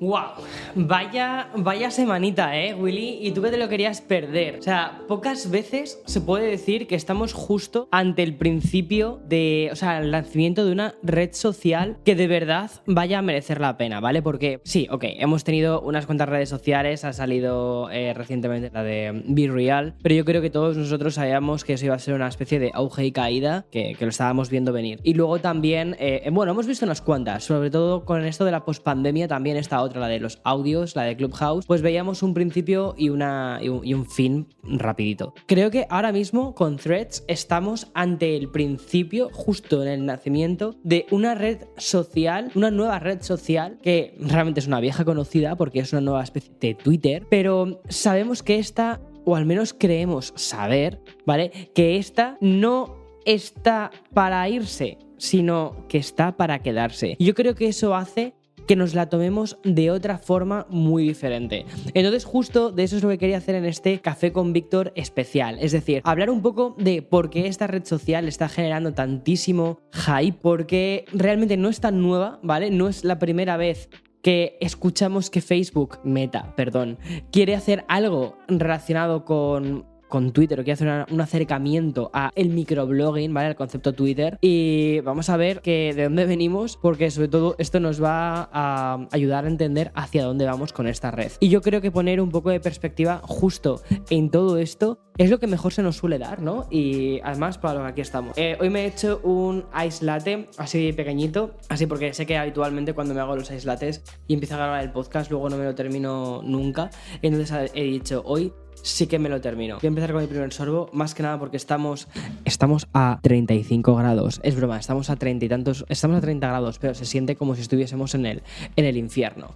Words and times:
¡Wow! 0.00 0.44
Vaya, 0.74 1.48
vaya 1.56 1.90
semanita, 1.90 2.58
¿eh, 2.58 2.74
Willy? 2.74 3.18
Y 3.22 3.30
tú 3.30 3.42
que 3.42 3.50
te 3.50 3.56
lo 3.56 3.68
querías 3.68 4.00
perder. 4.00 4.58
O 4.58 4.62
sea, 4.62 5.02
pocas 5.06 5.50
veces 5.50 6.02
se 6.04 6.20
puede 6.20 6.50
decir 6.50 6.88
que 6.88 6.96
estamos 6.96 7.32
justo 7.32 7.88
ante 7.92 8.24
el 8.24 8.34
principio 8.34 9.20
de, 9.28 9.68
o 9.72 9.76
sea, 9.76 10.00
el 10.00 10.10
nacimiento 10.10 10.66
de 10.66 10.72
una 10.72 10.94
red 11.02 11.30
social 11.32 11.96
que 12.04 12.16
de 12.16 12.26
verdad 12.26 12.70
vaya 12.86 13.20
a 13.20 13.22
merecer 13.22 13.60
la 13.60 13.76
pena, 13.76 14.00
¿vale? 14.00 14.20
Porque 14.20 14.60
sí, 14.64 14.88
ok, 14.90 15.04
hemos 15.06 15.44
tenido 15.44 15.80
unas 15.80 16.06
cuantas 16.06 16.28
redes 16.28 16.48
sociales, 16.48 17.04
ha 17.04 17.12
salido 17.12 17.88
eh, 17.90 18.14
recientemente 18.14 18.70
la 18.74 18.82
de 18.82 19.22
Be 19.26 19.48
Real, 19.48 19.94
pero 20.02 20.16
yo 20.16 20.24
creo 20.24 20.42
que 20.42 20.50
todos 20.50 20.76
nosotros 20.76 21.14
sabíamos 21.14 21.64
que 21.64 21.74
eso 21.74 21.86
iba 21.86 21.94
a 21.94 22.00
ser 22.00 22.14
una 22.14 22.28
especie 22.28 22.58
de 22.58 22.72
auge 22.74 23.04
y 23.06 23.12
caída 23.12 23.66
que, 23.70 23.94
que 23.96 24.04
lo 24.04 24.10
estábamos 24.10 24.50
viendo 24.50 24.72
venir. 24.72 24.98
Y 25.04 25.14
luego 25.14 25.38
también, 25.38 25.94
eh, 26.00 26.28
bueno, 26.32 26.50
hemos 26.50 26.66
visto 26.66 26.84
unas 26.84 27.00
cuantas, 27.00 27.44
sobre 27.44 27.70
todo 27.70 28.04
con 28.04 28.24
esto 28.24 28.44
de 28.44 28.50
la 28.50 28.64
pospandemia 28.64 29.28
también 29.28 29.56
está 29.56 29.83
otra, 29.84 30.00
la 30.00 30.08
de 30.08 30.20
los 30.20 30.40
audios, 30.44 30.96
la 30.96 31.02
de 31.02 31.16
Clubhouse, 31.16 31.66
pues 31.66 31.82
veíamos 31.82 32.22
un 32.22 32.34
principio 32.34 32.94
y, 32.96 33.08
una, 33.10 33.60
y, 33.62 33.68
un, 33.68 34.04
fin 34.06 34.48
rapidito. 34.62 35.34
Creo 35.46 35.70
que 35.70 35.86
ahora 35.88 36.12
mismo 36.12 36.54
con 36.54 36.76
Threads 36.76 37.24
estamos 37.28 37.88
ante 37.94 38.36
el 38.36 38.50
principio, 38.50 39.30
justo 39.32 39.82
en 39.82 39.88
el 39.88 40.06
nacimiento, 40.06 40.76
de 40.82 41.06
una 41.10 41.34
red 41.34 41.58
social, 41.76 42.50
una 42.54 42.70
nueva 42.70 42.98
red 42.98 43.22
social 43.22 43.78
que 43.82 44.16
realmente 44.20 44.60
es 44.60 44.66
una 44.66 44.80
vieja 44.80 45.04
conocida 45.04 45.56
porque 45.56 45.80
es 45.80 45.92
una 45.92 46.02
nueva 46.02 46.22
especie 46.22 46.52
de 46.60 46.74
Twitter, 46.74 47.26
pero 47.30 47.80
sabemos 47.88 48.42
que 48.42 48.58
esta, 48.58 49.00
o 49.24 49.36
al 49.36 49.46
menos 49.46 49.74
creemos 49.74 50.32
saber, 50.36 51.00
¿vale? 51.24 51.70
Que 51.74 51.96
esta 51.96 52.36
no 52.40 52.96
está 53.24 53.90
para 54.12 54.48
irse, 54.48 54.98
sino 55.16 55.86
que 55.88 55.98
está 55.98 56.36
para 56.36 56.60
quedarse. 56.60 57.16
Yo 57.18 57.34
creo 57.34 57.54
que 57.54 57.68
eso 57.68 57.94
hace 57.94 58.34
que 58.66 58.76
nos 58.76 58.94
la 58.94 59.08
tomemos 59.08 59.58
de 59.64 59.90
otra 59.90 60.18
forma 60.18 60.66
muy 60.68 61.06
diferente. 61.06 61.66
Entonces 61.94 62.24
justo 62.24 62.70
de 62.70 62.84
eso 62.84 62.96
es 62.96 63.02
lo 63.02 63.08
que 63.10 63.18
quería 63.18 63.38
hacer 63.38 63.54
en 63.54 63.64
este 63.64 64.00
Café 64.00 64.32
con 64.32 64.52
Víctor 64.52 64.92
especial, 64.96 65.58
es 65.60 65.72
decir, 65.72 66.02
hablar 66.04 66.30
un 66.30 66.42
poco 66.42 66.74
de 66.78 67.02
por 67.02 67.30
qué 67.30 67.46
esta 67.46 67.66
red 67.66 67.84
social 67.84 68.28
está 68.28 68.48
generando 68.48 68.92
tantísimo 68.92 69.78
hype, 69.92 70.38
porque 70.40 71.04
realmente 71.12 71.56
no 71.56 71.68
es 71.68 71.80
tan 71.80 72.00
nueva, 72.00 72.40
¿vale? 72.42 72.70
No 72.70 72.88
es 72.88 73.04
la 73.04 73.18
primera 73.18 73.56
vez 73.56 73.88
que 74.22 74.56
escuchamos 74.60 75.28
que 75.28 75.42
Facebook, 75.42 75.98
Meta, 76.02 76.54
perdón, 76.56 76.98
quiere 77.30 77.54
hacer 77.54 77.84
algo 77.88 78.38
relacionado 78.48 79.26
con 79.26 79.86
con 80.14 80.30
Twitter 80.30 80.60
o 80.60 80.62
quiere 80.62 80.74
hacer 80.74 81.12
un 81.12 81.20
acercamiento 81.20 82.08
a 82.12 82.30
el 82.36 82.50
microblogging, 82.50 83.34
¿vale? 83.34 83.48
Al 83.48 83.56
concepto 83.56 83.94
Twitter. 83.94 84.38
Y 84.40 85.00
vamos 85.00 85.28
a 85.28 85.36
ver 85.36 85.60
que 85.60 85.92
de 85.92 86.04
dónde 86.04 86.24
venimos, 86.24 86.76
porque 86.76 87.10
sobre 87.10 87.26
todo 87.26 87.56
esto 87.58 87.80
nos 87.80 88.00
va 88.00 88.48
a 88.52 89.08
ayudar 89.10 89.44
a 89.44 89.48
entender 89.48 89.90
hacia 89.96 90.22
dónde 90.22 90.44
vamos 90.44 90.72
con 90.72 90.86
esta 90.86 91.10
red. 91.10 91.32
Y 91.40 91.48
yo 91.48 91.62
creo 91.62 91.80
que 91.80 91.90
poner 91.90 92.20
un 92.20 92.30
poco 92.30 92.50
de 92.50 92.60
perspectiva 92.60 93.22
justo 93.24 93.82
en 94.08 94.30
todo 94.30 94.58
esto 94.58 95.00
es 95.18 95.30
lo 95.30 95.40
que 95.40 95.48
mejor 95.48 95.72
se 95.72 95.82
nos 95.82 95.96
suele 95.96 96.18
dar, 96.18 96.40
¿no? 96.40 96.66
Y 96.70 97.20
además, 97.24 97.58
para 97.58 97.74
lo 97.74 97.84
que 97.84 97.90
aquí 97.90 98.00
estamos. 98.00 98.38
Eh, 98.38 98.56
hoy 98.60 98.70
me 98.70 98.84
he 98.84 98.86
hecho 98.86 99.20
un 99.24 99.64
ice 99.84 100.48
así 100.58 100.92
pequeñito, 100.92 101.56
así 101.68 101.86
porque 101.86 102.14
sé 102.14 102.24
que 102.24 102.36
habitualmente 102.36 102.94
cuando 102.94 103.14
me 103.14 103.20
hago 103.20 103.34
los 103.34 103.50
ice 103.50 104.00
y 104.28 104.34
empiezo 104.34 104.54
a 104.54 104.58
grabar 104.58 104.84
el 104.84 104.92
podcast, 104.92 105.30
luego 105.30 105.48
no 105.50 105.56
me 105.56 105.64
lo 105.64 105.74
termino 105.74 106.40
nunca. 106.44 106.90
Entonces 107.20 107.72
he 107.74 107.82
dicho, 107.82 108.22
hoy 108.24 108.52
sí 108.82 109.06
que 109.06 109.18
me 109.18 109.28
lo 109.28 109.40
termino. 109.40 109.76
Voy 109.76 109.86
a 109.86 109.88
empezar 109.88 110.12
con 110.12 110.22
mi 110.22 110.28
primer 110.28 110.52
sorbo, 110.52 110.90
más 110.92 111.14
que 111.14 111.22
nada 111.22 111.38
porque 111.38 111.56
estamos, 111.56 112.08
estamos 112.44 112.86
a 112.92 113.18
35 113.22 113.94
grados. 113.94 114.40
Es 114.42 114.56
broma, 114.56 114.78
estamos 114.78 115.10
a 115.10 115.16
30 115.16 115.44
y 115.44 115.48
tantos, 115.48 115.84
estamos 115.88 116.18
a 116.18 116.20
30 116.20 116.46
grados, 116.46 116.78
pero 116.78 116.94
se 116.94 117.04
siente 117.04 117.36
como 117.36 117.54
si 117.54 117.62
estuviésemos 117.62 118.14
en 118.14 118.26
el, 118.26 118.42
en 118.76 118.84
el 118.84 118.96
infierno. 118.96 119.50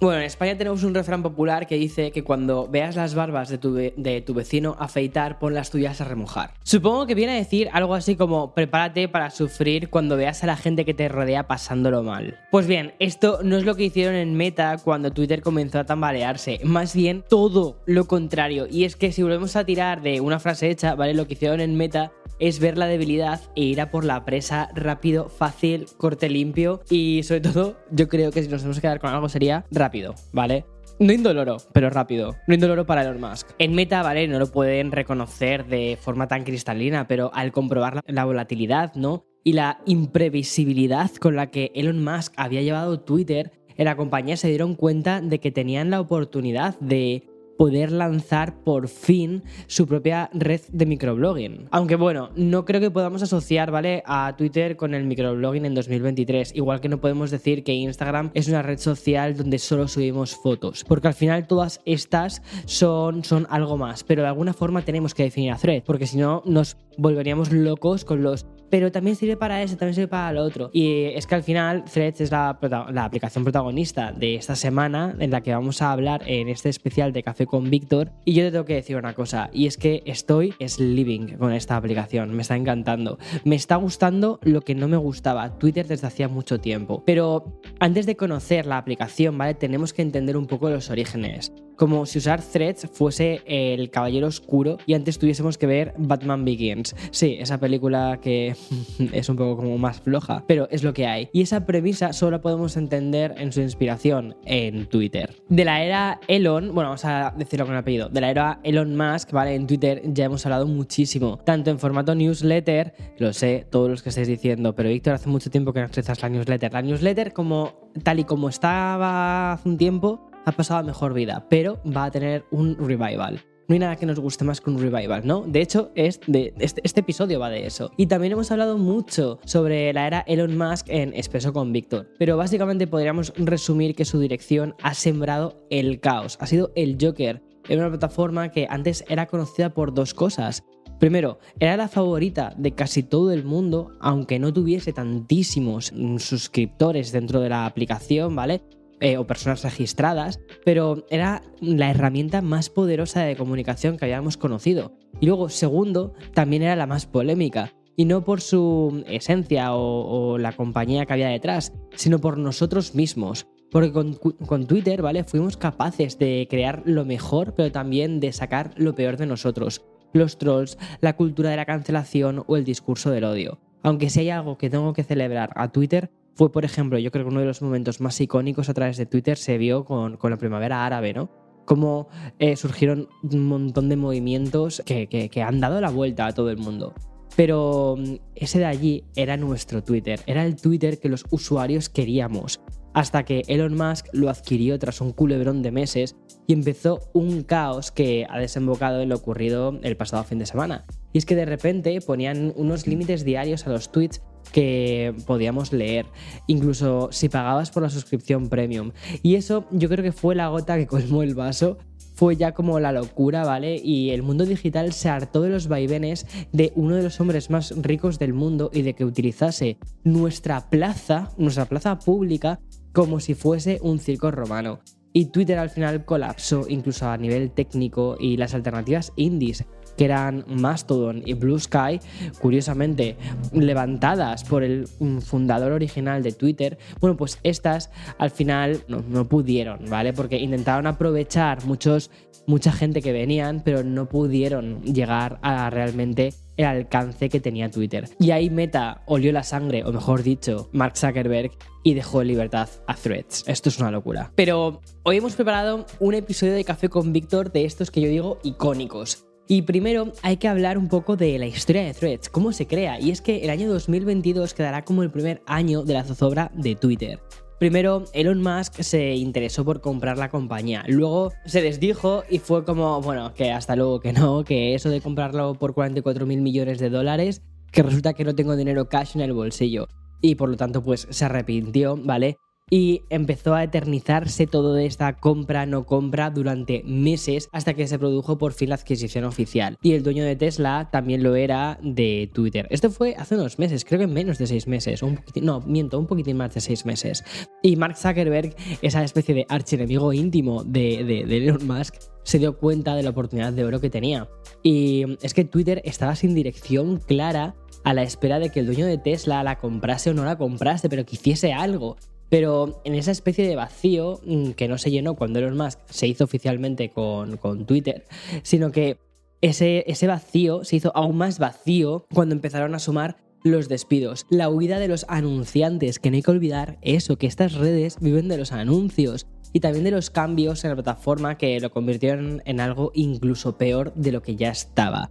Bueno, 0.00 0.20
en 0.20 0.24
España 0.24 0.56
tenemos 0.56 0.82
un 0.82 0.94
refrán 0.94 1.22
popular 1.22 1.66
que 1.66 1.74
dice 1.74 2.10
que 2.10 2.24
cuando 2.24 2.66
veas 2.66 2.96
las 2.96 3.14
barbas 3.14 3.50
de 3.50 3.58
tu, 3.58 3.74
de 3.74 4.22
tu 4.24 4.32
vecino 4.32 4.74
afeitar, 4.78 5.38
pon 5.38 5.52
las 5.52 5.70
tuyas 5.70 6.00
a 6.00 6.04
remojar. 6.04 6.54
Supongo 6.62 7.06
que 7.06 7.14
viene 7.14 7.32
a 7.32 7.34
decir 7.34 7.68
algo 7.74 7.94
así 7.94 8.16
como 8.16 8.54
prepárate 8.54 9.08
para 9.08 9.28
sufrir 9.28 9.90
cuando 9.90 10.16
veas 10.16 10.42
a 10.42 10.46
la 10.46 10.56
gente 10.56 10.86
que 10.86 10.94
te 10.94 11.10
rodea 11.10 11.46
pasándolo 11.46 12.02
mal. 12.02 12.38
Pues 12.50 12.66
bien, 12.66 12.94
esto 12.98 13.40
no 13.44 13.58
es 13.58 13.66
lo 13.66 13.74
que 13.76 13.84
hicieron 13.84 14.14
en 14.14 14.34
Meta 14.36 14.78
cuando 14.82 15.12
Twitter 15.12 15.42
comenzó 15.42 15.80
a 15.80 15.84
tambalearse, 15.84 16.60
más 16.64 16.96
bien 16.96 17.22
todo 17.28 17.76
lo 17.84 18.06
contrario. 18.06 18.66
Y 18.70 18.84
es 18.84 18.96
que 18.96 19.12
si 19.12 19.22
volvemos 19.22 19.54
a 19.54 19.66
tirar 19.66 20.00
de 20.00 20.22
una 20.22 20.40
frase 20.40 20.70
hecha, 20.70 20.94
¿vale? 20.94 21.12
Lo 21.12 21.26
que 21.26 21.34
hicieron 21.34 21.60
en 21.60 21.76
Meta 21.76 22.10
es 22.40 22.58
ver 22.58 22.76
la 22.78 22.86
debilidad 22.86 23.40
e 23.54 23.62
ir 23.62 23.80
a 23.80 23.90
por 23.90 24.04
la 24.04 24.24
presa 24.24 24.68
rápido, 24.74 25.28
fácil, 25.28 25.86
corte 25.96 26.28
limpio 26.28 26.80
y 26.90 27.22
sobre 27.22 27.40
todo 27.40 27.76
yo 27.90 28.08
creo 28.08 28.32
que 28.32 28.42
si 28.42 28.48
nos 28.48 28.62
tenemos 28.62 28.78
que 28.78 28.82
quedar 28.82 29.00
con 29.00 29.10
algo 29.10 29.28
sería 29.28 29.64
rápido, 29.70 30.14
¿vale? 30.32 30.64
No 30.98 31.14
indoloro, 31.14 31.56
pero 31.72 31.88
rápido. 31.88 32.36
No 32.46 32.54
indoloro 32.54 32.84
para 32.84 33.02
Elon 33.02 33.20
Musk. 33.20 33.48
En 33.58 33.74
Meta, 33.74 34.02
¿vale? 34.02 34.28
No 34.28 34.38
lo 34.38 34.52
pueden 34.52 34.92
reconocer 34.92 35.66
de 35.66 35.96
forma 35.98 36.28
tan 36.28 36.44
cristalina, 36.44 37.06
pero 37.08 37.30
al 37.32 37.52
comprobar 37.52 37.94
la, 37.94 38.02
la 38.06 38.24
volatilidad, 38.26 38.94
¿no? 38.94 39.24
Y 39.42 39.54
la 39.54 39.80
imprevisibilidad 39.86 41.10
con 41.12 41.36
la 41.36 41.46
que 41.50 41.72
Elon 41.74 42.04
Musk 42.04 42.34
había 42.36 42.60
llevado 42.60 43.00
Twitter, 43.00 43.50
en 43.78 43.86
la 43.86 43.96
compañía 43.96 44.36
se 44.36 44.48
dieron 44.48 44.74
cuenta 44.74 45.22
de 45.22 45.40
que 45.40 45.50
tenían 45.50 45.88
la 45.88 46.00
oportunidad 46.00 46.78
de 46.80 47.29
poder 47.60 47.92
lanzar 47.92 48.54
por 48.64 48.88
fin 48.88 49.42
su 49.66 49.86
propia 49.86 50.30
red 50.32 50.62
de 50.72 50.86
microblogging. 50.86 51.68
Aunque 51.70 51.94
bueno, 51.94 52.30
no 52.34 52.64
creo 52.64 52.80
que 52.80 52.90
podamos 52.90 53.22
asociar, 53.22 53.70
¿vale? 53.70 54.02
A 54.06 54.34
Twitter 54.38 54.78
con 54.78 54.94
el 54.94 55.04
microblogging 55.04 55.66
en 55.66 55.74
2023. 55.74 56.56
Igual 56.56 56.80
que 56.80 56.88
no 56.88 57.02
podemos 57.02 57.30
decir 57.30 57.62
que 57.62 57.74
Instagram 57.74 58.30
es 58.32 58.48
una 58.48 58.62
red 58.62 58.78
social 58.78 59.36
donde 59.36 59.58
solo 59.58 59.88
subimos 59.88 60.34
fotos. 60.36 60.86
Porque 60.88 61.08
al 61.08 61.12
final 61.12 61.46
todas 61.46 61.82
estas 61.84 62.40
son, 62.64 63.24
son 63.24 63.46
algo 63.50 63.76
más. 63.76 64.04
Pero 64.04 64.22
de 64.22 64.28
alguna 64.28 64.54
forma 64.54 64.80
tenemos 64.80 65.12
que 65.12 65.24
definir 65.24 65.52
a 65.52 65.58
thread. 65.58 65.82
Porque 65.84 66.06
si 66.06 66.16
no, 66.16 66.42
nos 66.46 66.78
volveríamos 66.96 67.52
locos 67.52 68.06
con 68.06 68.22
los 68.22 68.46
pero 68.70 68.92
también 68.92 69.16
sirve 69.16 69.36
para 69.36 69.62
eso, 69.62 69.76
también 69.76 69.94
sirve 69.94 70.08
para 70.08 70.32
lo 70.32 70.42
otro. 70.42 70.70
Y 70.72 71.06
es 71.06 71.26
que 71.26 71.34
al 71.34 71.42
final 71.42 71.84
Threads 71.84 72.20
es 72.20 72.30
la, 72.30 72.58
aplicación 72.96 73.44
protagonista 73.44 74.12
de 74.12 74.36
esta 74.36 74.54
semana 74.54 75.14
en 75.18 75.30
la 75.30 75.42
que 75.42 75.52
vamos 75.52 75.82
a 75.82 75.92
hablar 75.92 76.22
en 76.26 76.48
este 76.48 76.68
especial 76.68 77.12
de 77.12 77.22
Café 77.22 77.46
con 77.46 77.68
Víctor. 77.68 78.12
Y 78.24 78.34
yo 78.34 78.44
te 78.44 78.52
tengo 78.52 78.64
que 78.64 78.74
decir 78.74 78.96
una 78.96 79.14
cosa, 79.14 79.50
y 79.52 79.66
es 79.66 79.76
que 79.76 80.02
estoy 80.06 80.54
living 80.78 81.36
con 81.36 81.52
esta 81.52 81.76
aplicación, 81.76 82.32
me 82.34 82.42
está 82.42 82.56
encantando. 82.56 83.18
Me 83.44 83.56
está 83.56 83.76
gustando 83.76 84.38
lo 84.42 84.62
que 84.62 84.74
no 84.74 84.88
me 84.88 84.96
gustaba, 84.96 85.58
Twitter 85.58 85.86
desde 85.86 86.06
hacía 86.06 86.28
mucho 86.28 86.60
tiempo. 86.60 87.02
Pero 87.04 87.60
antes 87.80 88.06
de 88.06 88.16
conocer 88.16 88.66
la 88.66 88.78
aplicación, 88.78 89.36
¿vale? 89.36 89.54
Tenemos 89.54 89.92
que 89.92 90.02
entender 90.02 90.36
un 90.36 90.46
poco 90.46 90.70
los 90.70 90.90
orígenes 90.90 91.52
como 91.80 92.04
si 92.04 92.18
usar 92.18 92.42
Threads 92.42 92.90
fuese 92.92 93.40
el 93.46 93.88
Caballero 93.88 94.26
Oscuro 94.26 94.76
y 94.84 94.92
antes 94.92 95.18
tuviésemos 95.18 95.56
que 95.56 95.66
ver 95.66 95.94
Batman 95.96 96.44
Begins. 96.44 96.94
Sí, 97.10 97.38
esa 97.40 97.56
película 97.56 98.18
que 98.22 98.54
es 99.12 99.28
un 99.30 99.36
poco 99.36 99.56
como 99.56 99.78
más 99.78 99.98
floja, 99.98 100.44
pero 100.46 100.68
es 100.70 100.84
lo 100.84 100.92
que 100.92 101.06
hay. 101.06 101.30
Y 101.32 101.40
esa 101.40 101.64
premisa 101.64 102.12
solo 102.12 102.32
la 102.32 102.42
podemos 102.42 102.76
entender 102.76 103.34
en 103.38 103.50
su 103.50 103.62
inspiración 103.62 104.36
en 104.44 104.90
Twitter. 104.90 105.34
De 105.48 105.64
la 105.64 105.82
era 105.82 106.20
Elon, 106.28 106.74
bueno, 106.74 106.90
vamos 106.90 107.06
a 107.06 107.32
decirlo 107.34 107.64
con 107.64 107.74
el 107.74 107.80
apellido, 107.80 108.10
de 108.10 108.20
la 108.20 108.30
era 108.30 108.60
Elon 108.62 108.94
Musk, 108.94 109.32
¿vale? 109.32 109.54
En 109.54 109.66
Twitter 109.66 110.02
ya 110.04 110.26
hemos 110.26 110.44
hablado 110.44 110.66
muchísimo, 110.66 111.38
tanto 111.46 111.70
en 111.70 111.78
formato 111.78 112.14
newsletter, 112.14 112.92
lo 113.16 113.32
sé, 113.32 113.66
todos 113.70 113.88
los 113.88 114.02
que 114.02 114.10
estáis 114.10 114.28
diciendo, 114.28 114.74
pero 114.74 114.90
Víctor, 114.90 115.14
hace 115.14 115.30
mucho 115.30 115.48
tiempo 115.48 115.72
que 115.72 115.80
no 115.80 115.86
utilizas 115.86 116.20
la 116.20 116.28
newsletter. 116.28 116.74
La 116.74 116.82
newsletter, 116.82 117.32
como 117.32 117.90
tal 118.02 118.18
y 118.18 118.24
como 118.24 118.50
estaba 118.50 119.54
hace 119.54 119.66
un 119.66 119.78
tiempo, 119.78 120.29
ha 120.50 120.56
pasado 120.56 120.84
mejor 120.84 121.14
vida, 121.14 121.46
pero 121.48 121.80
va 121.84 122.04
a 122.04 122.10
tener 122.10 122.44
un 122.50 122.76
revival. 122.76 123.40
No 123.70 123.74
hay 123.74 123.78
nada 123.78 123.94
que 123.94 124.04
nos 124.04 124.18
guste 124.18 124.44
más 124.44 124.60
que 124.60 124.68
un 124.68 124.80
revival, 124.80 125.24
¿no? 125.24 125.42
De 125.42 125.60
hecho, 125.60 125.92
es 125.94 126.18
de, 126.26 126.52
este, 126.58 126.80
este, 126.82 127.00
episodio 127.00 127.38
va 127.38 127.50
de 127.50 127.66
eso. 127.66 127.92
Y 127.96 128.06
también 128.06 128.32
hemos 128.32 128.50
hablado 128.50 128.78
mucho 128.78 129.38
sobre 129.44 129.92
la 129.92 130.08
era 130.08 130.24
Elon 130.26 130.58
Musk 130.58 130.88
en 130.88 131.14
Expreso 131.14 131.52
con 131.52 131.72
Víctor. 131.72 132.08
Pero 132.18 132.36
básicamente 132.36 132.88
podríamos 132.88 133.32
resumir 133.36 133.94
que 133.94 134.04
su 134.04 134.18
dirección 134.18 134.74
ha 134.82 134.94
sembrado 134.94 135.64
el 135.70 136.00
caos. 136.00 136.36
Ha 136.40 136.48
sido 136.48 136.72
el 136.74 136.98
Joker 137.00 137.42
en 137.68 137.78
una 137.78 137.90
plataforma 137.90 138.50
que 138.50 138.66
antes 138.68 139.04
era 139.08 139.26
conocida 139.26 139.72
por 139.72 139.94
dos 139.94 140.14
cosas. 140.14 140.64
Primero, 140.98 141.38
era 141.60 141.76
la 141.76 141.86
favorita 141.86 142.52
de 142.58 142.72
casi 142.72 143.04
todo 143.04 143.30
el 143.30 143.44
mundo, 143.44 143.92
aunque 144.00 144.40
no 144.40 144.52
tuviese 144.52 144.92
tantísimos 144.92 145.92
suscriptores 146.18 147.12
dentro 147.12 147.40
de 147.40 147.50
la 147.50 147.66
aplicación, 147.66 148.34
¿vale? 148.34 148.62
Eh, 149.00 149.16
o 149.16 149.26
personas 149.26 149.62
registradas, 149.64 150.40
pero 150.64 151.06
era 151.08 151.42
la 151.60 151.90
herramienta 151.90 152.42
más 152.42 152.68
poderosa 152.68 153.22
de 153.22 153.34
comunicación 153.34 153.96
que 153.96 154.04
habíamos 154.04 154.36
conocido. 154.36 154.92
Y 155.20 155.26
luego, 155.26 155.48
segundo, 155.48 156.12
también 156.34 156.62
era 156.62 156.76
la 156.76 156.86
más 156.86 157.06
polémica. 157.06 157.72
Y 157.96 158.04
no 158.04 158.24
por 158.24 158.40
su 158.40 159.02
esencia 159.06 159.74
o, 159.74 160.38
la 160.38 160.52
compañía 160.52 161.06
que 161.06 161.12
había 161.14 161.28
detrás, 161.28 161.72
sino 161.94 162.18
por 162.18 162.38
nosotros 162.38 162.94
mismos. 162.94 163.46
Porque 163.70 163.92
con, 163.92 164.14
con, 164.14 164.66
Twitter, 164.66 165.00
¿vale? 165.00 165.24
Fuimos 165.24 165.56
capaces 165.56 166.18
de 166.18 166.46
crear 166.50 166.82
lo 166.84 167.04
mejor, 167.04 167.54
pero 167.54 167.72
también 167.72 168.20
de 168.20 168.32
sacar 168.32 168.72
lo 168.76 168.94
peor 168.94 169.16
de 169.16 169.26
nosotros. 169.26 169.82
Los 170.12 170.38
trolls, 170.38 170.76
la 171.00 171.16
cultura 171.16 171.50
de 171.50 171.56
la 171.56 171.66
cancelación 171.66 172.44
o 172.46 172.56
el 172.56 172.64
discurso 172.64 173.10
del 173.10 173.24
odio. 173.24 173.60
Aunque 173.82 174.10
si 174.10 174.20
hay 174.20 174.30
algo 174.30 174.58
que 174.58 174.70
tengo 174.70 174.92
que 174.92 175.04
celebrar 175.04 175.50
a 175.54 175.68
Twitter, 175.68 176.10
fue, 176.40 176.50
por 176.50 176.64
ejemplo, 176.64 176.98
yo 176.98 177.10
creo 177.10 177.26
que 177.26 177.32
uno 177.32 177.40
de 177.40 177.46
los 177.46 177.60
momentos 177.60 178.00
más 178.00 178.18
icónicos 178.18 178.70
a 178.70 178.72
través 178.72 178.96
de 178.96 179.04
Twitter 179.04 179.36
se 179.36 179.58
vio 179.58 179.84
con, 179.84 180.18
la 180.22 180.38
primavera 180.38 180.86
árabe, 180.86 181.12
¿no? 181.12 181.30
Cómo 181.66 182.08
eh, 182.38 182.56
surgieron 182.56 183.10
un 183.30 183.46
montón 183.46 183.90
de 183.90 183.96
movimientos 183.96 184.82
que, 184.86 185.06
que, 185.06 185.28
que 185.28 185.42
han 185.42 185.60
dado 185.60 185.82
la 185.82 185.90
vuelta 185.90 186.24
a 186.24 186.32
todo 186.32 186.48
el 186.48 186.56
mundo. 186.56 186.94
Pero 187.36 187.96
mm, 187.98 188.14
ese 188.36 188.58
de 188.58 188.64
allí 188.64 189.04
era 189.16 189.36
nuestro 189.36 189.84
Twitter, 189.84 190.20
era 190.24 190.46
el 190.46 190.56
Twitter 190.56 190.98
que 190.98 191.10
los 191.10 191.26
usuarios 191.28 191.90
queríamos, 191.90 192.62
hasta 192.94 193.22
que 193.26 193.42
Elon 193.46 193.76
Musk 193.76 194.06
lo 194.14 194.30
adquirió 194.30 194.78
tras 194.78 195.02
un 195.02 195.12
culebrón 195.12 195.60
de 195.60 195.72
meses 195.72 196.16
y 196.46 196.54
empezó 196.54 197.00
un 197.12 197.42
caos 197.42 197.90
que 197.90 198.26
ha 198.30 198.38
desembocado 198.38 199.02
en 199.02 199.10
lo 199.10 199.16
ocurrido 199.16 199.78
el 199.82 199.98
pasado 199.98 200.24
fin 200.24 200.38
de 200.38 200.46
semana. 200.46 200.86
Y 201.12 201.18
es 201.18 201.26
que 201.26 201.36
de 201.36 201.44
repente 201.44 202.00
ponían 202.00 202.52
unos 202.56 202.86
límites 202.86 203.24
diarios 203.24 203.66
a 203.66 203.70
los 203.70 203.90
tweets 203.90 204.22
que 204.52 205.14
podíamos 205.26 205.72
leer, 205.72 206.06
incluso 206.46 207.08
si 207.12 207.28
pagabas 207.28 207.70
por 207.70 207.82
la 207.82 207.90
suscripción 207.90 208.48
premium. 208.48 208.92
Y 209.22 209.36
eso 209.36 209.66
yo 209.70 209.88
creo 209.88 210.02
que 210.02 210.12
fue 210.12 210.34
la 210.34 210.48
gota 210.48 210.76
que 210.76 210.86
colmó 210.86 211.22
el 211.22 211.34
vaso 211.34 211.78
fue 212.20 212.36
ya 212.36 212.52
como 212.52 212.78
la 212.80 212.92
locura, 212.92 213.44
¿vale? 213.44 213.80
Y 213.82 214.10
el 214.10 214.22
mundo 214.22 214.44
digital 214.44 214.92
se 214.92 215.08
hartó 215.08 215.40
de 215.40 215.48
los 215.48 215.68
vaivenes 215.68 216.26
de 216.52 216.70
uno 216.74 216.94
de 216.94 217.02
los 217.02 217.18
hombres 217.18 217.48
más 217.48 217.74
ricos 217.80 218.18
del 218.18 218.34
mundo 218.34 218.70
y 218.74 218.82
de 218.82 218.92
que 218.92 219.06
utilizase 219.06 219.78
nuestra 220.04 220.68
plaza, 220.68 221.30
nuestra 221.38 221.64
plaza 221.64 221.98
pública, 221.98 222.60
como 222.92 223.20
si 223.20 223.32
fuese 223.32 223.78
un 223.80 223.98
circo 223.98 224.30
romano. 224.30 224.80
Y 225.14 225.26
Twitter 225.26 225.58
al 225.58 225.70
final 225.70 226.04
colapsó 226.04 226.66
incluso 226.68 227.08
a 227.08 227.16
nivel 227.16 227.52
técnico 227.52 228.18
y 228.20 228.36
las 228.36 228.52
alternativas 228.52 229.14
indies 229.16 229.64
que 230.00 230.06
eran 230.06 230.46
Mastodon 230.46 231.22
y 231.26 231.34
Blue 231.34 231.60
Sky, 231.60 232.00
curiosamente 232.40 233.18
levantadas 233.52 234.44
por 234.44 234.62
el 234.62 234.88
mm, 234.98 235.18
fundador 235.18 235.72
original 235.72 236.22
de 236.22 236.32
Twitter, 236.32 236.78
bueno, 237.00 237.18
pues 237.18 237.38
estas 237.42 237.90
al 238.16 238.30
final 238.30 238.82
no, 238.88 239.28
pudieron, 239.28 239.90
¿vale? 239.90 240.14
Porque 240.14 240.38
intentaron 240.38 240.86
aprovechar 240.86 241.66
muchos, 241.66 242.10
mucha 242.46 242.72
gente 242.72 243.02
que 243.02 243.12
venían, 243.12 243.60
pero 243.62 243.84
no 243.84 244.08
pudieron 244.08 244.80
llegar 244.84 245.38
a 245.42 245.68
realmente 245.68 246.32
el 246.56 246.64
alcance 246.64 247.28
que 247.28 247.38
tenía 247.38 247.70
Twitter. 247.70 248.08
Y 248.18 248.30
ahí 248.30 248.48
Meta 248.48 249.02
olió 249.04 249.32
la 249.32 249.42
sangre, 249.42 249.84
o 249.84 249.92
mejor 249.92 250.22
dicho, 250.22 250.70
Mark 250.72 250.96
Zuckerberg, 250.96 251.50
y 251.82 251.92
dejó 251.92 252.22
en 252.22 252.28
libertad 252.28 252.70
a 252.86 252.94
Threads. 252.94 253.44
Esto 253.46 253.68
es 253.68 253.78
una 253.78 253.90
locura. 253.90 254.32
Pero 254.34 254.80
hoy 255.02 255.18
hemos 255.18 255.34
preparado 255.34 255.84
un 255.98 256.14
episodio 256.14 256.54
de 256.54 256.64
Café 256.64 256.88
con 256.88 257.12
Víctor 257.12 257.52
de 257.52 257.66
estos 257.66 257.90
que 257.90 258.00
yo 258.00 258.08
digo 258.08 258.38
icónicos. 258.42 259.26
Y 259.52 259.62
primero 259.62 260.12
hay 260.22 260.36
que 260.36 260.46
hablar 260.46 260.78
un 260.78 260.86
poco 260.86 261.16
de 261.16 261.36
la 261.36 261.46
historia 261.46 261.82
de 261.82 261.92
Threads, 261.92 262.28
cómo 262.28 262.52
se 262.52 262.68
crea. 262.68 263.00
Y 263.00 263.10
es 263.10 263.20
que 263.20 263.38
el 263.38 263.50
año 263.50 263.68
2022 263.68 264.54
quedará 264.54 264.84
como 264.84 265.02
el 265.02 265.10
primer 265.10 265.42
año 265.44 265.82
de 265.82 265.92
la 265.92 266.04
zozobra 266.04 266.52
de 266.54 266.76
Twitter. 266.76 267.18
Primero, 267.58 268.04
Elon 268.12 268.40
Musk 268.40 268.80
se 268.82 269.16
interesó 269.16 269.64
por 269.64 269.80
comprar 269.80 270.18
la 270.18 270.28
compañía. 270.28 270.84
Luego 270.86 271.32
se 271.46 271.62
desdijo 271.62 272.22
y 272.30 272.38
fue 272.38 272.64
como, 272.64 273.02
bueno, 273.02 273.34
que 273.34 273.50
hasta 273.50 273.74
luego 273.74 273.98
que 273.98 274.12
no, 274.12 274.44
que 274.44 274.76
eso 274.76 274.88
de 274.88 275.00
comprarlo 275.00 275.54
por 275.54 275.74
44 275.74 276.26
mil 276.26 276.42
millones 276.42 276.78
de 276.78 276.88
dólares, 276.88 277.42
que 277.72 277.82
resulta 277.82 278.12
que 278.12 278.22
no 278.22 278.36
tengo 278.36 278.54
dinero 278.54 278.88
cash 278.88 279.16
en 279.16 279.20
el 279.20 279.32
bolsillo. 279.32 279.88
Y 280.20 280.36
por 280.36 280.48
lo 280.48 280.56
tanto, 280.56 280.84
pues 280.84 281.08
se 281.10 281.24
arrepintió, 281.24 281.96
¿vale? 281.96 282.38
Y 282.70 283.02
empezó 283.10 283.54
a 283.54 283.64
eternizarse 283.64 284.46
todo 284.46 284.74
de 284.74 284.86
esta 284.86 285.16
compra 285.16 285.66
no 285.66 285.84
compra 285.84 286.30
durante 286.30 286.82
meses 286.84 287.48
hasta 287.52 287.74
que 287.74 287.88
se 287.88 287.98
produjo 287.98 288.38
por 288.38 288.52
fin 288.52 288.70
la 288.70 288.76
adquisición 288.76 289.24
oficial. 289.24 289.76
Y 289.82 289.92
el 289.92 290.02
dueño 290.02 290.24
de 290.24 290.36
Tesla 290.36 290.88
también 290.90 291.22
lo 291.22 291.34
era 291.34 291.78
de 291.82 292.30
Twitter. 292.32 292.66
Esto 292.70 292.90
fue 292.90 293.16
hace 293.16 293.34
unos 293.34 293.58
meses, 293.58 293.84
creo 293.84 294.00
que 294.00 294.06
menos 294.06 294.38
de 294.38 294.46
seis 294.46 294.66
meses, 294.66 295.02
un 295.02 295.20
no, 295.42 295.60
miento, 295.60 295.98
un 295.98 296.06
poquitín 296.06 296.36
más 296.36 296.54
de 296.54 296.60
seis 296.60 296.86
meses. 296.86 297.24
Y 297.62 297.76
Mark 297.76 297.96
Zuckerberg, 297.96 298.54
esa 298.82 299.02
especie 299.02 299.34
de 299.34 299.46
archienemigo 299.48 300.12
íntimo 300.12 300.62
de, 300.64 301.04
de, 301.04 301.26
de 301.26 301.36
Elon 301.36 301.66
Musk, 301.66 301.96
se 302.22 302.38
dio 302.38 302.56
cuenta 302.56 302.94
de 302.94 303.02
la 303.02 303.10
oportunidad 303.10 303.52
de 303.52 303.64
oro 303.64 303.80
que 303.80 303.90
tenía. 303.90 304.28
Y 304.62 305.04
es 305.22 305.34
que 305.34 305.44
Twitter 305.44 305.82
estaba 305.84 306.14
sin 306.14 306.34
dirección 306.34 306.98
clara 306.98 307.56
a 307.82 307.94
la 307.94 308.02
espera 308.02 308.38
de 308.38 308.50
que 308.50 308.60
el 308.60 308.66
dueño 308.66 308.86
de 308.86 308.98
Tesla 308.98 309.42
la 309.42 309.58
comprase 309.58 310.10
o 310.10 310.14
no 310.14 310.24
la 310.24 310.36
comprase, 310.36 310.88
pero 310.88 311.04
que 311.04 311.16
hiciese 311.16 311.52
algo. 311.52 311.96
Pero 312.30 312.80
en 312.84 312.94
esa 312.94 313.10
especie 313.10 313.46
de 313.46 313.56
vacío 313.56 314.20
mm, 314.24 314.52
que 314.52 314.68
no 314.68 314.78
se 314.78 314.90
llenó 314.90 315.14
cuando 315.14 315.40
Elon 315.40 315.56
Musk 315.56 315.78
se 315.90 316.06
hizo 316.06 316.24
oficialmente 316.24 316.90
con, 316.90 317.38
Twitter, 317.66 318.04
sino 318.42 318.72
que 318.72 318.98
ese, 319.42 319.84
ese 319.86 320.06
vacío 320.06 320.64
se 320.64 320.76
hizo 320.76 320.92
aún 320.94 321.16
más 321.16 321.38
vacío 321.38 322.06
cuando 322.14 322.34
empezaron 322.34 322.74
a 322.74 322.78
sumar 322.78 323.16
los 323.42 323.68
despidos, 323.68 324.26
la 324.28 324.48
huida 324.48 324.78
de 324.78 324.88
los 324.88 325.06
anunciantes, 325.08 325.98
que 325.98 326.10
no 326.10 326.16
hay 326.16 326.22
que 326.22 326.30
olvidar 326.30 326.78
eso, 326.82 327.16
que 327.16 327.26
estas 327.26 327.54
redes 327.54 327.96
viven 328.00 328.28
de 328.28 328.36
los 328.36 328.52
anuncios 328.52 329.26
y 329.52 329.60
también 329.60 329.84
de 329.84 329.90
los 329.90 330.10
cambios 330.10 330.62
en 330.64 330.70
la 330.70 330.76
plataforma 330.76 331.38
que 331.38 331.58
lo 331.60 331.70
convirtieron 331.70 332.42
en 332.44 332.60
algo 332.60 332.92
incluso 332.94 333.56
peor 333.56 333.92
de 333.94 334.12
lo 334.12 334.22
que 334.22 334.36
ya 334.36 334.50
estaba. 334.50 335.10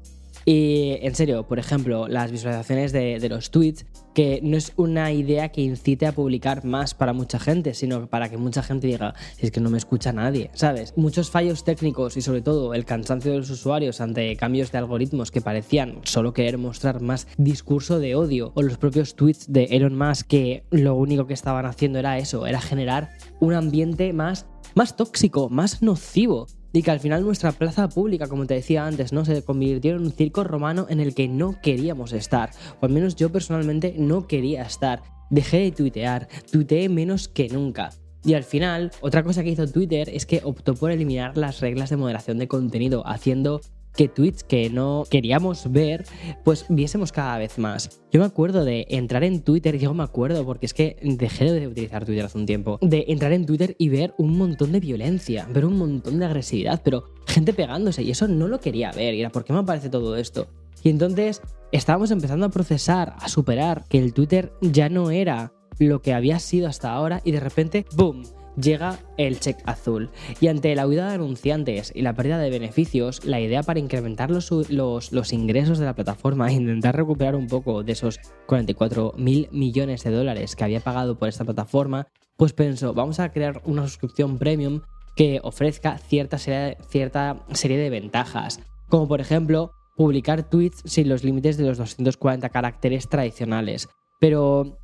Y 0.52 0.98
en 1.04 1.14
serio, 1.14 1.48
por 1.48 1.60
ejemplo, 1.60 2.08
las 2.08 2.32
visualizaciones 2.32 2.92
de, 2.92 3.30
los 3.30 3.52
tweets, 3.52 3.86
que 4.16 4.40
no 4.42 4.58
es 4.58 4.74
una 4.78 5.12
idea 5.12 5.50
que 5.50 5.62
incite 5.62 6.08
a 6.08 6.12
publicar 6.12 6.66
más 6.66 6.96
para 6.96 7.14
mucha 7.14 7.38
gente, 7.38 7.76
sino 7.76 8.08
para 8.08 8.30
que 8.30 8.38
mucha 8.38 8.64
gente 8.64 8.88
diga, 8.88 9.14
es 9.38 9.52
que 9.52 9.60
no 9.60 9.70
me 9.70 9.78
escucha 9.78 10.12
nadie, 10.12 10.50
¿sabes? 10.56 10.96
Muchos 10.98 11.30
fallos 11.30 11.64
técnicos 11.64 12.18
y 12.18 12.24
sobre 12.24 12.42
todo 12.42 12.74
el 12.74 12.84
cansancio 12.84 13.32
de 13.32 13.38
los 13.38 13.52
usuarios 13.52 14.02
ante 14.02 14.36
cambios 14.38 14.72
de 14.72 14.80
algoritmos 14.80 15.30
que 15.30 15.40
parecían 15.40 16.00
solo 16.02 16.34
querer 16.34 16.58
mostrar 16.58 17.00
más 17.00 17.28
discurso 17.38 18.00
de 18.00 18.16
odio 18.16 18.52
o 18.56 18.64
los 18.64 18.80
propios 18.80 19.14
tweets 19.14 19.54
de 19.54 19.66
Elon 19.66 19.96
Musk 19.96 20.26
que 20.26 20.64
lo 20.72 20.96
único 20.96 21.28
que 21.28 21.36
estaban 21.36 21.68
haciendo 21.68 22.00
era 22.00 22.18
eso, 22.18 22.48
era 22.48 22.60
generar 22.60 23.12
un 23.40 23.54
ambiente 23.54 24.14
más, 24.14 24.48
más 24.74 24.96
tóxico, 24.96 25.48
más 25.50 25.84
nocivo 25.84 26.48
y 26.74 26.84
que 26.84 26.92
al 26.92 27.00
final 27.00 27.24
nuestra 27.24 27.52
plaza 27.52 27.90
pública, 27.90 28.28
como 28.28 28.46
te 28.46 28.54
decía 28.56 28.86
antes, 28.86 29.14
¿no? 29.14 29.26
se 29.26 29.44
convirtió 29.44 29.96
en 29.96 30.02
un 30.02 30.12
circo 30.12 30.44
romano 30.44 30.86
en 30.90 31.00
el 31.00 31.16
que 31.16 31.28
no 31.28 31.60
queríamos 31.62 32.14
estar, 32.14 32.52
o 32.80 32.86
al 32.86 32.92
menos 32.92 33.16
yo 33.16 33.32
personalmente 33.32 33.96
no 33.98 34.28
quería 34.28 34.64
estar. 34.64 35.02
Dejé 35.30 35.60
de 35.60 35.72
tuitear, 35.72 36.28
tuiteé 36.52 36.90
menos 36.90 37.28
que 37.28 37.50
nunca. 37.50 37.92
Y 38.24 38.34
al 38.34 38.44
final, 38.44 38.92
otra 39.02 39.24
cosa 39.24 39.44
que 39.44 39.52
hizo 39.52 39.68
Twitter 39.68 40.10
es 40.10 40.26
que 40.26 40.42
optó 40.44 40.76
por 40.76 40.92
eliminar 40.92 41.38
las 41.38 41.62
reglas 41.62 41.90
de 41.90 41.98
moderación 41.98 42.38
de 42.38 42.48
contenido, 42.48 43.08
haciendo 43.08 43.62
que 43.96 44.08
tweets 44.08 44.44
que 44.44 44.70
no 44.70 45.04
queríamos 45.10 45.72
ver, 45.72 46.06
pues 46.44 46.66
viésemos 46.70 47.12
cada 47.12 47.38
vez 47.38 47.58
más. 47.58 48.02
Yo 48.12 48.20
me 48.20 48.26
acuerdo 48.26 48.66
de 48.66 48.86
entrar 48.90 49.24
en 49.24 49.42
Twitter, 49.42 49.78
yo 49.78 49.94
me 49.94 50.04
acuerdo 50.04 50.46
porque 50.46 50.66
es 50.66 50.74
que 50.74 50.98
dejé 51.02 51.52
de 51.52 51.68
utilizar 51.68 52.06
Twitter 52.06 52.26
hace 52.26 52.38
un 52.38 52.46
tiempo, 52.46 52.80
de 52.82 53.06
entrar 53.08 53.34
en 53.34 53.46
Twitter 53.46 53.76
y 53.78 53.90
ver 53.90 54.14
un 54.18 54.38
montón 54.38 54.72
de 54.72 54.80
violencia, 54.80 55.48
ver 55.52 55.66
un 55.66 55.78
montón 55.78 56.20
de 56.20 56.26
agresividad, 56.26 56.82
pero 56.84 57.06
gente 57.28 57.54
pegándose 57.54 58.04
y 58.04 58.12
eso 58.12 58.28
no 58.28 58.48
lo 58.48 58.60
quería 58.60 58.92
ver 58.92 59.14
y 59.14 59.20
era 59.20 59.30
¿por 59.30 59.44
qué 59.44 59.54
me 59.54 59.60
aparece 59.60 59.90
todo 59.90 60.16
esto? 60.16 60.48
Y 60.84 60.90
entonces 60.90 61.42
estábamos 61.72 62.12
empezando 62.12 62.46
a 62.46 62.50
procesar, 62.50 63.16
a 63.20 63.28
superar 63.28 63.86
que 63.90 64.00
el 64.00 64.14
Twitter 64.14 64.54
ya 64.62 64.90
no 64.90 65.12
era 65.12 65.54
lo 65.78 66.02
que 66.02 66.14
había 66.14 66.40
sido 66.40 66.68
hasta 66.68 66.92
ahora 66.92 67.22
y 67.24 67.32
de 67.32 67.40
repente, 67.40 67.86
¡boom! 67.96 68.24
Llega 68.60 69.00
el 69.18 69.40
check 69.40 69.58
azul. 69.66 70.10
Y 70.40 70.48
ante 70.48 70.76
la 70.76 70.88
huida 70.88 71.08
de 71.08 71.16
anunciantes 71.16 71.92
y 71.94 72.02
la 72.02 72.14
pérdida 72.14 72.38
de 72.38 72.50
beneficios, 72.50 73.26
la 73.26 73.40
idea 73.40 73.64
para 73.64 73.80
incrementar 73.80 74.32
los, 74.32 74.52
los, 74.72 75.34
ingresos 75.34 75.80
de 75.80 75.86
la 75.86 75.96
plataforma 75.96 76.50
e 76.50 76.54
intentar 76.60 76.96
recuperar 76.96 77.36
un 77.36 77.48
poco 77.48 77.84
de 77.84 77.94
esos 77.94 78.20
44 78.48 79.14
mil 79.18 79.48
millones 79.52 80.04
de 80.04 80.12
dólares 80.12 80.56
que 80.56 80.64
había 80.64 80.80
pagado 80.80 81.18
por 81.18 81.30
esta 81.30 81.46
plataforma, 81.46 82.08
pues 82.38 82.54
pensó, 82.54 82.94
vamos 82.94 83.20
a 83.20 83.32
crear 83.32 83.62
una 83.66 83.84
suscripción 83.84 84.38
premium 84.38 84.82
que 85.16 85.40
ofrezca 85.44 85.98
cierta 85.98 86.38
serie, 86.38 86.78
cierta 86.90 87.44
serie 87.52 87.78
de 87.78 87.90
ventajas, 87.90 88.62
como 88.88 89.08
por 89.08 89.20
ejemplo 89.20 89.72
publicar 89.98 90.50
tweets 90.50 90.82
sin 90.86 91.10
los 91.10 91.26
límites 91.26 91.58
de 91.58 91.66
los 91.66 91.78
240 91.78 92.48
caracteres 92.50 93.10
tradicionales. 93.10 93.90
Pero 94.22 94.78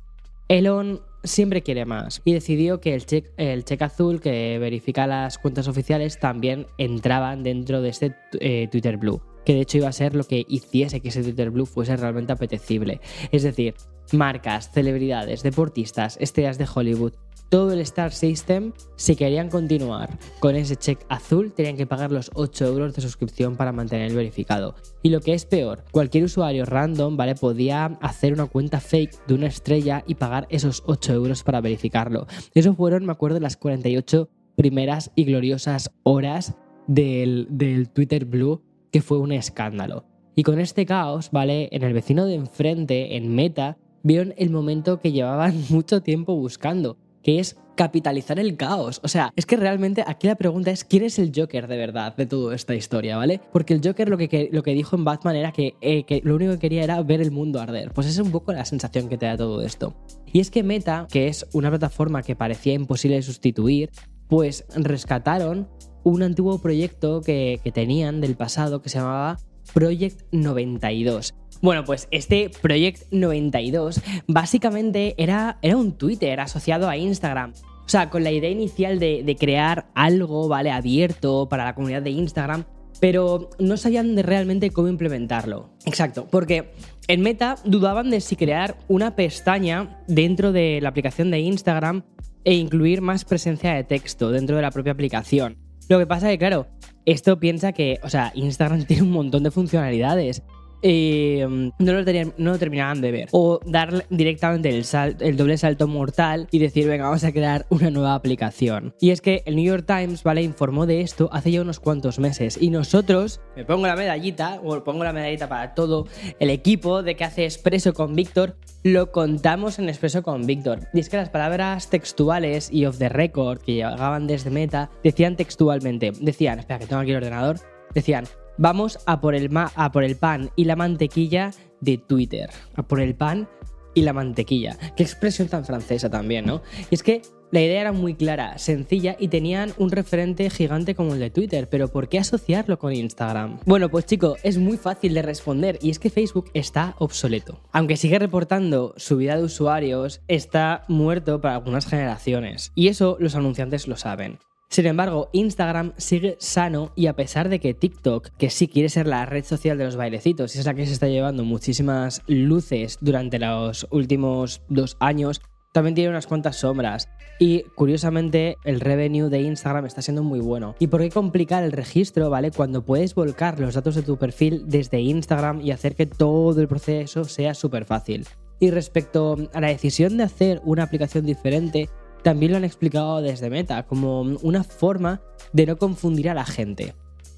Elon 0.48 1.00
siempre 1.24 1.62
quiere 1.62 1.84
más 1.84 2.22
y 2.24 2.32
decidió 2.32 2.80
que 2.80 2.94
el 2.94 3.04
check, 3.04 3.32
el 3.36 3.64
check 3.64 3.82
azul 3.82 4.20
que 4.20 4.58
verifica 4.58 5.06
las 5.06 5.38
cuentas 5.38 5.66
oficiales 5.66 6.20
también 6.20 6.66
entraban 6.78 7.42
dentro 7.42 7.82
de 7.82 7.88
este 7.88 8.14
eh, 8.40 8.68
Twitter 8.70 8.96
Blue, 8.96 9.20
que 9.44 9.54
de 9.54 9.62
hecho 9.62 9.78
iba 9.78 9.88
a 9.88 9.92
ser 9.92 10.14
lo 10.14 10.24
que 10.24 10.44
hiciese 10.48 11.00
que 11.00 11.08
ese 11.08 11.22
Twitter 11.22 11.50
Blue 11.50 11.66
fuese 11.66 11.96
realmente 11.96 12.32
apetecible. 12.32 13.00
Es 13.32 13.42
decir, 13.42 13.74
marcas, 14.12 14.70
celebridades, 14.72 15.42
deportistas, 15.42 16.16
estrellas 16.20 16.58
de 16.58 16.68
Hollywood, 16.72 17.14
todo 17.48 17.72
el 17.72 17.80
Star 17.80 18.12
System, 18.12 18.72
si 18.96 19.16
querían 19.16 19.48
continuar 19.48 20.18
con 20.40 20.56
ese 20.56 20.76
check 20.76 21.04
azul, 21.08 21.52
tenían 21.52 21.76
que 21.76 21.86
pagar 21.86 22.12
los 22.12 22.30
8 22.34 22.66
euros 22.66 22.94
de 22.94 23.02
suscripción 23.02 23.56
para 23.56 23.72
mantener 23.72 24.10
el 24.10 24.16
verificado. 24.16 24.74
Y 25.02 25.10
lo 25.10 25.20
que 25.20 25.34
es 25.34 25.46
peor, 25.46 25.84
cualquier 25.90 26.24
usuario 26.24 26.64
random, 26.64 27.16
¿vale? 27.16 27.34
Podía 27.34 27.86
hacer 28.00 28.32
una 28.32 28.46
cuenta 28.46 28.80
fake 28.80 29.26
de 29.26 29.34
una 29.34 29.46
estrella 29.46 30.02
y 30.06 30.16
pagar 30.16 30.46
esos 30.50 30.82
8 30.86 31.12
euros 31.12 31.42
para 31.42 31.60
verificarlo. 31.60 32.26
Eso 32.54 32.74
fueron, 32.74 33.06
me 33.06 33.12
acuerdo, 33.12 33.40
las 33.40 33.56
48 33.56 34.28
primeras 34.56 35.12
y 35.14 35.24
gloriosas 35.24 35.92
horas 36.02 36.56
del, 36.86 37.46
del 37.50 37.90
Twitter 37.90 38.24
Blue, 38.24 38.62
que 38.90 39.02
fue 39.02 39.18
un 39.18 39.32
escándalo. 39.32 40.04
Y 40.34 40.42
con 40.42 40.58
este 40.58 40.84
caos, 40.84 41.30
¿vale? 41.30 41.68
En 41.72 41.82
el 41.82 41.94
vecino 41.94 42.26
de 42.26 42.34
enfrente, 42.34 43.16
en 43.16 43.34
Meta, 43.34 43.78
vieron 44.02 44.34
el 44.36 44.50
momento 44.50 45.00
que 45.00 45.12
llevaban 45.12 45.54
mucho 45.70 46.02
tiempo 46.02 46.36
buscando, 46.36 46.98
que 47.26 47.40
es 47.40 47.56
capitalizar 47.74 48.38
el 48.38 48.56
caos. 48.56 49.00
O 49.02 49.08
sea, 49.08 49.32
es 49.34 49.46
que 49.46 49.56
realmente 49.56 50.04
aquí 50.06 50.28
la 50.28 50.36
pregunta 50.36 50.70
es 50.70 50.84
quién 50.84 51.02
es 51.02 51.18
el 51.18 51.32
Joker 51.34 51.66
de 51.66 51.76
verdad 51.76 52.14
de 52.14 52.24
toda 52.24 52.54
esta 52.54 52.76
historia, 52.76 53.16
¿vale? 53.16 53.40
Porque 53.52 53.74
el 53.74 53.80
Joker 53.84 54.08
lo 54.08 54.16
que, 54.16 54.48
lo 54.52 54.62
que 54.62 54.74
dijo 54.74 54.94
en 54.94 55.04
Batman 55.04 55.34
era 55.34 55.50
que, 55.50 55.74
eh, 55.80 56.04
que 56.04 56.20
lo 56.22 56.36
único 56.36 56.52
que 56.52 56.60
quería 56.60 56.84
era 56.84 57.02
ver 57.02 57.20
el 57.20 57.32
mundo 57.32 57.60
arder. 57.60 57.90
Pues 57.92 58.06
es 58.06 58.16
un 58.20 58.30
poco 58.30 58.52
la 58.52 58.64
sensación 58.64 59.08
que 59.08 59.18
te 59.18 59.26
da 59.26 59.36
todo 59.36 59.60
esto. 59.62 59.96
Y 60.32 60.38
es 60.38 60.52
que 60.52 60.62
Meta, 60.62 61.08
que 61.10 61.26
es 61.26 61.48
una 61.52 61.68
plataforma 61.68 62.22
que 62.22 62.36
parecía 62.36 62.74
imposible 62.74 63.16
de 63.16 63.22
sustituir, 63.22 63.90
pues 64.28 64.64
rescataron 64.76 65.68
un 66.04 66.22
antiguo 66.22 66.60
proyecto 66.62 67.22
que 67.22 67.60
tenían 67.74 68.20
del 68.20 68.36
pasado 68.36 68.82
que 68.82 68.88
se 68.88 68.98
llamaba 68.98 69.38
Project 69.74 70.22
92. 70.30 71.34
Bueno, 71.62 71.84
pues 71.84 72.08
este 72.10 72.50
Project 72.62 73.10
92 73.10 74.00
básicamente 74.26 75.14
era, 75.18 75.58
era 75.62 75.76
un 75.76 75.92
Twitter 75.92 76.40
asociado 76.40 76.88
a 76.88 76.96
Instagram. 76.96 77.52
O 77.86 77.88
sea, 77.88 78.10
con 78.10 78.24
la 78.24 78.32
idea 78.32 78.50
inicial 78.50 78.98
de, 78.98 79.36
crear 79.38 79.86
algo, 79.94 80.48
¿vale? 80.48 80.70
Abierto 80.70 81.48
para 81.48 81.64
la 81.64 81.74
comunidad 81.74 82.02
de 82.02 82.10
Instagram, 82.10 82.64
pero 83.00 83.50
no 83.60 83.76
sabían 83.76 84.16
de 84.16 84.22
realmente 84.22 84.70
cómo 84.70 84.88
implementarlo. 84.88 85.70
Exacto, 85.84 86.26
porque 86.28 86.72
en 87.06 87.20
Meta 87.20 87.56
dudaban 87.64 88.10
de 88.10 88.20
si 88.20 88.34
crear 88.34 88.76
una 88.88 89.14
pestaña 89.14 90.02
dentro 90.08 90.50
de 90.50 90.80
la 90.82 90.88
aplicación 90.88 91.30
de 91.30 91.38
Instagram 91.38 92.02
e 92.44 92.54
incluir 92.54 93.02
más 93.02 93.24
presencia 93.24 93.74
de 93.74 93.84
texto 93.84 94.32
dentro 94.32 94.56
de 94.56 94.62
la 94.62 94.72
propia 94.72 94.92
aplicación. 94.92 95.56
Lo 95.88 96.00
que 96.00 96.06
pasa 96.06 96.26
es 96.26 96.34
que, 96.34 96.38
claro, 96.38 96.66
esto 97.04 97.38
piensa 97.38 97.72
que, 97.72 98.00
o 98.02 98.08
sea, 98.08 98.32
Instagram 98.34 98.84
tiene 98.86 99.04
un 99.04 99.12
montón 99.12 99.44
de 99.44 99.52
funcionalidades 99.52 100.42
eh, 100.88 101.44
no, 101.78 101.92
lo 101.92 102.58
terminaban 102.58 103.00
de 103.00 103.10
ver. 103.10 103.28
O 103.32 103.58
dar 103.66 104.06
directamente 104.08 104.68
el, 104.70 105.36
doble 105.36 105.58
salto 105.58 105.88
mortal 105.88 106.46
y 106.52 106.60
decir, 106.60 106.86
venga, 106.86 107.06
vamos 107.06 107.24
a 107.24 107.32
crear 107.32 107.66
una 107.70 107.90
nueva 107.90 108.14
aplicación. 108.14 108.94
Y 109.00 109.10
es 109.10 109.20
que 109.20 109.42
el 109.46 109.56
New 109.56 109.64
York 109.64 109.84
Times. 109.86 110.22
Informó 110.36 110.86
de 110.86 111.00
esto 111.00 111.28
hace 111.32 111.50
ya 111.50 111.62
unos 111.62 111.80
cuantos 111.80 112.18
meses. 112.18 112.58
Y 112.60 112.70
nosotros, 112.70 113.40
me 113.56 113.64
pongo 113.64 113.86
la 113.86 113.96
medallita, 113.96 114.60
o 114.62 114.84
pongo 114.84 115.02
la 115.02 115.12
medallita 115.12 115.48
para 115.48 115.74
todo 115.74 116.06
el 116.38 116.50
equipo 116.50 117.02
de 117.02 117.16
que 117.16 117.24
hace 117.24 117.44
Expreso 117.44 117.94
con 117.94 118.14
Víctor, 118.14 118.56
lo 118.82 119.10
contamos 119.10 119.78
en 119.78 119.88
Expreso 119.88 120.22
con 120.22 120.46
Víctor. 120.46 120.80
Y 120.92 121.00
es 121.00 121.08
que 121.08 121.16
las 121.16 121.30
palabras 121.30 121.88
textuales 121.88 122.70
y 122.70 122.84
off 122.84 122.98
the 122.98 123.08
record 123.08 123.60
que 123.60 123.74
llegaban 123.74 124.26
desde 124.26 124.50
Meta 124.50 124.90
decían 125.02 125.36
textualmente, 125.36 126.12
decían, 126.20 126.58
espera 126.58 126.78
que 126.78 126.86
tengo 126.86 127.00
aquí 127.00 127.10
el 127.12 127.16
ordenador, 127.16 127.56
decían, 127.94 128.26
Vamos 128.58 128.98
a 129.06 129.20
por, 129.20 129.34
el 129.34 129.50
a 129.54 129.92
por 129.92 130.04
el 130.04 130.16
pan 130.16 130.50
y 130.56 130.64
la 130.64 130.76
mantequilla 130.76 131.50
de 131.80 131.98
Twitter. 131.98 132.50
A 132.74 132.82
por 132.82 133.00
el 133.00 133.14
pan 133.14 133.48
y 133.94 134.02
la 134.02 134.12
mantequilla. 134.12 134.76
Qué 134.96 135.02
expresión 135.02 135.48
tan 135.48 135.64
francesa 135.64 136.10
también, 136.10 136.46
¿no? 136.46 136.62
Y 136.90 136.94
es 136.94 137.02
que 137.02 137.22
la 137.52 137.60
idea 137.60 137.80
era 137.80 137.92
muy 137.92 138.14
clara, 138.14 138.58
sencilla 138.58 139.16
y 139.18 139.28
tenían 139.28 139.72
un 139.78 139.90
referente 139.90 140.50
gigante 140.50 140.94
como 140.94 141.14
el 141.14 141.20
de 141.20 141.30
Twitter, 141.30 141.68
pero 141.68 141.88
¿por 141.88 142.08
qué 142.08 142.18
asociarlo 142.18 142.78
con 142.78 142.92
Instagram? 142.92 143.60
Bueno, 143.64 143.88
pues 143.88 144.06
chico, 144.06 144.36
es 144.42 144.58
muy 144.58 144.76
fácil 144.76 145.14
de 145.14 145.22
responder 145.22 145.78
y 145.80 145.90
es 145.90 145.98
que 145.98 146.10
Facebook 146.10 146.50
está 146.54 146.96
obsoleto. 146.98 147.60
Aunque 147.72 147.96
sigue 147.96 148.18
reportando 148.18 148.94
subida 148.96 149.36
de 149.36 149.44
usuarios, 149.44 150.22
está 150.28 150.82
muerto 150.88 151.40
para 151.40 151.54
algunas 151.54 151.86
generaciones. 151.86 152.72
Y 152.74 152.88
eso 152.88 153.16
los 153.20 153.36
anunciantes 153.36 153.86
lo 153.86 153.96
saben. 153.96 154.38
Sin 154.68 154.86
embargo, 154.86 155.30
Instagram 155.32 155.92
sigue 155.96 156.36
sano 156.40 156.92
y 156.96 157.06
a 157.06 157.14
pesar 157.14 157.48
de 157.48 157.60
que 157.60 157.72
TikTok, 157.72 158.30
que 158.36 158.50
sí 158.50 158.68
quiere 158.68 158.88
ser 158.88 159.06
la 159.06 159.24
red 159.24 159.44
social 159.44 159.78
de 159.78 159.84
los 159.84 159.96
bailecitos 159.96 160.54
y 160.54 160.58
es 160.58 160.66
la 160.66 160.74
que 160.74 160.86
se 160.86 160.92
está 160.92 161.06
llevando 161.06 161.44
muchísimas 161.44 162.22
luces 162.26 162.98
durante 163.00 163.38
los 163.38 163.86
últimos 163.90 164.62
dos 164.68 164.96
años, 165.00 165.40
también 165.72 165.94
tiene 165.94 166.10
unas 166.10 166.26
cuantas 166.26 166.56
sombras. 166.56 167.08
Y 167.38 167.64
curiosamente, 167.74 168.56
el 168.64 168.80
revenue 168.80 169.28
de 169.28 169.42
Instagram 169.42 169.84
está 169.84 170.00
siendo 170.00 170.22
muy 170.22 170.40
bueno. 170.40 170.74
¿Y 170.78 170.86
por 170.86 171.02
qué 171.02 171.10
complicar 171.10 171.64
el 171.64 171.72
registro, 171.72 172.30
vale? 172.30 172.50
Cuando 172.50 172.82
puedes 172.82 173.14
volcar 173.14 173.60
los 173.60 173.74
datos 173.74 173.94
de 173.94 174.02
tu 174.02 174.16
perfil 174.16 174.64
desde 174.66 175.00
Instagram 175.00 175.60
y 175.60 175.70
hacer 175.70 175.94
que 175.94 176.06
todo 176.06 176.58
el 176.58 176.66
proceso 176.66 177.24
sea 177.24 177.52
súper 177.54 177.84
fácil. 177.84 178.26
Y 178.58 178.70
respecto 178.70 179.36
a 179.52 179.60
la 179.60 179.68
decisión 179.68 180.16
de 180.16 180.22
hacer 180.22 180.62
una 180.64 180.84
aplicación 180.84 181.26
diferente, 181.26 181.90
también 182.26 182.50
lo 182.50 182.58
han 182.58 182.64
explicado 182.64 183.22
desde 183.22 183.50
Meta 183.50 183.84
como 183.84 184.22
una 184.22 184.64
forma 184.64 185.20
de 185.52 185.64
no 185.64 185.76
confundir 185.76 186.28
a 186.28 186.34
la 186.34 186.44
gente. 186.44 186.92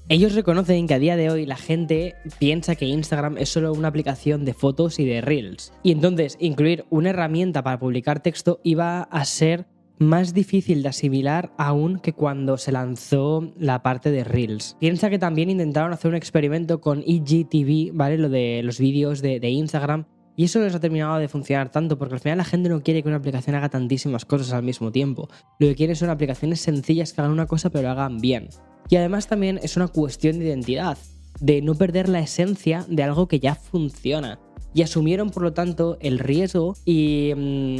Ellos 0.07 0.33
reconocen 0.33 0.87
que 0.87 0.95
a 0.95 0.99
día 0.99 1.15
de 1.15 1.29
hoy 1.29 1.45
la 1.45 1.57
gente 1.57 2.15
piensa 2.39 2.73
que 2.73 2.87
Instagram 2.87 3.37
es 3.37 3.49
solo 3.49 3.71
una 3.71 3.89
aplicación 3.89 4.45
de 4.45 4.55
fotos 4.55 4.97
y 4.97 5.05
de 5.05 5.21
reels. 5.21 5.73
Y 5.83 5.91
entonces 5.91 6.37
incluir 6.39 6.85
una 6.89 7.11
herramienta 7.11 7.61
para 7.61 7.77
publicar 7.77 8.23
texto 8.23 8.61
iba 8.63 9.03
a 9.03 9.25
ser 9.25 9.67
más 9.99 10.33
difícil 10.33 10.81
de 10.81 10.89
asimilar 10.89 11.51
aún 11.59 11.99
que 11.99 12.13
cuando 12.13 12.57
se 12.57 12.71
lanzó 12.71 13.53
la 13.59 13.83
parte 13.83 14.09
de 14.09 14.23
Reels. 14.23 14.75
Piensa 14.79 15.11
que 15.11 15.19
también 15.19 15.51
intentaron 15.51 15.93
hacer 15.93 16.09
un 16.09 16.15
experimento 16.15 16.81
con 16.81 17.03
IGTV, 17.05 17.93
¿vale? 17.93 18.17
Lo 18.17 18.29
de 18.29 18.61
los 18.63 18.79
vídeos 18.79 19.21
de, 19.21 19.39
de 19.39 19.49
Instagram, 19.49 20.05
y 20.39 20.45
eso 20.45 20.61
les 20.61 20.73
ha 20.73 20.79
terminado 20.79 21.19
de 21.19 21.27
funcionar 21.27 21.69
tanto, 21.69 21.97
porque 21.97 22.13
al 22.13 22.21
final 22.21 22.37
la 22.37 22.45
gente 22.45 22.69
no 22.69 22.81
quiere 22.81 23.03
que 23.03 23.09
una 23.09 23.17
aplicación 23.17 23.57
haga 23.57 23.67
tantísimas 23.67 24.23
cosas 24.23 24.53
al 24.53 24.63
mismo 24.63 24.89
tiempo. 24.89 25.27
Lo 25.59 25.67
que 25.67 25.75
quieren 25.75 25.97
son 25.97 26.09
aplicaciones 26.09 26.61
sencillas 26.61 27.11
que 27.11 27.19
hagan 27.19 27.33
una 27.33 27.45
cosa 27.45 27.69
pero 27.69 27.83
lo 27.83 27.89
hagan 27.89 28.19
bien. 28.19 28.47
Y 28.87 28.95
además 28.95 29.27
también 29.27 29.59
es 29.61 29.75
una 29.75 29.89
cuestión 29.89 30.39
de 30.39 30.45
identidad, 30.45 30.97
de 31.41 31.61
no 31.61 31.75
perder 31.75 32.07
la 32.07 32.21
esencia 32.21 32.85
de 32.87 33.03
algo 33.03 33.27
que 33.27 33.41
ya 33.41 33.53
funciona. 33.53 34.39
Y 34.73 34.81
asumieron, 34.83 35.29
por 35.29 35.43
lo 35.43 35.51
tanto, 35.51 35.97
el 35.99 36.19
riesgo 36.19 36.73
y 36.85 37.33
mm, 37.35 37.79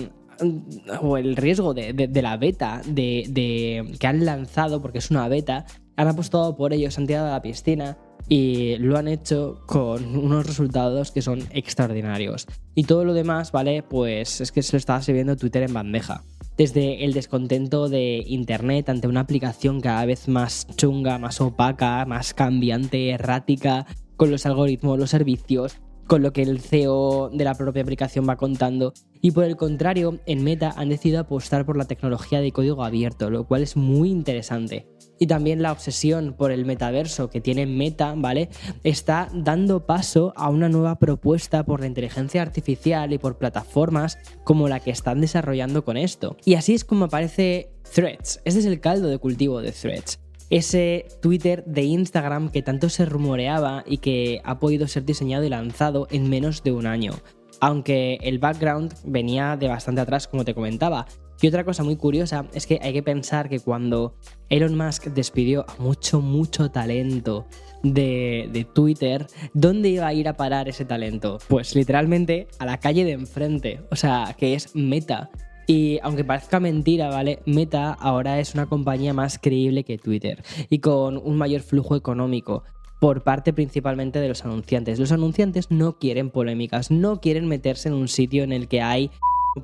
o 1.02 1.16
el 1.16 1.38
riesgo 1.38 1.74
de, 1.74 2.10
la 2.22 2.36
beta 2.36 2.82
de, 2.86 3.96
que 3.98 4.08
han 4.08 4.26
lanzado, 4.26 4.82
porque 4.82 4.98
es 4.98 5.12
una 5.12 5.30
beta, 5.30 5.66
han 5.96 6.10
apostado 6.10 6.58
por 6.58 6.74
ellos, 6.74 6.98
han 6.98 7.08
tirado 7.08 7.28
a 7.28 7.32
la 7.32 7.42
piscina 7.42 7.98
y 8.28 8.78
lo 8.78 8.98
han 8.98 9.08
hecho 9.08 9.62
con 9.66 10.16
unos 10.16 10.46
resultados 10.46 11.12
que 11.12 11.22
son 11.22 11.44
extraordinarios. 11.52 12.48
Y 12.76 12.84
todo 12.84 13.06
lo 13.06 13.14
demás, 13.14 13.52
¿vale? 13.52 13.84
Pues 13.84 14.42
es 14.42 14.52
que 14.52 14.62
se 14.62 14.74
lo 14.74 14.78
estaba 14.78 15.02
sirviendo 15.02 15.38
Twitter 15.38 15.64
en 15.64 15.74
bandeja. 15.74 16.24
Desde 16.58 17.06
el 17.06 17.14
descontento 17.14 17.88
de 17.88 18.24
Internet 18.28 18.90
ante 18.90 19.08
una 19.08 19.22
aplicación 19.22 19.80
cada 19.80 20.06
vez 20.06 20.28
más 20.28 20.68
chunga, 20.76 21.18
más 21.18 21.40
opaca, 21.40 22.06
más 22.06 22.34
cambiante, 22.34 23.12
errática, 23.12 23.86
con 24.18 24.30
los 24.30 24.46
algoritmos, 24.46 25.00
los 25.00 25.10
servicios, 25.10 25.80
con 26.10 26.24
lo 26.24 26.34
que 26.34 26.42
el 26.42 26.60
CEO 26.60 27.30
de 27.32 27.44
la 27.44 27.54
propia 27.54 27.84
aplicación 27.84 28.28
va 28.28 28.36
contando. 28.36 28.94
Y 29.22 29.30
por 29.30 29.44
el 29.44 29.56
contrario, 29.56 30.20
en 30.26 30.44
Meta 30.44 30.74
han 30.76 30.90
decidido 30.90 31.20
apostar 31.20 31.68
por 31.68 31.78
la 31.78 31.86
tecnología 31.86 32.42
de 32.42 32.52
código 32.52 32.84
abierto, 32.84 33.30
lo 33.30 33.46
cual 33.46 33.62
es 33.62 33.78
muy 33.78 34.10
interesante 34.10 34.88
y 35.20 35.28
también 35.28 35.62
la 35.62 35.72
obsesión 35.72 36.34
por 36.34 36.52
el 36.52 36.66
metaverso 36.66 37.30
que 37.30 37.42
tiene 37.42 37.68
Meta, 37.68 38.16
¿vale? 38.18 38.50
Está 38.84 39.30
dando 39.34 39.86
paso 39.86 40.34
a 40.36 40.50
una 40.50 40.70
nueva 40.70 40.98
propuesta 40.98 41.64
por 41.64 41.82
la 41.82 41.88
inteligencia 41.88 42.42
artificial 42.42 43.14
y 43.14 43.20
por 43.20 43.38
plataformas 43.38 44.18
como 44.44 44.68
la 44.68 44.80
que 44.80 44.92
están 44.92 45.22
desarrollando 45.22 45.86
con 45.86 45.98
esto. 45.98 46.38
Y 46.44 46.56
así 46.56 46.74
es 46.74 46.86
como 46.86 47.06
aparece 47.06 47.72
Threads. 47.94 48.42
Este 48.46 48.62
es 48.62 48.66
el 48.66 48.80
caldo 48.80 49.10
de 49.10 49.20
cultivo 49.20 49.62
de 49.62 49.74
Threads. 49.74 50.20
Ese 50.50 51.08
Twitter 51.22 51.64
de 51.66 51.84
Instagram 51.84 52.50
que 52.50 52.62
tanto 52.62 52.90
se 52.90 53.06
rumoreaba 53.06 53.84
y 53.86 53.98
que 53.98 54.42
ha 54.44 54.60
podido 54.60 54.88
ser 54.88 55.06
diseñado 55.06 55.44
y 55.44 55.50
lanzado 55.50 56.08
en 56.10 56.30
menos 56.30 56.64
de 56.64 56.72
un 56.72 56.88
año 56.88 57.14
aunque 57.60 58.18
el 58.22 58.40
background 58.40 58.94
venía 59.04 59.58
de 59.58 59.68
bastante 59.68 60.02
atrás, 60.02 60.28
como 60.28 60.46
te 60.46 60.54
comentaba. 60.54 61.06
Y 61.42 61.48
otra 61.48 61.64
cosa 61.64 61.84
muy 61.84 61.96
curiosa 61.96 62.46
es 62.54 62.68
que 62.68 62.80
hay 62.82 62.92
que 62.92 63.04
pensar 63.04 63.48
que 63.48 63.62
cuando 63.62 64.16
Elon 64.50 64.76
Musk 64.76 65.08
despidió 65.08 65.66
a 65.70 65.76
mucho, 65.82 66.20
mucho 66.20 66.70
talento 66.70 67.48
de, 67.82 68.68
Twitter, 68.74 69.26
¿dónde 69.54 69.88
iba 69.88 70.08
a 70.08 70.14
ir 70.14 70.28
a 70.28 70.36
parar 70.36 70.68
ese 70.68 70.84
talento? 70.84 71.38
Pues 71.48 71.76
literalmente 71.76 72.48
a 72.60 72.66
la 72.66 72.78
calle 72.78 73.06
de 73.06 73.14
enfrente, 73.14 73.82
o 73.90 73.96
sea, 73.96 74.36
que 74.38 74.54
es 74.54 74.76
Meta. 74.76 75.30
Y 75.70 76.00
aunque 76.02 76.24
parezca 76.24 76.60
mentira, 76.60 77.10
¿vale? 77.10 77.44
Meta 77.46 77.94
ahora 77.94 78.40
es 78.40 78.56
una 78.56 78.66
compañía 78.66 79.14
más 79.14 79.38
creíble 79.38 79.84
que 79.84 80.00
Twitter 80.00 80.44
y 80.68 80.80
con 80.80 81.16
un 81.16 81.38
mayor 81.38 81.62
flujo 81.62 81.96
económico 81.96 82.64
por 83.00 83.22
parte 83.22 83.54
principalmente 83.54 84.20
de 84.20 84.30
los 84.30 84.44
anunciantes. 84.44 84.98
Los 84.98 85.12
anunciantes 85.12 85.70
no 85.70 86.00
quieren 86.00 86.32
polémicas, 86.32 86.90
no 86.90 87.22
quieren 87.22 87.48
meterse 87.48 87.90
en 87.90 87.94
un 87.94 88.08
sitio 88.08 88.44
en 88.44 88.52
el 88.52 88.68
que 88.68 88.82
hay 88.82 89.12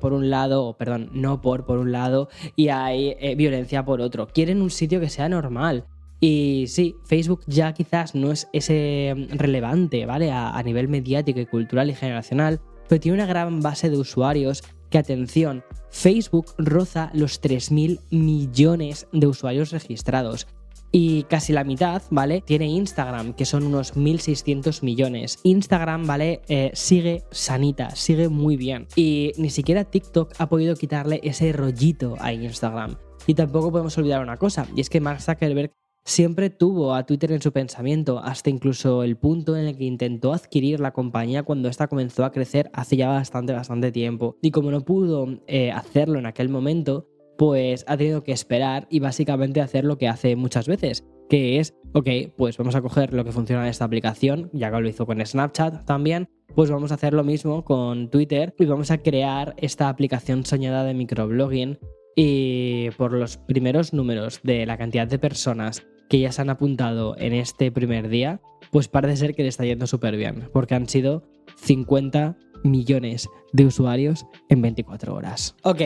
por 0.00 0.12
un 0.12 0.30
lado, 0.30 0.64
o 0.64 0.76
perdón, 0.76 1.10
no 1.12 1.40
por 1.40 1.66
por 1.66 1.78
un 1.78 1.90
lado, 1.90 2.28
y 2.54 2.68
hay 2.68 3.16
eh, 3.18 3.34
violencia 3.34 3.84
por 3.84 4.00
otro. 4.00 4.28
Quieren 4.28 4.62
un 4.62 4.70
sitio 4.70 5.00
que 5.00 5.08
sea 5.08 5.28
normal. 5.28 5.86
Y 6.20 6.66
sí, 6.68 6.94
Facebook 7.04 7.40
ya 7.48 7.72
quizás 7.72 8.14
no 8.14 8.30
es 8.30 8.48
ese 8.52 9.12
mm, 9.16 9.38
relevante, 9.38 10.06
¿vale? 10.06 10.30
A, 10.30 10.62
nivel 10.62 10.86
mediático 10.86 11.40
y 11.40 11.46
cultural 11.46 11.90
y 11.90 11.94
generacional, 11.94 12.60
pero 12.88 13.00
tiene 13.00 13.18
una 13.18 13.26
gran 13.26 13.60
base 13.60 13.90
de 13.90 13.98
usuarios 13.98 14.62
que, 14.90 14.98
atención, 14.98 15.64
Facebook 15.90 16.54
roza 16.58 17.10
los 17.14 17.40
3.000 17.40 18.00
millones 18.10 19.06
de 19.12 19.26
usuarios 19.26 19.70
registrados. 19.70 20.46
Y 20.92 21.24
casi 21.24 21.52
la 21.52 21.64
mitad, 21.64 22.02
¿vale? 22.10 22.40
Tiene 22.40 22.68
Instagram, 22.68 23.34
que 23.34 23.44
son 23.44 23.64
unos 23.64 23.96
1.600 23.96 24.82
millones. 24.82 25.38
Instagram, 25.42 26.06
¿vale? 26.06 26.42
Eh, 26.48 26.70
sigue 26.74 27.24
sanita, 27.30 27.90
sigue 27.90 28.28
muy 28.28 28.56
bien. 28.56 28.86
Y 28.94 29.32
ni 29.36 29.50
siquiera 29.50 29.84
TikTok 29.84 30.32
ha 30.38 30.48
podido 30.48 30.76
quitarle 30.76 31.20
ese 31.22 31.52
rollito 31.52 32.14
a 32.20 32.32
Instagram. 32.32 32.96
Y 33.26 33.34
tampoco 33.34 33.72
podemos 33.72 33.98
olvidar 33.98 34.22
una 34.22 34.36
cosa, 34.36 34.66
y 34.76 34.80
es 34.80 34.88
que 34.88 35.00
Mark 35.00 35.20
Zuckerberg 35.20 35.72
siempre 36.06 36.50
tuvo 36.50 36.94
a 36.94 37.04
Twitter 37.04 37.32
en 37.32 37.42
su 37.42 37.52
pensamiento, 37.52 38.20
hasta 38.20 38.48
incluso 38.48 39.02
el 39.02 39.16
punto 39.16 39.56
en 39.56 39.66
el 39.66 39.76
que 39.76 39.84
intentó 39.84 40.32
adquirir 40.32 40.78
la 40.80 40.92
compañía 40.92 41.42
cuando 41.42 41.68
ésta 41.68 41.88
comenzó 41.88 42.24
a 42.24 42.30
crecer 42.30 42.70
hace 42.72 42.96
ya 42.96 43.08
bastante, 43.08 43.52
bastante 43.52 43.90
tiempo. 43.92 44.36
Y 44.40 44.52
como 44.52 44.70
no 44.70 44.80
pudo 44.82 45.26
eh, 45.48 45.72
hacerlo 45.72 46.18
en 46.18 46.26
aquel 46.26 46.48
momento, 46.48 47.08
pues 47.36 47.84
ha 47.88 47.96
tenido 47.96 48.22
que 48.22 48.32
esperar 48.32 48.86
y 48.88 49.00
básicamente 49.00 49.60
hacer 49.60 49.84
lo 49.84 49.98
que 49.98 50.08
hace 50.08 50.36
muchas 50.36 50.68
veces, 50.68 51.04
que 51.28 51.58
es, 51.58 51.74
ok, 51.92 52.08
pues 52.36 52.56
vamos 52.56 52.76
a 52.76 52.82
coger 52.82 53.12
lo 53.12 53.24
que 53.24 53.32
funciona 53.32 53.64
en 53.64 53.68
esta 53.68 53.84
aplicación, 53.84 54.48
ya 54.52 54.70
que 54.70 54.80
lo 54.80 54.88
hizo 54.88 55.06
con 55.06 55.24
Snapchat 55.24 55.84
también, 55.86 56.28
pues 56.54 56.70
vamos 56.70 56.92
a 56.92 56.94
hacer 56.94 57.14
lo 57.14 57.24
mismo 57.24 57.64
con 57.64 58.10
Twitter 58.10 58.54
y 58.58 58.64
vamos 58.64 58.92
a 58.92 58.98
crear 58.98 59.54
esta 59.58 59.88
aplicación 59.88 60.46
soñada 60.46 60.84
de 60.84 60.94
microblogging 60.94 61.78
y 62.14 62.90
por 62.92 63.12
los 63.12 63.36
primeros 63.36 63.92
números 63.92 64.40
de 64.44 64.64
la 64.64 64.78
cantidad 64.78 65.06
de 65.06 65.18
personas 65.18 65.84
que 66.08 66.20
ya 66.20 66.32
se 66.32 66.42
han 66.42 66.50
apuntado 66.50 67.16
en 67.18 67.32
este 67.32 67.70
primer 67.72 68.08
día, 68.08 68.40
pues 68.70 68.88
parece 68.88 69.16
ser 69.16 69.34
que 69.34 69.42
le 69.42 69.48
está 69.48 69.64
yendo 69.64 69.86
súper 69.86 70.16
bien, 70.16 70.48
porque 70.52 70.74
han 70.74 70.88
sido 70.88 71.24
50 71.56 72.36
millones 72.64 73.28
de 73.52 73.66
usuarios 73.66 74.26
en 74.48 74.62
24 74.62 75.14
horas. 75.14 75.54
Ok, 75.62 75.80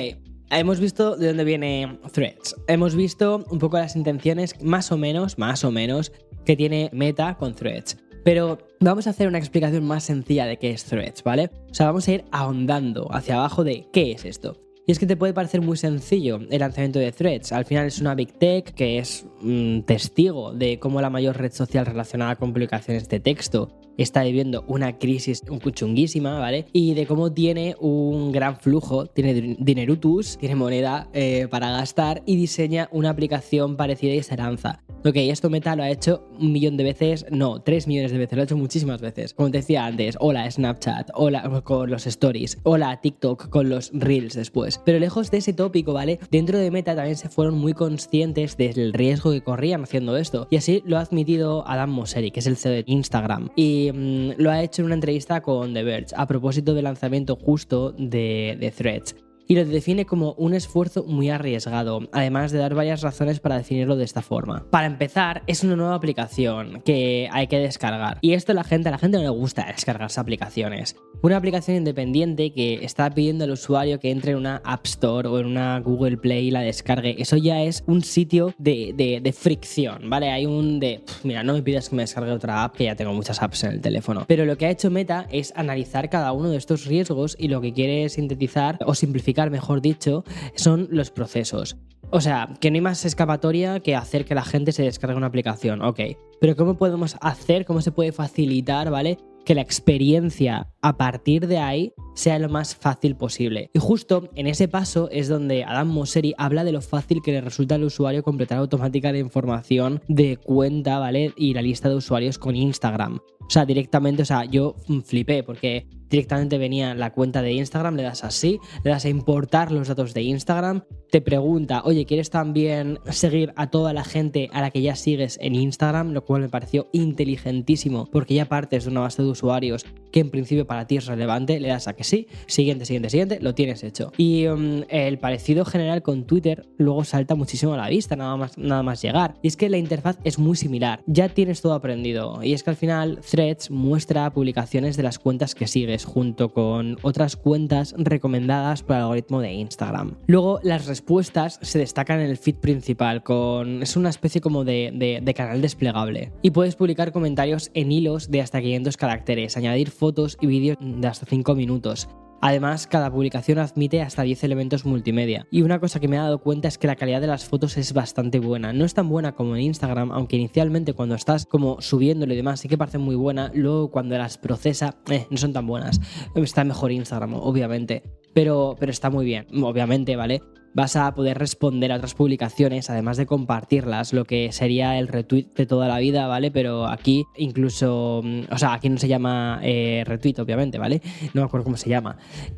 hemos 0.51 0.81
visto 0.81 1.17
de 1.17 1.29
dónde 1.29 1.45
viene 1.45 1.99
Threads. 2.13 2.57
Hemos 2.69 2.95
visto 2.95 3.45
un 3.51 3.59
poco 3.59 3.79
las 3.79 3.97
intenciones, 3.97 4.63
más 4.63 4.93
o 4.93 4.99
menos, 4.99 5.39
más 5.39 5.65
o 5.65 5.71
menos, 5.71 6.13
que 6.45 6.57
tiene 6.57 6.91
Meta 6.93 7.37
con 7.37 7.55
Threads. 7.55 7.99
Pero 8.25 8.59
vamos 8.81 9.07
a 9.07 9.11
hacer 9.11 9.29
una 9.29 9.39
explicación 9.39 9.85
más 9.85 10.05
sencilla 10.05 10.47
de 10.47 10.59
qué 10.59 10.71
es 10.71 10.85
Threads, 10.85 11.23
¿vale? 11.23 11.51
O 11.71 11.75
sea, 11.75 11.87
vamos 11.87 12.07
a 12.07 12.13
ir 12.13 12.25
ahondando 12.31 13.09
hacia 13.13 13.37
abajo 13.37 13.65
de 13.65 13.87
qué 13.93 14.13
es 14.13 14.25
esto. 14.25 14.59
Y 14.91 14.93
es 14.93 14.99
que 14.99 15.07
te 15.07 15.17
puede 15.17 15.33
parecer 15.33 15.61
muy 15.61 15.77
sencillo 15.77 16.41
el 16.51 16.59
lanzamiento 16.59 16.99
de 16.99 17.13
Threads. 17.13 17.53
Al 17.53 17.65
final 17.65 17.87
es 17.87 18.01
una 18.01 18.17
Big 18.17 18.33
Tech 18.33 18.75
que 18.75 18.99
es 18.99 19.25
un 19.41 19.85
testigo 19.87 20.53
de 20.53 20.81
cómo 20.81 21.01
la 21.01 21.09
mayor 21.09 21.39
red 21.39 21.53
social 21.53 21.87
relacionada 21.87 22.35
con 22.35 22.53
publicaciones 22.53 23.09
de 23.09 23.21
texto 23.21 23.71
está 23.97 24.23
viviendo 24.25 24.65
una 24.67 24.99
crisis 24.99 25.43
chunguísima, 25.71 26.39
¿vale? 26.39 26.67
Y 26.73 26.95
de 26.95 27.07
cómo 27.07 27.33
tiene 27.33 27.77
un 27.79 28.33
gran 28.33 28.57
flujo, 28.57 29.07
tiene 29.07 29.57
dinerutus, 29.59 30.39
tiene 30.39 30.55
moneda 30.55 31.09
eh, 31.13 31.47
para 31.51 31.71
gastar 31.71 32.23
y 32.27 32.37
diseña 32.37 32.89
una 32.93 33.11
aplicación 33.11 33.77
parecida 33.77 34.15
y 34.15 34.23
se. 34.23 34.83
Ok, 35.03 35.17
esto 35.17 35.49
Meta 35.49 35.75
lo 35.77 35.83
ha 35.83 35.89
hecho 35.89 36.29
un 36.39 36.53
millón 36.53 36.77
de 36.77 36.85
veces, 36.85 37.25
no, 37.31 37.63
tres 37.63 37.87
millones 37.87 38.13
de 38.13 38.19
veces, 38.19 38.37
lo 38.37 38.43
ha 38.43 38.45
hecho 38.45 38.57
muchísimas 38.57 39.01
veces. 39.01 39.33
Como 39.33 39.51
te 39.51 39.59
decía 39.59 39.87
antes, 39.87 40.17
hola 40.21 40.51
Snapchat, 40.51 41.11
hola 41.15 41.63
con 41.65 41.91
los 41.91 42.07
stories, 42.07 42.59
hola 42.65 43.01
TikTok 43.01 43.49
con 43.49 43.71
los 43.71 43.91
reels 43.95 44.35
después. 44.35 44.79
Pero 44.85 44.99
lejos 44.99 45.31
de 45.31 45.39
ese 45.39 45.55
tópico, 45.55 45.95
¿vale? 45.95 46.19
Dentro 46.31 46.59
de 46.59 46.71
Meta 46.71 46.95
también 46.95 47.17
se 47.17 47.31
fueron 47.31 47.57
muy 47.57 47.73
conscientes 47.73 48.59
del 48.59 48.93
riesgo 48.93 49.33
que 49.33 49.41
corrían 49.41 49.85
haciendo 49.85 50.19
esto. 50.19 50.47
Y 50.51 50.57
así 50.57 50.83
lo 50.85 50.99
ha 50.99 51.01
admitido 51.01 51.67
Adam 51.67 51.91
Mosseri, 51.91 52.31
que 52.31 52.41
es 52.41 52.47
el 52.47 52.59
CEO 52.59 52.73
de 52.73 52.85
Instagram. 52.87 53.49
Y 53.57 53.90
mm, 53.93 54.41
lo 54.43 54.51
ha 54.51 54.63
hecho 54.63 54.83
en 54.83 54.87
una 54.87 54.95
entrevista 54.95 55.41
con 55.41 55.75
The 55.75 55.83
Verge 55.83 56.15
a 56.17 56.27
propósito 56.27 56.75
del 56.75 56.85
lanzamiento 56.85 57.37
justo 57.37 57.93
de, 57.93 58.57
de 58.59 58.71
Threads 58.71 59.15
y 59.51 59.57
lo 59.57 59.65
define 59.65 60.07
como 60.07 60.35
un 60.35 60.55
esfuerzo 60.55 61.03
muy 61.03 61.29
arriesgado, 61.29 62.09
además 62.13 62.53
de 62.53 62.59
dar 62.59 62.77
varias 62.77 63.01
razones 63.03 63.41
para 63.41 63.57
definirlo 63.57 63.97
de 63.97 64.05
esta 64.05 64.23
forma. 64.23 64.65
Para 64.71 64.87
empezar, 64.87 65.43
es 65.49 65.65
una 65.65 65.75
nueva 65.75 65.97
aplicación 65.97 66.83
que 66.85 67.29
hay 67.33 67.49
que 67.49 67.59
descargar. 67.59 68.19
Y 68.21 68.35
esto 68.35 68.53
a 68.53 68.55
la 68.55 68.63
gente, 68.63 68.91
a 68.91 68.93
la 68.93 68.99
gente 68.99 69.17
no 69.17 69.25
le 69.25 69.31
gusta 69.31 69.67
descargarse 69.67 70.21
aplicaciones. 70.21 70.95
Una 71.23 71.37
aplicación 71.37 71.77
independiente 71.77 72.53
que 72.53 72.85
está 72.85 73.11
pidiendo 73.11 73.43
al 73.43 73.51
usuario 73.51 73.99
que 73.99 74.13
entre 74.13 74.31
en 74.31 74.39
una 74.39 74.63
App 74.65 74.87
Store 74.87 75.27
o 75.27 75.41
en 75.41 75.47
una 75.47 75.81
Google 75.81 76.17
Play 76.17 76.47
y 76.47 76.51
la 76.53 76.61
descargue. 76.61 77.17
Eso 77.19 77.37
ya 77.37 77.61
es 77.61 77.83
un 77.89 78.05
sitio 78.05 78.55
de, 78.57 79.35
fricción, 79.37 80.09
¿vale? 80.09 80.31
Hay 80.31 80.47
un 80.47 80.79
de, 80.79 81.03
mira, 81.25 81.43
no 81.43 81.55
me 81.55 81.63
pidas 81.63 81.89
que 81.89 81.97
me 81.97 82.03
descargue 82.03 82.31
otra 82.31 82.63
app, 82.63 82.77
que 82.77 82.85
ya 82.85 82.95
tengo 82.95 83.13
muchas 83.13 83.43
apps 83.43 83.65
en 83.65 83.73
el 83.73 83.81
teléfono. 83.81 84.27
Pero 84.29 84.45
lo 84.45 84.57
que 84.57 84.67
ha 84.67 84.71
hecho 84.71 84.93
Meta 84.93 85.27
es 85.33 85.53
analizar 85.57 86.09
cada 86.09 86.31
uno 86.31 86.51
de 86.51 86.57
estos 86.57 86.85
riesgos 86.87 87.35
y 87.37 87.49
lo 87.49 87.61
que 87.61 87.73
quiere 87.73 88.09
sintetizar 88.09 88.79
o 88.87 88.95
simplificar 88.95 89.40
mejor 89.49 89.81
dicho, 89.81 90.25
son 90.55 90.89
los 90.91 91.11
procesos. 91.11 91.79
O 92.13 92.21
sea, 92.21 92.49
que 92.61 92.71
no 92.71 92.75
hay 92.75 92.81
más 92.81 93.05
escapatoria 93.05 93.79
que 93.81 93.95
hacer 93.95 94.25
que 94.25 94.35
la 94.35 94.45
gente 94.45 94.73
se 94.73 94.83
descargue 94.83 95.17
una 95.17 95.29
aplicación, 95.29 95.81
ok. 95.81 96.01
Pero 96.41 96.57
¿cómo 96.57 96.77
podemos 96.77 97.17
hacer, 97.21 97.65
cómo 97.65 97.81
se 97.81 97.93
puede 97.93 98.11
facilitar, 98.11 98.91
¿vale? 98.91 99.19
Que 99.45 99.55
la 99.55 99.61
experiencia 99.61 100.69
a 100.83 100.97
partir 100.97 101.47
de 101.47 101.59
ahí 101.59 101.93
sea 102.15 102.41
lo 102.41 102.49
más 102.49 102.75
fácil 102.75 103.17
posible. 103.17 103.71
Y 103.75 103.79
justo 103.79 104.29
en 104.35 104.49
ese 104.49 104.67
paso 104.67 105.09
es 105.13 105.29
donde 105.29 105.63
Adam 105.63 105.89
Mosseri 105.89 106.35
habla 106.37 106.65
de 106.65 106.73
lo 106.73 106.81
fácil 106.81 107.23
que 107.23 107.31
le 107.31 107.41
resulta 107.41 107.77
al 107.77 107.85
usuario 107.85 108.25
completar 108.25 108.59
automática 108.59 109.13
la 109.13 109.19
información 109.19 110.03
de 110.09 110.37
cuenta, 110.37 110.99
¿vale? 110.99 111.33
Y 111.37 111.55
la 111.55 111.63
lista 111.63 111.89
de 111.89 111.95
usuarios 111.95 112.39
con 112.39 112.57
Instagram. 112.57 113.21
O 113.41 113.51
sea, 113.51 113.65
directamente, 113.65 114.23
o 114.23 114.27
sea, 114.27 114.45
yo 114.45 114.75
flipé 115.05 115.45
porque 115.45 115.87
directamente 116.11 116.59
venía 116.59 116.95
la 116.95 117.13
cuenta 117.13 117.43
de 117.43 117.53
Instagram, 117.53 117.97
le 117.97 118.03
das 118.03 118.25
así, 118.25 118.59
le 118.85 118.91
das 118.91 119.05
a 119.05 119.09
importar 119.09 119.73
los 119.73 119.89
datos 119.89 120.13
de 120.15 120.23
Instagram, 120.23 120.83
te 121.11 121.21
pregunta, 121.21 121.83
oye, 121.85 122.07
¿quieres 122.07 122.31
también 122.31 122.99
seguir 123.11 123.53
a 123.57 123.71
toda 123.71 123.93
la 123.93 124.05
gente 124.05 124.49
a 124.53 124.61
la 124.61 124.71
que 124.71 124.83
ya 124.83 124.97
sigues 124.97 125.39
en 125.41 125.55
Instagram? 125.55 126.13
Lo 126.13 126.25
cual 126.25 126.43
me 126.43 126.49
pareció 126.49 126.89
inteligentísimo 126.93 128.09
porque 128.11 128.35
ya 128.35 128.47
partes 128.47 128.85
de 128.85 128.91
una 128.91 129.01
base 129.01 129.23
de 129.23 129.29
usuarios 129.29 129.85
que 130.13 130.21
en 130.21 130.31
principio 130.31 130.67
para 130.67 130.87
ti 130.87 130.97
es 130.97 131.07
relevante, 131.07 131.61
le 131.61 131.69
das 131.69 131.89
a 131.89 131.95
que 131.95 132.05
sí, 132.05 132.27
siguiente, 132.47 132.85
siguiente, 132.85 133.11
siguiente, 133.11 133.39
lo 133.41 133.55
tienes 133.55 133.83
hecho. 133.83 134.13
Y 134.17 134.47
um, 134.47 134.83
el 134.89 135.19
parecido 135.19 135.65
general 135.65 136.03
con 136.03 136.25
Twitter 136.25 136.67
luego 136.79 137.05
salta 137.05 137.35
muchísimo 137.35 137.75
a 137.75 137.77
la 137.77 137.89
vista, 137.89 138.17
nada 138.17 138.37
más, 138.37 138.59
nada 138.59 138.83
más 138.83 139.03
llegar. 139.03 139.35
Y 139.43 139.49
es 139.49 139.57
que 139.57 139.69
la 139.69 139.79
interfaz 139.79 140.19
es 140.25 140.39
muy 140.39 140.57
similar, 140.57 141.03
ya 141.07 141.29
tienes 141.29 141.61
todo 141.61 141.75
aprendido. 141.75 142.43
Y 142.43 142.55
es 142.55 142.63
que 142.63 142.71
al 142.71 142.77
final 142.77 143.21
Threads 143.29 143.71
muestra 143.71 144.31
publicaciones 144.33 144.97
de 144.97 145.03
las 145.03 145.19
cuentas 145.19 145.55
que 145.55 145.67
sigues 145.67 146.00
junto 146.05 146.53
con 146.53 146.97
otras 147.03 147.37
cuentas 147.37 147.95
recomendadas 147.97 148.83
por 148.83 148.97
el 148.97 149.03
algoritmo 149.03 149.41
de 149.41 149.53
Instagram. 149.53 150.17
Luego 150.27 150.61
las 150.63 150.87
respuestas 150.87 151.59
se 151.63 151.79
destacan 151.79 152.21
en 152.21 152.31
el 152.31 152.37
feed 152.37 152.57
principal, 152.57 153.23
con 153.23 153.83
es 153.83 153.97
una 153.97 154.11
especie 154.11 154.41
como 154.41 154.65
de, 154.65 155.21
de 155.23 155.35
canal 155.35 155.61
desplegable. 155.61 156.33
Y 156.43 156.51
puedes 156.51 156.77
publicar 156.77 157.13
comentarios 157.13 157.71
en 157.75 157.93
hilos 157.93 158.31
de 158.31 158.41
hasta 158.41 158.61
500 158.61 158.97
caracteres, 158.97 159.57
añadir 159.57 159.91
fotos 159.91 160.39
y 160.41 160.47
vídeos 160.47 160.79
de 160.81 161.07
hasta 161.07 161.27
5 161.27 161.55
minutos. 161.55 162.09
Además, 162.41 162.87
cada 162.87 163.11
publicación 163.11 163.59
admite 163.59 164.01
hasta 164.01 164.23
10 164.23 164.45
elementos 164.45 164.85
multimedia. 164.85 165.47
Y 165.51 165.63
una 165.63 165.79
cosa 165.79 166.01
que 166.01 166.09
me 166.09 166.17
he 166.17 166.19
dado 166.19 166.39
cuenta 166.39 166.69
es 166.69 166.79
que 166.79 166.87
la 166.87 166.97
calidad 166.97 167.21
de 167.21 167.27
las 167.27 167.45
fotos 167.45 167.77
es 167.77 167.93
bastante 167.93 168.39
buena. 168.39 168.73
No 168.73 168.85
es 168.85 168.95
tan 168.95 169.09
buena 169.09 169.33
como 169.33 169.57
en 169.57 169.63
Instagram, 169.63 170.11
aunque 170.13 170.37
inicialmente 170.37 170.95
cuando 170.95 171.15
estás 171.15 171.45
como 171.45 171.81
subiéndolo 171.81 172.33
y 172.33 172.37
demás 172.37 172.61
sí 172.61 172.69
que 172.69 172.79
parece 172.79 172.99
muy 172.99 173.15
buena. 173.15 173.51
Luego 173.55 173.91
cuando 173.91 174.17
las 174.17 174.39
procesa, 174.39 174.97
eh, 175.11 175.27
no 175.31 175.37
son 175.37 175.53
tan 175.53 175.67
buenas. 175.67 176.01
Está 176.35 176.65
mejor 176.65 176.93
Instagram, 176.93 177.35
obviamente. 177.35 178.03
Pero, 178.33 178.77
pero 178.79 178.93
está 178.93 179.11
muy 179.11 179.25
bien, 179.25 179.47
obviamente, 179.63 180.17
¿vale? 180.17 180.41
Vas 180.75 180.97
a 180.97 181.15
poder 181.15 181.39
responder 181.39 181.93
a 181.93 181.97
otras 181.97 182.15
publicaciones, 182.15 182.91
además 182.91 183.17
de 183.17 183.27
compartirlas, 183.27 184.13
lo 184.13 184.25
que 184.25 184.53
sería 184.53 184.99
el 184.99 185.09
retweet 185.09 185.47
de 185.55 185.67
toda 185.67 185.89
la 185.89 185.99
vida, 185.99 186.27
¿vale? 186.27 186.51
Pero 186.51 186.87
aquí 186.87 187.25
incluso, 187.37 188.21
mm, 188.25 188.53
o 188.53 188.59
sea, 188.59 188.75
aquí 188.75 188.89
no 188.89 188.99
se 188.99 189.09
llama 189.09 189.61
eh, 189.63 190.05
retweet, 190.07 190.39
obviamente, 190.39 190.79
¿vale? 190.79 191.03
No 191.35 191.43
me 191.43 191.47
acuerdo 191.47 191.65
cómo 191.65 191.77
se 191.77 191.91
llama. 191.91 192.17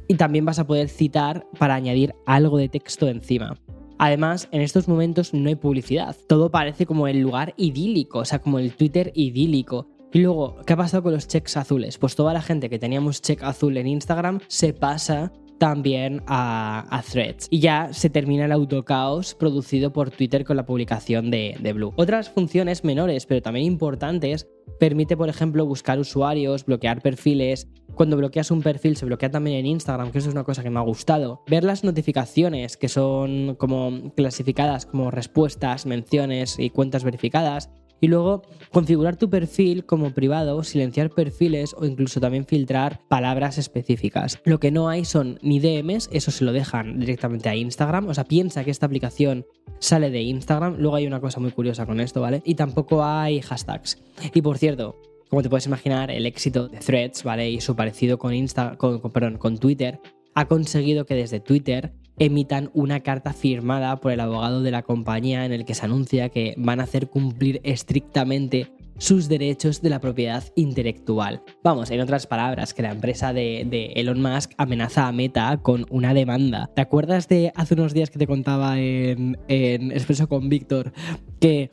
Y 0.09 0.15
también 0.15 0.45
vas 0.45 0.59
a 0.59 0.67
poder 0.67 0.89
citar 0.89 1.47
para 1.59 1.75
añadir 1.75 2.15
algo 2.27 2.59
de 2.59 2.69
texto 2.69 3.09
encima. 3.09 3.57
Además, 3.99 4.49
en 4.51 4.63
estos 4.63 4.89
momentos 4.89 5.33
no 5.33 5.49
hay 5.49 5.55
publicidad. 5.55 6.17
Todo 6.29 6.51
parece 6.51 6.87
como 6.87 7.07
el 7.07 7.21
lugar 7.21 7.55
idílico, 7.57 8.19
o 8.19 8.25
sea, 8.25 8.41
como 8.41 8.59
el 8.59 8.75
Twitter 8.75 9.13
idílico. 9.15 9.87
Y 10.13 10.19
luego, 10.19 10.57
¿qué 10.67 10.73
ha 10.75 10.77
pasado 10.77 11.05
con 11.05 11.13
los 11.13 11.27
checks 11.29 11.57
azules? 11.57 11.99
Pues 11.99 12.17
toda 12.17 12.35
la 12.35 12.43
gente 12.43 12.69
que 12.69 12.79
teníamos 12.79 13.23
check 13.23 13.43
azul 13.45 13.77
en 13.77 13.87
Instagram 13.87 14.41
se 14.49 14.73
pasa 14.73 15.33
también 15.63 16.25
a, 16.27 17.05
threads. 17.09 17.47
Y 17.49 17.61
ya 17.61 17.93
se 17.93 18.11
termina 18.11 18.47
el 18.47 18.51
autocaos 18.51 19.37
producido 19.37 19.93
por 19.93 20.11
Twitter 20.11 20.45
con 20.45 20.57
la 20.57 20.67
publicación 20.67 21.31
de, 21.31 21.57
de 21.61 21.73
Blue. 21.73 21.95
Otras 21.95 22.31
funciones 22.31 22.83
menores, 22.83 23.27
pero 23.27 23.43
también 23.43 23.67
importantes, 23.67 24.49
permite, 24.81 25.17
por 25.17 25.29
ejemplo, 25.29 25.65
buscar 25.65 26.01
usuarios, 26.01 26.67
bloquear 26.67 27.01
perfiles. 27.01 27.69
Cuando 27.95 28.17
bloqueas 28.17 28.51
un 28.51 28.61
perfil 28.61 28.97
se 28.97 29.07
bloquea 29.07 29.31
también 29.31 29.59
en 29.59 29.67
Instagram, 29.67 30.11
que 30.11 30.19
eso 30.19 30.31
es 30.31 30.35
una 30.35 30.43
cosa 30.43 30.65
que 30.65 30.71
me 30.71 30.81
ha 30.81 30.83
gustado. 30.83 31.45
Ver 31.47 31.63
las 31.63 31.85
notificaciones, 31.85 32.77
que 32.77 32.89
son 32.89 33.55
como 33.55 34.13
clasificadas 34.17 34.85
como 34.85 35.13
respuestas, 35.13 35.87
menciones 35.87 36.59
y 36.59 36.71
cuentas 36.71 37.05
verificadas 37.05 37.71
Y 38.03 38.09
luego 38.09 38.43
configurar 38.73 39.17
tu 39.17 39.31
perfil 39.31 39.87
como 39.87 40.11
privado, 40.11 40.65
silenciar 40.65 41.11
perfiles 41.11 41.73
o 41.79 41.87
incluso 41.87 42.21
también 42.21 42.45
filtrar 42.45 42.99
palabras 43.07 43.59
específicas. 43.59 44.41
Lo 44.45 44.59
que 44.59 44.73
no 44.73 44.89
hay 44.89 45.05
son 45.05 45.39
ni 45.41 45.61
DMs, 45.61 46.11
eso 46.13 46.33
se 46.33 46.45
lo 46.45 46.53
dejan 46.53 46.99
directamente 46.99 47.49
a 47.49 47.55
Instagram. 47.55 48.09
O 48.09 48.15
sea, 48.15 48.25
piensa 48.25 48.65
que 48.65 48.73
esta 48.73 48.87
aplicación 48.87 49.47
sale 49.79 50.11
de 50.11 50.21
Instagram. 50.21 50.79
Luego 50.79 50.97
hay 50.97 51.07
una 51.07 51.21
cosa 51.21 51.39
muy 51.39 51.53
curiosa 51.53 51.87
con 51.87 52.01
esto, 52.01 52.21
¿vale? 52.21 52.43
Y 52.45 52.57
tampoco 52.57 53.05
hay 53.05 53.41
hashtags. 53.41 54.03
Y 54.35 54.43
por 54.43 54.59
cierto, 54.59 55.01
como 55.31 55.43
te 55.43 55.49
puedes 55.49 55.67
imaginar, 55.67 56.11
el 56.11 56.27
éxito 56.27 56.67
de 56.67 56.79
Threads, 56.79 57.23
¿vale? 57.23 57.51
Y 57.51 57.61
su 57.61 57.77
parecido 57.77 58.19
con, 58.19 58.35
Insta, 58.35 58.77
con, 58.79 59.01
perdón, 59.13 59.39
con 59.39 59.59
Twitter 59.59 60.01
ha 60.35 60.47
conseguido 60.49 61.07
que 61.07 61.15
desde 61.15 61.39
Twitter 61.39 61.93
emitan 62.19 62.71
una 62.75 63.01
carta 63.01 63.33
firmada 63.33 63.97
por 63.97 64.13
el 64.13 64.21
abogado 64.21 64.63
de 64.63 64.71
la 64.71 64.83
compañía 64.83 65.45
en 65.45 65.53
el 65.53 65.65
que 65.65 65.75
se 65.75 65.85
anuncia 65.85 66.29
que 66.29 66.55
van 66.57 66.81
a 66.81 66.85
hacer 66.85 67.09
cumplir 67.09 67.61
estrictamente 67.65 68.73
sus 68.99 69.29
derechos 69.29 69.83
de 69.83 69.91
la 69.91 70.01
propiedad 70.01 70.45
intelectual. 70.55 71.43
Vamos, 71.65 71.91
en 71.91 72.01
otras 72.01 72.27
palabras, 72.27 72.73
que 72.73 72.83
la 72.83 72.93
empresa 72.93 73.33
de, 73.33 73.93
Elon 73.97 74.23
Musk 74.23 74.53
amenaza 74.59 75.09
a 75.09 75.13
Meta 75.13 75.59
con 75.61 75.87
una 75.91 76.15
demanda. 76.15 76.71
¿Te 76.75 76.83
acuerdas 76.83 77.27
de 77.29 77.53
hace 77.57 77.75
unos 77.75 77.95
días 77.95 78.11
que 78.11 78.19
te 78.19 78.27
contaba 78.27 78.79
en, 78.79 79.39
en 79.49 79.91
Expreso 79.91 80.29
con 80.29 80.49
Víctor 80.49 80.93
que 81.41 81.71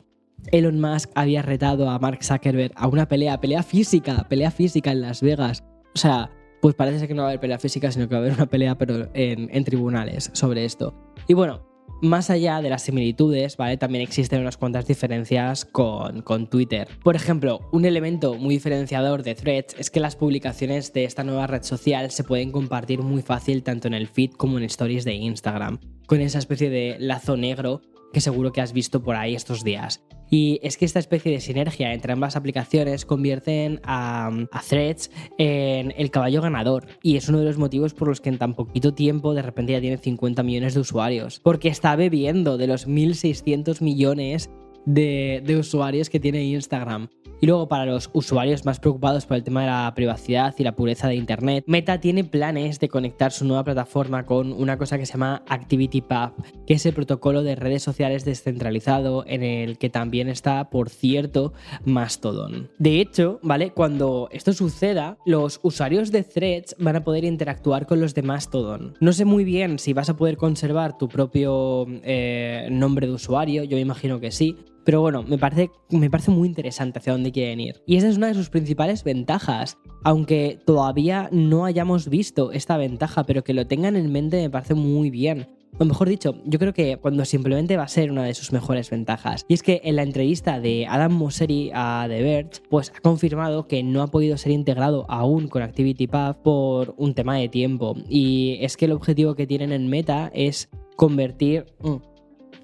Elon 0.50 0.80
Musk 0.80 1.10
había 1.14 1.42
retado 1.42 1.88
a 1.88 1.98
Mark 1.98 2.24
Zuckerberg 2.24 2.72
a 2.74 2.88
una 2.88 3.06
pelea, 3.06 3.40
pelea 3.40 3.62
física, 3.62 4.26
pelea 4.28 4.50
física 4.50 4.90
en 4.90 5.02
Las 5.02 5.20
Vegas? 5.20 5.62
O 5.94 5.98
sea, 5.98 6.30
pues 6.60 6.74
parece 6.74 7.08
que 7.08 7.14
no 7.14 7.22
va 7.22 7.28
a 7.28 7.30
haber 7.30 7.40
pelea 7.40 7.58
física, 7.58 7.90
sino 7.90 8.08
que 8.08 8.14
va 8.14 8.20
a 8.20 8.24
haber 8.24 8.34
una 8.34 8.46
pelea, 8.46 8.76
pero 8.76 9.08
en, 9.14 9.64
tribunales 9.64 10.30
sobre 10.32 10.64
esto. 10.64 10.94
Y 11.28 11.34
bueno, 11.34 11.66
más 12.02 12.30
allá 12.30 12.62
de 12.62 12.70
las 12.70 12.82
similitudes, 12.82 13.56
¿vale? 13.56 13.76
También 13.76 14.02
existen 14.02 14.40
unas 14.40 14.56
cuantas 14.56 14.86
diferencias 14.86 15.64
con, 15.64 16.22
con, 16.22 16.48
Twitter. 16.48 16.88
Por 17.02 17.16
ejemplo, 17.16 17.68
un 17.72 17.84
elemento 17.84 18.34
muy 18.34 18.54
diferenciador 18.54 19.22
de 19.22 19.34
Threads 19.34 19.76
es 19.78 19.90
que 19.90 20.00
las 20.00 20.16
publicaciones 20.16 20.92
de 20.92 21.04
esta 21.04 21.24
nueva 21.24 21.46
red 21.46 21.62
social 21.62 22.10
se 22.10 22.24
pueden 22.24 22.52
compartir 22.52 23.00
muy 23.02 23.22
fácil 23.22 23.62
tanto 23.62 23.88
en 23.88 23.94
el 23.94 24.08
feed 24.08 24.32
como 24.32 24.58
en 24.58 24.64
stories 24.64 25.04
de 25.04 25.14
Instagram, 25.14 25.78
con 26.06 26.20
esa 26.20 26.38
especie 26.38 26.70
de 26.70 26.96
lazo 26.98 27.36
negro 27.36 27.82
que 28.12 28.20
seguro 28.20 28.52
que 28.52 28.60
has 28.60 28.72
visto 28.72 29.02
por 29.02 29.16
ahí 29.16 29.34
estos 29.34 29.62
días. 29.62 30.02
Y 30.30 30.60
es 30.62 30.76
que 30.76 30.84
esta 30.84 31.00
especie 31.00 31.32
de 31.32 31.40
sinergia 31.40 31.92
entre 31.92 32.12
ambas 32.12 32.36
aplicaciones 32.36 33.04
convierten 33.04 33.80
a, 33.84 34.30
Threads 34.68 35.10
en 35.38 35.92
el 35.96 36.10
caballo 36.10 36.40
ganador. 36.40 36.86
Y 37.02 37.16
es 37.16 37.28
uno 37.28 37.40
de 37.40 37.44
los 37.44 37.58
motivos 37.58 37.94
por 37.94 38.08
los 38.08 38.20
que 38.20 38.28
en 38.28 38.38
tan 38.38 38.54
poquito 38.54 38.94
tiempo 38.94 39.34
de 39.34 39.42
repente 39.42 39.72
ya 39.72 39.80
tiene 39.80 39.98
50 39.98 40.42
millones 40.42 40.74
de 40.74 40.80
usuarios. 40.80 41.40
Porque 41.40 41.68
está 41.68 41.96
bebiendo 41.96 42.56
de 42.56 42.68
los 42.68 42.86
1.600 42.86 43.82
millones 43.82 44.50
de, 44.86 45.42
de 45.44 45.56
usuarios 45.56 46.08
que 46.08 46.20
tiene 46.20 46.44
Instagram. 46.44 47.08
Y 47.42 47.46
luego 47.46 47.68
para 47.68 47.86
los 47.86 48.10
usuarios 48.12 48.66
más 48.66 48.80
preocupados 48.80 49.24
por 49.24 49.38
el 49.38 49.42
tema 49.42 49.62
de 49.62 49.68
la 49.68 49.92
privacidad 49.94 50.54
y 50.58 50.62
la 50.62 50.76
pureza 50.76 51.08
de 51.08 51.14
Internet, 51.14 51.64
Meta 51.66 51.98
tiene 51.98 52.22
planes 52.22 52.80
de 52.80 52.90
conectar 52.90 53.32
su 53.32 53.46
nueva 53.46 53.64
plataforma 53.64 54.26
con 54.26 54.52
una 54.52 54.76
cosa 54.76 54.98
que 54.98 55.06
se 55.06 55.14
llama 55.14 55.42
ActivityPub, 55.48 56.32
que 56.66 56.74
es 56.74 56.84
el 56.84 56.92
protocolo 56.92 57.42
de 57.42 57.56
redes 57.56 57.82
sociales 57.82 58.26
descentralizado 58.26 59.24
en 59.26 59.42
el 59.42 59.78
que 59.78 59.88
también 59.88 60.28
está, 60.28 60.68
por 60.68 60.90
cierto, 60.90 61.54
Mastodon. 61.86 62.70
De 62.78 63.00
hecho, 63.00 63.40
¿vale? 63.42 63.70
Cuando 63.70 64.28
esto 64.32 64.52
suceda, 64.52 65.16
los 65.24 65.60
usuarios 65.62 66.12
de 66.12 66.24
Threads 66.24 66.76
van 66.78 66.96
a 66.96 67.04
poder 67.04 67.24
interactuar 67.24 67.86
con 67.86 68.02
los 68.02 68.14
de 68.14 68.22
Mastodon. 68.22 68.96
No 69.00 69.14
sé 69.14 69.24
muy 69.24 69.44
bien 69.44 69.78
si 69.78 69.94
vas 69.94 70.10
a 70.10 70.16
poder 70.16 70.36
conservar 70.36 70.98
tu 70.98 71.08
propio 71.08 71.86
eh, 72.04 72.68
nombre 72.70 73.06
de 73.06 73.14
usuario, 73.14 73.64
yo 73.64 73.78
imagino 73.78 74.20
que 74.20 74.30
sí, 74.30 74.56
pero 74.84 75.00
bueno, 75.00 75.22
me 75.22 75.38
parece, 75.38 75.70
me 75.90 76.10
parece 76.10 76.30
muy 76.30 76.48
interesante 76.48 76.98
hacia 76.98 77.12
dónde 77.12 77.32
quieren 77.32 77.60
ir. 77.60 77.82
Y 77.86 77.96
esa 77.96 78.08
es 78.08 78.16
una 78.16 78.28
de 78.28 78.34
sus 78.34 78.50
principales 78.50 79.04
ventajas. 79.04 79.78
Aunque 80.02 80.58
todavía 80.64 81.28
no 81.32 81.64
hayamos 81.64 82.08
visto 82.08 82.52
esta 82.52 82.76
ventaja, 82.76 83.24
pero 83.24 83.44
que 83.44 83.54
lo 83.54 83.66
tengan 83.66 83.96
en 83.96 84.10
mente 84.10 84.38
me 84.38 84.50
parece 84.50 84.74
muy 84.74 85.10
bien. 85.10 85.48
O 85.78 85.84
mejor 85.84 86.08
dicho, 86.08 86.34
yo 86.44 86.58
creo 86.58 86.74
que 86.74 86.96
cuando 86.96 87.24
simplemente 87.24 87.76
va 87.76 87.84
a 87.84 87.88
ser 87.88 88.10
una 88.10 88.24
de 88.24 88.34
sus 88.34 88.52
mejores 88.52 88.90
ventajas. 88.90 89.46
Y 89.48 89.54
es 89.54 89.62
que 89.62 89.80
en 89.84 89.96
la 89.96 90.02
entrevista 90.02 90.60
de 90.60 90.86
Adam 90.86 91.12
Mosseri 91.12 91.70
a 91.72 92.06
The 92.08 92.22
Verge, 92.22 92.62
pues 92.68 92.92
ha 92.94 93.00
confirmado 93.00 93.66
que 93.66 93.82
no 93.82 94.02
ha 94.02 94.08
podido 94.08 94.36
ser 94.36 94.52
integrado 94.52 95.06
aún 95.08 95.48
con 95.48 95.62
ActivityPub 95.62 96.42
por 96.42 96.94
un 96.98 97.14
tema 97.14 97.36
de 97.36 97.48
tiempo. 97.48 97.96
Y 98.08 98.58
es 98.60 98.76
que 98.76 98.86
el 98.86 98.92
objetivo 98.92 99.34
que 99.34 99.46
tienen 99.46 99.72
en 99.72 99.88
Meta 99.88 100.30
es 100.34 100.68
convertir... 100.96 101.66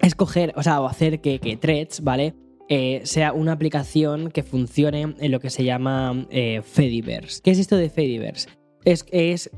Mm, 0.01 0.05
escoger, 0.05 0.53
o 0.55 0.63
sea, 0.63 0.81
o 0.81 0.87
hacer 0.87 1.21
que, 1.21 1.39
que 1.39 1.57
Threads, 1.57 2.01
¿vale? 2.01 2.35
Eh, 2.69 3.01
sea 3.05 3.31
una 3.31 3.53
aplicación 3.53 4.29
que 4.29 4.43
funcione 4.43 5.13
en 5.17 5.31
lo 5.31 5.39
que 5.39 5.49
se 5.49 5.63
llama 5.63 6.27
eh, 6.29 6.61
Fediverse. 6.63 7.41
¿Qué 7.41 7.51
es 7.51 7.59
esto 7.59 7.77
de 7.77 7.89
Fediverse? 7.89 8.49
Es, 8.83 9.05
es 9.11 9.49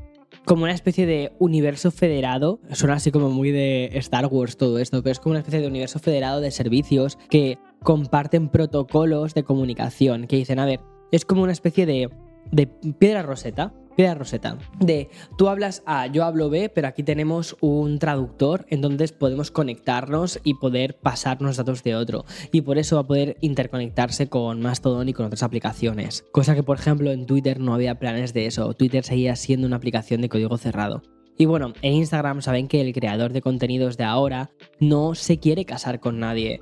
como 0.44 0.62
una 0.62 0.72
especie 0.72 1.06
de 1.06 1.32
universo 1.38 1.90
federado, 1.90 2.60
suena 2.72 2.94
así 2.94 3.10
como 3.10 3.30
muy 3.30 3.50
de 3.50 3.90
Star 3.94 4.26
Wars 4.26 4.56
todo 4.56 4.78
esto, 4.78 5.02
pero 5.02 5.12
es 5.12 5.18
como 5.18 5.32
una 5.32 5.40
especie 5.40 5.60
de 5.60 5.66
universo 5.66 5.98
federado 5.98 6.40
de 6.40 6.50
servicios 6.50 7.18
que 7.28 7.58
comparten 7.82 8.48
protocolos 8.48 9.34
de 9.34 9.42
comunicación, 9.42 10.26
que 10.26 10.36
dicen, 10.36 10.58
a 10.60 10.66
ver, 10.66 10.80
es 11.10 11.24
como 11.24 11.42
una 11.42 11.52
especie 11.52 11.86
de, 11.86 12.10
de 12.52 12.66
piedra 12.66 13.22
roseta, 13.22 13.74
Piedra 14.00 14.14
Roseta. 14.14 14.56
De 14.78 15.10
tú 15.36 15.50
hablas 15.50 15.82
A, 15.84 16.06
yo 16.06 16.24
hablo 16.24 16.48
B, 16.48 16.70
pero 16.70 16.88
aquí 16.88 17.02
tenemos 17.02 17.54
un 17.60 17.98
traductor 17.98 18.64
en 18.70 18.80
donde 18.80 19.06
podemos 19.08 19.50
conectarnos 19.50 20.40
y 20.42 20.54
poder 20.54 20.96
pasarnos 20.96 21.58
datos 21.58 21.82
de 21.82 21.94
otro. 21.94 22.24
Y 22.50 22.62
por 22.62 22.78
eso 22.78 22.96
va 22.96 23.02
a 23.02 23.06
poder 23.06 23.36
interconectarse 23.42 24.30
con 24.30 24.62
Mastodon 24.62 25.10
y 25.10 25.12
con 25.12 25.26
otras 25.26 25.42
aplicaciones. 25.42 26.24
Cosa 26.32 26.54
que, 26.54 26.62
por 26.62 26.78
ejemplo, 26.78 27.10
en 27.10 27.26
Twitter 27.26 27.60
no 27.60 27.74
había 27.74 27.98
planes 27.98 28.32
de 28.32 28.46
eso. 28.46 28.72
Twitter 28.72 29.04
seguía 29.04 29.36
siendo 29.36 29.66
una 29.66 29.76
aplicación 29.76 30.22
de 30.22 30.30
código 30.30 30.56
cerrado. 30.56 31.02
Y 31.36 31.44
bueno, 31.44 31.74
en 31.82 31.92
Instagram 31.92 32.40
saben 32.40 32.68
que 32.68 32.80
el 32.80 32.94
creador 32.94 33.34
de 33.34 33.42
contenidos 33.42 33.98
de 33.98 34.04
ahora 34.04 34.48
no 34.78 35.14
se 35.14 35.38
quiere 35.38 35.66
casar 35.66 36.00
con 36.00 36.20
nadie. 36.20 36.60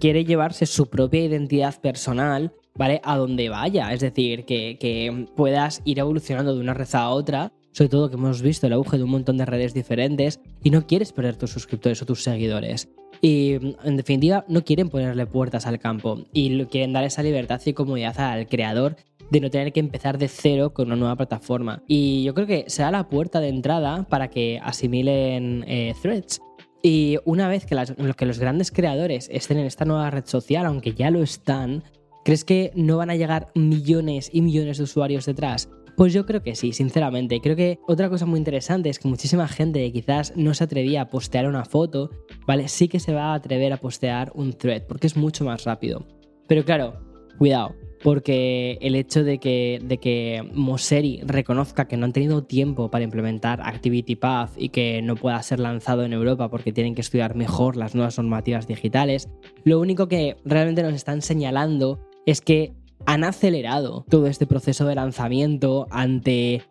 Quiere 0.00 0.24
llevarse 0.24 0.64
su 0.64 0.88
propia 0.88 1.24
identidad 1.24 1.78
personal 1.80 2.54
¿vale? 2.74 3.00
A 3.04 3.16
donde 3.16 3.48
vaya. 3.48 3.92
Es 3.92 4.00
decir, 4.00 4.44
que, 4.44 5.26
puedas 5.36 5.82
ir 5.84 5.98
evolucionando 5.98 6.54
de 6.54 6.60
una 6.60 6.74
red 6.74 6.88
a 6.94 7.10
otra. 7.10 7.52
Sobre 7.72 7.88
todo 7.88 8.10
que 8.10 8.16
hemos 8.16 8.42
visto 8.42 8.66
el 8.66 8.72
auge 8.72 8.96
de 8.96 9.04
un 9.04 9.10
montón 9.10 9.36
de 9.36 9.46
redes 9.46 9.74
diferentes 9.74 10.40
y 10.64 10.70
no 10.70 10.86
quieres 10.86 11.12
perder 11.12 11.36
tus 11.36 11.50
suscriptores 11.52 12.02
o 12.02 12.06
tus 12.06 12.24
seguidores. 12.24 12.88
Y 13.20 13.54
en 13.84 13.96
definitiva, 13.96 14.44
no 14.48 14.64
quieren 14.64 14.88
ponerle 14.88 15.26
puertas 15.26 15.66
al 15.66 15.78
campo 15.78 16.24
y 16.32 16.64
quieren 16.64 16.92
dar 16.92 17.04
esa 17.04 17.22
libertad 17.22 17.60
y 17.64 17.72
comodidad 17.72 18.18
al 18.18 18.48
creador 18.48 18.96
de 19.30 19.40
no 19.40 19.50
tener 19.50 19.72
que 19.72 19.80
empezar 19.80 20.18
de 20.18 20.28
cero 20.28 20.74
con 20.74 20.88
una 20.88 20.96
nueva 20.96 21.16
plataforma. 21.16 21.82
Y 21.86 22.24
yo 22.24 22.34
creo 22.34 22.46
que 22.46 22.64
será 22.66 22.90
la 22.90 23.08
puerta 23.08 23.40
de 23.40 23.48
entrada 23.48 24.04
para 24.08 24.28
que 24.28 24.58
asimilen 24.62 25.64
eh, 25.66 25.94
threads. 26.02 26.40
Y 26.82 27.18
una 27.24 27.48
vez 27.48 27.66
que, 27.66 27.76
que 28.16 28.26
los 28.26 28.38
grandes 28.38 28.70
creadores 28.70 29.28
estén 29.30 29.58
en 29.58 29.66
esta 29.66 29.84
nueva 29.84 30.10
red 30.10 30.24
social, 30.24 30.66
aunque 30.66 30.94
ya 30.94 31.10
lo 31.10 31.22
están, 31.22 31.84
¿Crees 32.24 32.44
que 32.44 32.70
no 32.74 32.98
van 32.98 33.10
a 33.10 33.16
llegar 33.16 33.50
millones 33.54 34.28
y 34.32 34.42
millones 34.42 34.78
de 34.78 34.84
usuarios 34.84 35.24
detrás? 35.24 35.70
Pues 35.96 36.12
yo 36.12 36.26
creo 36.26 36.42
que 36.42 36.54
sí, 36.54 36.72
sinceramente. 36.72 37.40
Creo 37.40 37.56
que 37.56 37.78
otra 37.86 38.08
cosa 38.08 38.26
muy 38.26 38.38
interesante 38.38 38.88
es 38.88 38.98
que 38.98 39.08
muchísima 39.08 39.48
gente 39.48 39.90
quizás 39.92 40.34
no 40.36 40.54
se 40.54 40.64
atrevía 40.64 41.02
a 41.02 41.08
postear 41.08 41.46
una 41.46 41.64
foto, 41.64 42.10
¿vale? 42.46 42.68
Sí 42.68 42.88
que 42.88 43.00
se 43.00 43.12
va 43.12 43.32
a 43.32 43.34
atrever 43.34 43.72
a 43.72 43.78
postear 43.78 44.32
un 44.34 44.52
thread, 44.52 44.84
porque 44.86 45.06
es 45.06 45.16
mucho 45.16 45.44
más 45.44 45.64
rápido. 45.64 46.06
Pero 46.46 46.64
claro, 46.64 47.00
cuidado, 47.38 47.74
porque 48.02 48.78
el 48.80 48.94
hecho 48.94 49.24
de 49.24 49.38
que, 49.38 49.78
de 49.82 49.98
que 49.98 50.42
Mosseri 50.54 51.20
reconozca 51.24 51.86
que 51.86 51.96
no 51.96 52.06
han 52.06 52.12
tenido 52.12 52.44
tiempo 52.44 52.90
para 52.90 53.04
implementar 53.04 53.60
ActivityPath 53.62 54.52
y 54.56 54.70
que 54.70 55.02
no 55.02 55.16
pueda 55.16 55.42
ser 55.42 55.60
lanzado 55.60 56.04
en 56.04 56.12
Europa 56.12 56.48
porque 56.48 56.72
tienen 56.72 56.94
que 56.94 57.02
estudiar 57.02 57.34
mejor 57.34 57.76
las 57.76 57.94
nuevas 57.94 58.18
normativas 58.18 58.66
digitales, 58.66 59.28
lo 59.64 59.80
único 59.80 60.08
que 60.08 60.36
realmente 60.44 60.82
nos 60.82 60.94
están 60.94 61.22
señalando 61.22 62.00
es 62.26 62.40
que 62.40 62.72
han 63.06 63.24
acelerado 63.24 64.04
todo 64.08 64.26
este 64.26 64.46
proceso 64.46 64.86
de 64.86 64.94
lanzamiento 64.94 65.86
ante 65.90 66.62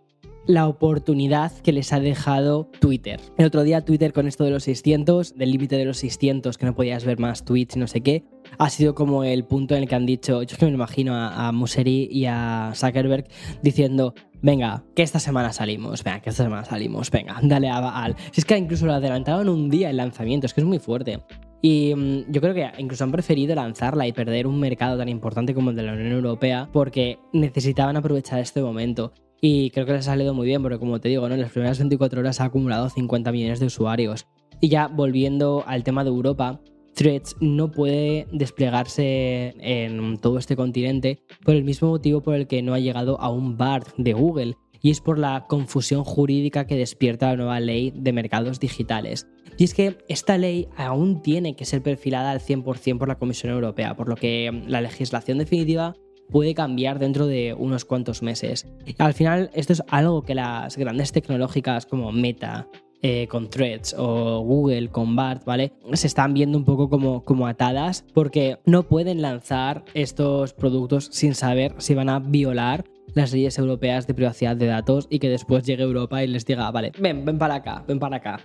la 0.49 0.67
oportunidad 0.67 1.51
que 1.59 1.71
les 1.71 1.93
ha 1.93 1.99
dejado 1.99 2.71
Twitter. 2.79 3.19
El 3.37 3.45
otro 3.45 3.61
día 3.61 3.85
Twitter 3.85 4.13
con 4.13 4.27
esto 4.27 4.45
de 4.45 4.49
los 4.49 4.63
600, 4.63 5.35
del 5.35 5.51
límite 5.51 5.77
de 5.77 5.85
los 5.85 5.97
600, 5.99 6.57
que 6.57 6.65
no 6.65 6.73
podías 6.73 7.05
ver 7.05 7.19
más 7.19 7.45
tweets, 7.45 7.77
no 7.77 7.85
sé 7.85 8.01
qué, 8.01 8.23
ha 8.57 8.69
sido 8.71 8.95
como 8.95 9.23
el 9.23 9.45
punto 9.45 9.75
en 9.75 9.83
el 9.83 9.87
que 9.87 9.93
han 9.93 10.07
dicho, 10.07 10.41
yo 10.41 10.53
es 10.53 10.57
que 10.57 10.65
me 10.65 10.71
imagino 10.71 11.13
a, 11.13 11.47
a 11.47 11.51
Museri 11.51 12.09
y 12.11 12.25
a 12.25 12.71
Zuckerberg 12.73 13.27
diciendo, 13.61 14.15
venga, 14.41 14.83
que 14.95 15.03
esta 15.03 15.19
semana 15.19 15.53
salimos, 15.53 16.03
venga, 16.03 16.21
que 16.21 16.31
esta 16.31 16.43
semana 16.45 16.65
salimos, 16.65 17.11
venga, 17.11 17.39
dale 17.43 17.69
a 17.69 18.03
Al. 18.03 18.15
Si 18.31 18.41
es 18.41 18.45
que 18.45 18.57
incluso 18.57 18.87
lo 18.87 18.93
adelantaron 18.93 19.49
un 19.49 19.69
día 19.69 19.91
el 19.91 19.97
lanzamiento, 19.97 20.47
es 20.47 20.55
que 20.55 20.61
es 20.61 20.67
muy 20.67 20.79
fuerte. 20.79 21.19
Y 21.61 21.93
mm, 21.95 22.31
yo 22.31 22.41
creo 22.41 22.53
que 22.53 22.69
incluso 22.77 23.03
han 23.03 23.11
preferido 23.11 23.55
lanzarla 23.55 24.07
y 24.07 24.13
perder 24.13 24.47
un 24.47 24.59
mercado 24.59 24.97
tan 24.97 25.09
importante 25.09 25.53
como 25.53 25.71
el 25.71 25.75
de 25.75 25.83
la 25.83 25.93
Unión 25.93 26.11
Europea 26.11 26.69
porque 26.71 27.19
necesitaban 27.33 27.97
aprovechar 27.97 28.39
este 28.39 28.61
momento. 28.61 29.13
Y 29.41 29.69
creo 29.71 29.85
que 29.85 29.93
les 29.93 30.07
ha 30.07 30.11
salido 30.11 30.33
muy 30.33 30.47
bien 30.47 30.61
porque, 30.61 30.79
como 30.79 30.99
te 30.99 31.09
digo, 31.09 31.27
¿no? 31.27 31.35
en 31.35 31.41
las 31.41 31.51
primeras 31.51 31.79
24 31.79 32.19
horas 32.19 32.41
ha 32.41 32.45
acumulado 32.45 32.89
50 32.89 33.31
millones 33.31 33.59
de 33.59 33.67
usuarios. 33.67 34.27
Y 34.61 34.67
ya 34.67 34.87
volviendo 34.87 35.63
al 35.65 35.83
tema 35.83 36.03
de 36.03 36.09
Europa, 36.09 36.59
Threads 36.95 37.37
no 37.39 37.71
puede 37.71 38.27
desplegarse 38.33 39.55
en 39.59 40.17
todo 40.17 40.37
este 40.37 40.57
continente 40.57 41.21
por 41.45 41.55
el 41.55 41.63
mismo 41.63 41.87
motivo 41.87 42.21
por 42.21 42.35
el 42.35 42.47
que 42.47 42.61
no 42.61 42.73
ha 42.73 42.79
llegado 42.79 43.19
a 43.21 43.29
un 43.29 43.57
BART 43.57 43.95
de 43.97 44.11
Google, 44.11 44.55
y 44.81 44.91
es 44.91 45.01
por 45.01 45.19
la 45.19 45.45
confusión 45.47 46.03
jurídica 46.03 46.65
que 46.65 46.75
despierta 46.75 47.29
la 47.29 47.37
nueva 47.37 47.59
ley 47.59 47.91
de 47.95 48.13
mercados 48.13 48.59
digitales. 48.59 49.27
Y 49.59 49.65
es 49.65 49.73
que 49.73 49.97
esta 50.07 50.37
ley 50.37 50.69
aún 50.77 51.21
tiene 51.21 51.53
que 51.57 51.65
ser 51.65 51.83
perfilada 51.83 52.31
al 52.31 52.39
100% 52.39 52.97
por 52.97 53.09
la 53.09 53.19
Comisión 53.19 53.51
Europea, 53.51 53.93
por 53.93 54.07
lo 54.07 54.15
que 54.15 54.63
la 54.67 54.79
legislación 54.79 55.37
definitiva 55.37 55.97
puede 56.29 56.53
cambiar 56.53 56.97
dentro 56.97 57.27
de 57.27 57.53
unos 57.53 57.83
cuantos 57.83 58.23
meses. 58.23 58.67
Al 58.97 59.13
final, 59.13 59.49
esto 59.53 59.73
es 59.73 59.83
algo 59.89 60.21
que 60.21 60.33
las 60.33 60.77
grandes 60.77 61.11
tecnológicas 61.11 61.85
como 61.85 62.13
Meta, 62.13 62.69
eh, 63.01 63.27
con 63.27 63.49
Threads 63.49 63.95
o 63.97 64.39
Google 64.39 64.91
con 64.91 65.17
BART, 65.17 65.43
¿vale? 65.43 65.73
Se 65.91 66.07
están 66.07 66.33
viendo 66.33 66.57
un 66.57 66.63
poco 66.63 66.89
como, 66.89 67.25
como 67.25 67.45
atadas 67.45 68.05
porque 68.13 68.59
no 68.65 68.83
pueden 68.83 69.21
lanzar 69.21 69.83
estos 69.93 70.53
productos 70.53 71.09
sin 71.11 71.35
saber 71.35 71.75
si 71.79 71.95
van 71.95 72.07
a 72.07 72.19
violar 72.19 72.85
las 73.13 73.33
leyes 73.33 73.57
europeas 73.57 74.07
de 74.07 74.13
privacidad 74.13 74.55
de 74.55 74.67
datos 74.67 75.07
y 75.09 75.19
que 75.19 75.27
después 75.27 75.65
llegue 75.65 75.83
Europa 75.83 76.23
y 76.23 76.27
les 76.27 76.45
diga, 76.45 76.71
vale, 76.71 76.93
ven, 76.97 77.25
ven 77.25 77.37
para 77.37 77.55
acá, 77.55 77.83
ven 77.85 77.99
para 77.99 78.17
acá. 78.17 78.39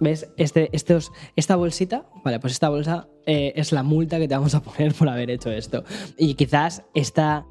¿Ves? 0.00 0.30
Este, 0.36 0.68
estos, 0.72 1.12
esta 1.36 1.56
bolsita, 1.56 2.06
vale, 2.24 2.38
pues 2.38 2.52
esta 2.52 2.68
bolsa 2.68 3.08
eh, 3.26 3.52
es 3.56 3.72
la 3.72 3.82
multa 3.82 4.18
que 4.18 4.28
te 4.28 4.34
vamos 4.34 4.54
a 4.54 4.62
poner 4.62 4.92
por 4.94 5.08
haber 5.08 5.30
hecho 5.30 5.50
esto. 5.50 5.84
Y 6.18 6.34
quizás 6.34 6.84
esta 6.94 7.46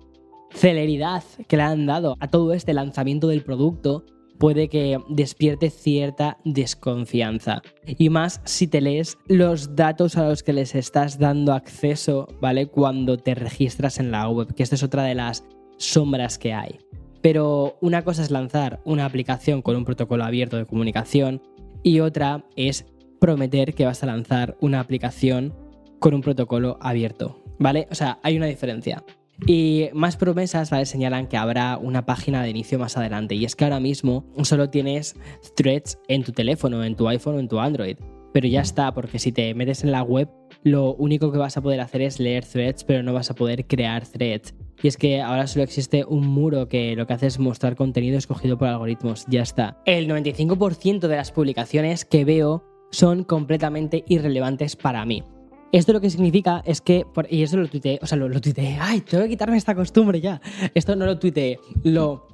celeridad 0.51 1.23
que 1.47 1.57
le 1.57 1.63
han 1.63 1.85
dado 1.85 2.15
a 2.19 2.27
todo 2.27 2.53
este 2.53 2.73
lanzamiento 2.73 3.27
del 3.27 3.43
producto 3.43 4.05
puede 4.37 4.67
que 4.67 4.99
despierte 5.09 5.69
cierta 5.69 6.37
desconfianza. 6.43 7.61
Y 7.85 8.09
más 8.09 8.41
si 8.43 8.67
te 8.67 8.81
lees 8.81 9.17
los 9.27 9.75
datos 9.75 10.17
a 10.17 10.27
los 10.27 10.43
que 10.43 10.53
les 10.53 10.75
estás 10.75 11.19
dando 11.19 11.53
acceso, 11.53 12.27
¿vale? 12.41 12.67
Cuando 12.67 13.17
te 13.17 13.35
registras 13.35 13.99
en 13.99 14.11
la 14.11 14.27
web, 14.29 14.53
que 14.53 14.63
esta 14.63 14.75
es 14.75 14.83
otra 14.83 15.03
de 15.03 15.15
las 15.15 15.45
sombras 15.77 16.37
que 16.37 16.53
hay. 16.53 16.79
Pero 17.21 17.77
una 17.81 18.03
cosa 18.03 18.21
es 18.21 18.29
lanzar 18.29 18.81
una 18.85 19.05
aplicación 19.05 19.61
con 19.61 19.75
un 19.75 19.85
protocolo 19.85 20.23
abierto 20.23 20.57
de 20.57 20.65
comunicación 20.65 21.41
y 21.85 21.99
otra 21.99 22.43
es 22.55 22.87
prometer 23.21 23.75
que 23.75 23.85
vas 23.85 24.01
a 24.01 24.07
lanzar 24.07 24.57
una 24.59 24.79
aplicación 24.79 25.53
con 25.99 26.15
un 26.15 26.21
protocolo 26.21 26.79
abierto, 26.81 27.43
¿vale? 27.59 27.87
O 27.91 27.95
sea, 27.95 28.19
hay 28.23 28.37
una 28.37 28.47
diferencia. 28.47 29.03
Y 29.45 29.89
más 29.93 30.17
promesas 30.17 30.71
¿vale? 30.71 30.87
señalan 30.87 31.27
que 31.27 31.37
habrá 31.37 31.77
una 31.77 32.03
página 32.03 32.41
de 32.41 32.49
inicio 32.49 32.79
más 32.79 32.97
adelante. 32.97 33.35
Y 33.35 33.45
es 33.45 33.55
que 33.55 33.65
ahora 33.65 33.79
mismo 33.79 34.25
solo 34.43 34.69
tienes 34.71 35.15
threads 35.55 35.99
en 36.07 36.23
tu 36.23 36.31
teléfono, 36.31 36.83
en 36.83 36.95
tu 36.95 37.07
iPhone 37.07 37.35
o 37.35 37.39
en 37.39 37.47
tu 37.47 37.59
Android. 37.59 37.97
Pero 38.33 38.47
ya 38.47 38.61
está, 38.61 38.91
porque 38.91 39.19
si 39.19 39.31
te 39.31 39.53
metes 39.53 39.83
en 39.83 39.91
la 39.91 40.01
web, 40.01 40.27
lo 40.63 40.95
único 40.95 41.31
que 41.31 41.37
vas 41.37 41.55
a 41.55 41.61
poder 41.61 41.81
hacer 41.81 42.01
es 42.01 42.19
leer 42.19 42.45
threads, 42.45 42.83
pero 42.83 43.03
no 43.03 43.13
vas 43.13 43.29
a 43.29 43.35
poder 43.35 43.67
crear 43.67 44.07
threads. 44.07 44.55
Y 44.81 44.87
es 44.87 44.97
que 44.97 45.21
ahora 45.21 45.47
solo 45.47 45.63
existe 45.63 46.05
un 46.05 46.27
muro 46.27 46.67
que 46.67 46.95
lo 46.95 47.07
que 47.07 47.13
hace 47.13 47.27
es 47.27 47.39
mostrar 47.39 47.75
contenido 47.75 48.17
escogido 48.17 48.57
por 48.57 48.67
algoritmos. 48.67 49.25
Ya 49.27 49.41
está. 49.41 49.81
El 49.85 50.07
95% 50.07 51.07
de 51.07 51.15
las 51.15 51.31
publicaciones 51.31 52.05
que 52.05 52.25
veo 52.25 52.63
son 52.91 53.23
completamente 53.23 54.03
irrelevantes 54.07 54.75
para 54.75 55.05
mí. 55.05 55.23
Esto 55.71 55.91
lo 55.91 56.01
que 56.01 56.09
significa 56.09 56.61
es 56.65 56.79
que, 56.79 57.05
y 57.29 57.43
eso 57.43 57.57
lo 57.57 57.67
tuiteé, 57.67 57.99
o 58.01 58.05
sea, 58.05 58.17
lo, 58.17 58.29
lo 58.29 58.39
tuiteé, 58.39 58.77
ay, 58.79 59.01
tengo 59.01 59.23
que 59.23 59.29
quitarme 59.31 59.57
esta 59.57 59.75
costumbre 59.75 60.21
ya. 60.21 60.39
Esto 60.73 60.95
no 60.95 61.05
lo 61.05 61.19
tuiteé, 61.19 61.59
lo 61.83 62.27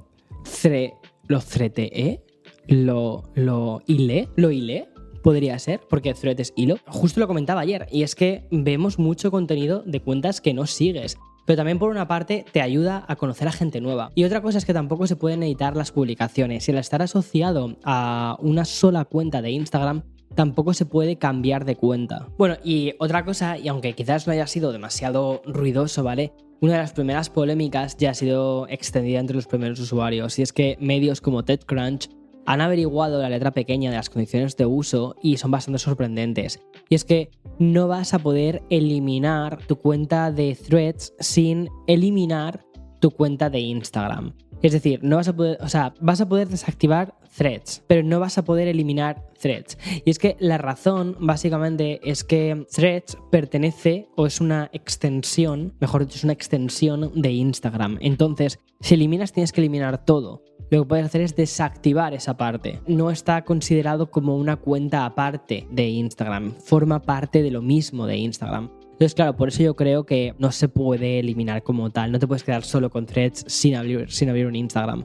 cre, 0.62 0.94
lo 1.26 1.40
creteé, 1.40 2.22
lo, 2.68 3.24
lo 3.34 3.82
hilé, 3.86 4.28
lo 4.36 4.52
hilé, 4.52 4.88
podría 5.22 5.58
ser, 5.58 5.80
porque 5.88 6.14
thread 6.14 6.38
es 6.38 6.52
hilo. 6.56 6.76
Justo 6.86 7.20
lo 7.20 7.26
comentaba 7.26 7.62
ayer, 7.62 7.86
y 7.90 8.02
es 8.02 8.14
que 8.14 8.46
vemos 8.50 8.98
mucho 8.98 9.30
contenido 9.30 9.82
de 9.84 10.00
cuentas 10.00 10.40
que 10.40 10.54
no 10.54 10.66
sigues. 10.66 11.18
Pero 11.44 11.56
también 11.56 11.78
por 11.78 11.90
una 11.90 12.08
parte 12.08 12.44
te 12.52 12.60
ayuda 12.60 13.04
a 13.08 13.16
conocer 13.16 13.48
a 13.48 13.52
gente 13.52 13.80
nueva. 13.80 14.12
Y 14.14 14.24
otra 14.24 14.42
cosa 14.42 14.58
es 14.58 14.64
que 14.64 14.74
tampoco 14.74 15.06
se 15.06 15.16
pueden 15.16 15.42
editar 15.42 15.76
las 15.76 15.92
publicaciones. 15.92 16.68
Y 16.68 16.72
al 16.72 16.78
estar 16.78 17.02
asociado 17.02 17.76
a 17.84 18.36
una 18.40 18.64
sola 18.64 19.04
cuenta 19.04 19.42
de 19.42 19.50
Instagram, 19.50 20.02
tampoco 20.34 20.74
se 20.74 20.86
puede 20.86 21.16
cambiar 21.16 21.64
de 21.64 21.76
cuenta. 21.76 22.28
Bueno, 22.38 22.56
y 22.64 22.94
otra 22.98 23.24
cosa, 23.24 23.58
y 23.58 23.68
aunque 23.68 23.94
quizás 23.94 24.26
no 24.26 24.32
haya 24.32 24.46
sido 24.46 24.72
demasiado 24.72 25.42
ruidoso, 25.44 26.02
¿vale? 26.02 26.32
Una 26.60 26.74
de 26.74 26.78
las 26.78 26.92
primeras 26.92 27.28
polémicas 27.28 27.96
ya 27.96 28.10
ha 28.10 28.14
sido 28.14 28.66
extendida 28.68 29.18
entre 29.18 29.36
los 29.36 29.46
primeros 29.46 29.80
usuarios, 29.80 30.38
y 30.38 30.42
es 30.42 30.52
que 30.52 30.76
medios 30.80 31.20
como 31.20 31.44
TechCrunch 31.44 32.08
han 32.46 32.60
averiguado 32.60 33.20
la 33.20 33.28
letra 33.28 33.52
pequeña 33.52 33.90
de 33.90 33.96
las 33.96 34.10
condiciones 34.10 34.56
de 34.56 34.66
uso 34.66 35.16
y 35.22 35.36
son 35.36 35.50
bastante 35.50 35.78
sorprendentes. 35.78 36.60
Y 36.88 36.94
es 36.94 37.04
que 37.04 37.30
no 37.58 37.88
vas 37.88 38.14
a 38.14 38.18
poder 38.18 38.62
eliminar 38.70 39.58
tu 39.66 39.76
cuenta 39.76 40.32
de 40.32 40.54
threads 40.56 41.14
sin 41.18 41.68
eliminar 41.86 42.64
tu 43.00 43.10
cuenta 43.10 43.50
de 43.50 43.60
Instagram. 43.60 44.34
Es 44.62 44.72
decir, 44.72 45.00
no 45.02 45.16
vas 45.16 45.28
a 45.28 45.36
poder, 45.36 45.58
o 45.60 45.68
sea, 45.68 45.94
vas 46.00 46.20
a 46.20 46.28
poder 46.28 46.48
desactivar 46.48 47.14
threads, 47.36 47.82
pero 47.86 48.02
no 48.02 48.20
vas 48.20 48.38
a 48.38 48.44
poder 48.44 48.68
eliminar 48.68 49.26
threads. 49.40 49.76
Y 50.04 50.10
es 50.10 50.18
que 50.18 50.36
la 50.38 50.58
razón 50.58 51.16
básicamente 51.18 52.00
es 52.08 52.24
que 52.24 52.66
threads 52.72 53.18
pertenece 53.30 54.08
o 54.16 54.26
es 54.26 54.40
una 54.40 54.70
extensión, 54.72 55.74
mejor 55.80 56.04
dicho, 56.04 56.16
es 56.16 56.24
una 56.24 56.32
extensión 56.32 57.10
de 57.20 57.32
Instagram. 57.32 57.98
Entonces, 58.00 58.60
si 58.80 58.94
eliminas 58.94 59.32
tienes 59.32 59.52
que 59.52 59.60
eliminar 59.60 60.04
todo. 60.04 60.42
Lo 60.70 60.82
que 60.82 60.88
puedes 60.88 61.04
hacer 61.04 61.20
es 61.20 61.36
desactivar 61.36 62.14
esa 62.14 62.38
parte. 62.38 62.80
No 62.86 63.10
está 63.10 63.44
considerado 63.44 64.10
como 64.10 64.36
una 64.38 64.56
cuenta 64.56 65.04
aparte 65.04 65.66
de 65.70 65.88
Instagram, 65.88 66.54
forma 66.60 67.02
parte 67.02 67.42
de 67.42 67.50
lo 67.50 67.60
mismo 67.60 68.06
de 68.06 68.16
Instagram. 68.16 68.70
Entonces, 69.02 69.16
claro, 69.16 69.34
por 69.34 69.48
eso 69.48 69.64
yo 69.64 69.74
creo 69.74 70.06
que 70.06 70.36
no 70.38 70.52
se 70.52 70.68
puede 70.68 71.18
eliminar 71.18 71.64
como 71.64 71.90
tal. 71.90 72.12
No 72.12 72.20
te 72.20 72.28
puedes 72.28 72.44
quedar 72.44 72.62
solo 72.62 72.88
con 72.88 73.04
threads 73.04 73.44
sin 73.48 73.74
abrir, 73.74 74.08
sin 74.12 74.28
abrir 74.28 74.46
un 74.46 74.54
Instagram. 74.54 75.04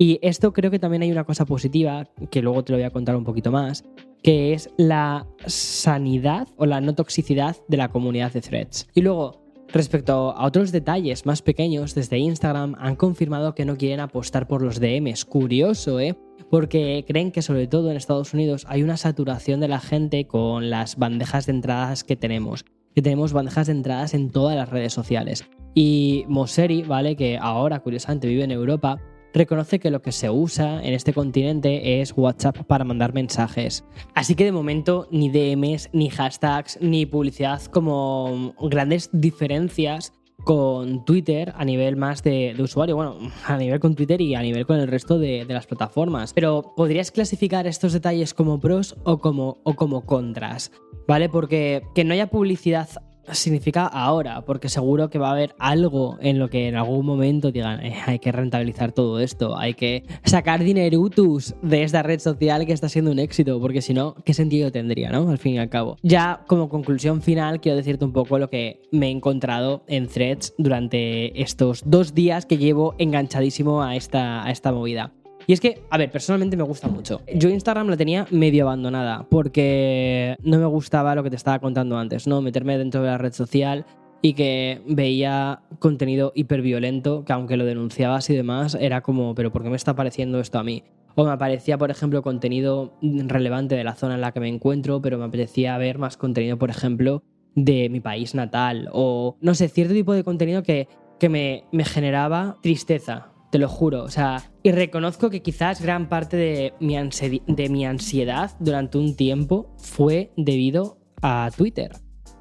Y 0.00 0.18
esto 0.20 0.52
creo 0.52 0.68
que 0.72 0.80
también 0.80 1.02
hay 1.02 1.12
una 1.12 1.22
cosa 1.22 1.44
positiva, 1.44 2.10
que 2.32 2.42
luego 2.42 2.64
te 2.64 2.72
lo 2.72 2.78
voy 2.78 2.86
a 2.86 2.90
contar 2.90 3.14
un 3.14 3.22
poquito 3.22 3.52
más, 3.52 3.84
que 4.20 4.52
es 4.52 4.68
la 4.78 5.28
sanidad 5.46 6.48
o 6.56 6.66
la 6.66 6.80
no 6.80 6.96
toxicidad 6.96 7.56
de 7.68 7.76
la 7.76 7.88
comunidad 7.88 8.32
de 8.32 8.40
threads. 8.40 8.88
Y 8.94 9.02
luego, 9.02 9.44
respecto 9.68 10.32
a 10.32 10.44
otros 10.44 10.72
detalles 10.72 11.24
más 11.24 11.40
pequeños, 11.40 11.94
desde 11.94 12.18
Instagram 12.18 12.74
han 12.80 12.96
confirmado 12.96 13.54
que 13.54 13.64
no 13.64 13.76
quieren 13.76 14.00
apostar 14.00 14.48
por 14.48 14.60
los 14.60 14.80
DMs. 14.80 15.24
Curioso, 15.24 16.00
¿eh? 16.00 16.16
Porque 16.50 17.04
creen 17.06 17.30
que 17.30 17.42
sobre 17.42 17.68
todo 17.68 17.92
en 17.92 17.96
Estados 17.96 18.34
Unidos 18.34 18.66
hay 18.68 18.82
una 18.82 18.96
saturación 18.96 19.60
de 19.60 19.68
la 19.68 19.78
gente 19.78 20.26
con 20.26 20.68
las 20.68 20.96
bandejas 20.96 21.46
de 21.46 21.52
entradas 21.52 22.02
que 22.02 22.16
tenemos. 22.16 22.64
Que 22.96 23.02
tenemos 23.02 23.32
bandejas 23.32 23.68
de 23.68 23.74
entradas 23.74 24.12
en 24.14 24.30
todas 24.30 24.56
las 24.56 24.70
redes 24.70 24.92
sociales. 24.92 25.44
Y 25.74 26.24
Moseri, 26.26 26.82
¿vale? 26.82 27.14
Que 27.14 27.38
ahora 27.38 27.78
curiosamente 27.78 28.26
vive 28.26 28.42
en 28.42 28.50
Europa, 28.50 28.98
reconoce 29.34 29.78
que 29.78 29.90
lo 29.90 30.00
que 30.00 30.12
se 30.12 30.30
usa 30.30 30.82
en 30.82 30.94
este 30.94 31.12
continente 31.12 32.00
es 32.00 32.14
WhatsApp 32.16 32.64
para 32.66 32.84
mandar 32.84 33.12
mensajes. 33.12 33.84
Así 34.14 34.34
que 34.34 34.44
de 34.44 34.52
momento 34.52 35.06
ni 35.10 35.28
DMs, 35.28 35.90
ni 35.92 36.08
hashtags, 36.08 36.78
ni 36.80 37.04
publicidad 37.06 37.62
como 37.66 38.54
grandes 38.62 39.10
diferencias 39.12 40.14
con 40.46 41.04
Twitter 41.04 41.52
a 41.56 41.64
nivel 41.64 41.96
más 41.96 42.22
de, 42.22 42.54
usuario, 42.60 42.94
bueno, 42.94 43.16
a 43.48 43.56
nivel 43.56 43.80
con 43.80 43.96
Twitter 43.96 44.20
y 44.20 44.36
a 44.36 44.42
nivel 44.42 44.64
con 44.64 44.78
el 44.78 44.86
resto 44.86 45.18
de, 45.18 45.44
de, 45.44 45.52
las 45.52 45.66
plataformas. 45.66 46.32
Pero 46.34 46.72
podrías 46.76 47.10
clasificar 47.10 47.66
estos 47.66 47.92
detalles 47.92 48.32
como 48.32 48.60
pros 48.60 48.94
o 49.02 49.18
como, 49.18 49.58
o 49.64 49.74
como 49.74 50.06
contras, 50.06 50.70
¿vale? 51.08 51.28
Porque 51.28 51.82
que 51.96 52.04
no 52.04 52.14
haya 52.14 52.28
publicidad 52.28 52.88
significa 53.32 53.86
ahora, 53.86 54.44
porque 54.44 54.68
seguro 54.68 55.10
que 55.10 55.18
va 55.18 55.28
a 55.28 55.32
haber 55.32 55.54
algo 55.58 56.18
en 56.20 56.38
lo 56.38 56.48
que 56.48 56.68
en 56.68 56.76
algún 56.76 57.04
momento 57.04 57.50
digan, 57.50 57.84
eh, 57.84 57.94
hay 58.06 58.18
que 58.18 58.32
rentabilizar 58.32 58.92
todo 58.92 59.20
esto, 59.20 59.56
hay 59.56 59.74
que 59.74 60.04
sacar 60.24 60.62
dinerutus 60.62 61.54
de 61.62 61.82
esta 61.82 62.02
red 62.02 62.20
social 62.20 62.66
que 62.66 62.72
está 62.72 62.88
siendo 62.88 63.10
un 63.10 63.18
éxito, 63.18 63.60
porque 63.60 63.82
si 63.82 63.94
no, 63.94 64.14
¿qué 64.24 64.34
sentido 64.34 64.70
tendría, 64.70 65.10
no? 65.10 65.30
Al 65.30 65.38
fin 65.38 65.54
y 65.54 65.58
al 65.58 65.68
cabo. 65.68 65.96
Ya 66.02 66.44
como 66.46 66.68
conclusión 66.68 67.22
final, 67.22 67.60
quiero 67.60 67.76
decirte 67.76 68.04
un 68.04 68.12
poco 68.12 68.38
lo 68.38 68.50
que 68.50 68.82
me 68.92 69.08
he 69.08 69.10
encontrado 69.10 69.82
en 69.86 70.08
threads 70.08 70.54
durante 70.58 71.40
estos 71.40 71.82
dos 71.84 72.14
días 72.14 72.46
que 72.46 72.58
llevo 72.58 72.94
enganchadísimo 72.98 73.82
a 73.82 73.96
esta, 73.96 74.44
a 74.44 74.50
esta 74.50 74.72
movida. 74.72 75.12
Y 75.46 75.52
es 75.52 75.60
que, 75.60 75.82
a 75.90 75.98
ver, 75.98 76.10
personalmente 76.10 76.56
me 76.56 76.64
gusta 76.64 76.88
mucho. 76.88 77.20
Yo 77.34 77.48
Instagram 77.48 77.88
la 77.88 77.96
tenía 77.96 78.26
medio 78.30 78.64
abandonada 78.64 79.26
porque 79.30 80.36
no 80.42 80.58
me 80.58 80.66
gustaba 80.66 81.14
lo 81.14 81.22
que 81.22 81.30
te 81.30 81.36
estaba 81.36 81.60
contando 81.60 81.98
antes, 81.98 82.26
¿no? 82.26 82.42
Meterme 82.42 82.78
dentro 82.78 83.02
de 83.02 83.08
la 83.08 83.18
red 83.18 83.32
social 83.32 83.86
y 84.22 84.34
que 84.34 84.82
veía 84.88 85.60
contenido 85.78 86.32
hiperviolento, 86.34 87.24
que 87.24 87.32
aunque 87.32 87.56
lo 87.56 87.64
denunciabas 87.64 88.28
y 88.30 88.34
demás, 88.34 88.76
era 88.80 89.02
como, 89.02 89.34
pero 89.34 89.52
¿por 89.52 89.62
qué 89.62 89.70
me 89.70 89.76
está 89.76 89.92
apareciendo 89.92 90.40
esto 90.40 90.58
a 90.58 90.64
mí? 90.64 90.82
O 91.14 91.24
me 91.24 91.30
aparecía, 91.30 91.78
por 91.78 91.90
ejemplo, 91.90 92.22
contenido 92.22 92.92
relevante 93.00 93.76
de 93.76 93.84
la 93.84 93.94
zona 93.94 94.16
en 94.16 94.20
la 94.22 94.32
que 94.32 94.40
me 94.40 94.48
encuentro, 94.48 95.00
pero 95.00 95.16
me 95.16 95.24
apetecía 95.24 95.78
ver 95.78 95.98
más 95.98 96.16
contenido, 96.16 96.58
por 96.58 96.70
ejemplo, 96.70 97.22
de 97.54 97.88
mi 97.88 98.00
país 98.00 98.34
natal. 98.34 98.88
O, 98.92 99.36
no 99.40 99.54
sé, 99.54 99.68
cierto 99.68 99.94
tipo 99.94 100.12
de 100.12 100.24
contenido 100.24 100.62
que, 100.62 100.88
que 101.18 101.28
me, 101.28 101.64
me 101.72 101.84
generaba 101.84 102.56
tristeza, 102.60 103.32
te 103.56 103.60
lo 103.60 103.70
juro. 103.70 104.02
O 104.02 104.10
sea, 104.10 104.52
y 104.62 104.70
reconozco 104.70 105.30
que 105.30 105.40
quizás 105.40 105.80
gran 105.80 106.10
parte 106.10 106.36
de 106.36 106.74
mi, 106.78 107.86
ansiedad 107.86 108.50
durante 108.60 108.98
un 108.98 109.16
tiempo 109.16 109.74
fue 109.78 110.30
debido 110.36 110.98
a 111.22 111.50
Twitter. 111.56 111.92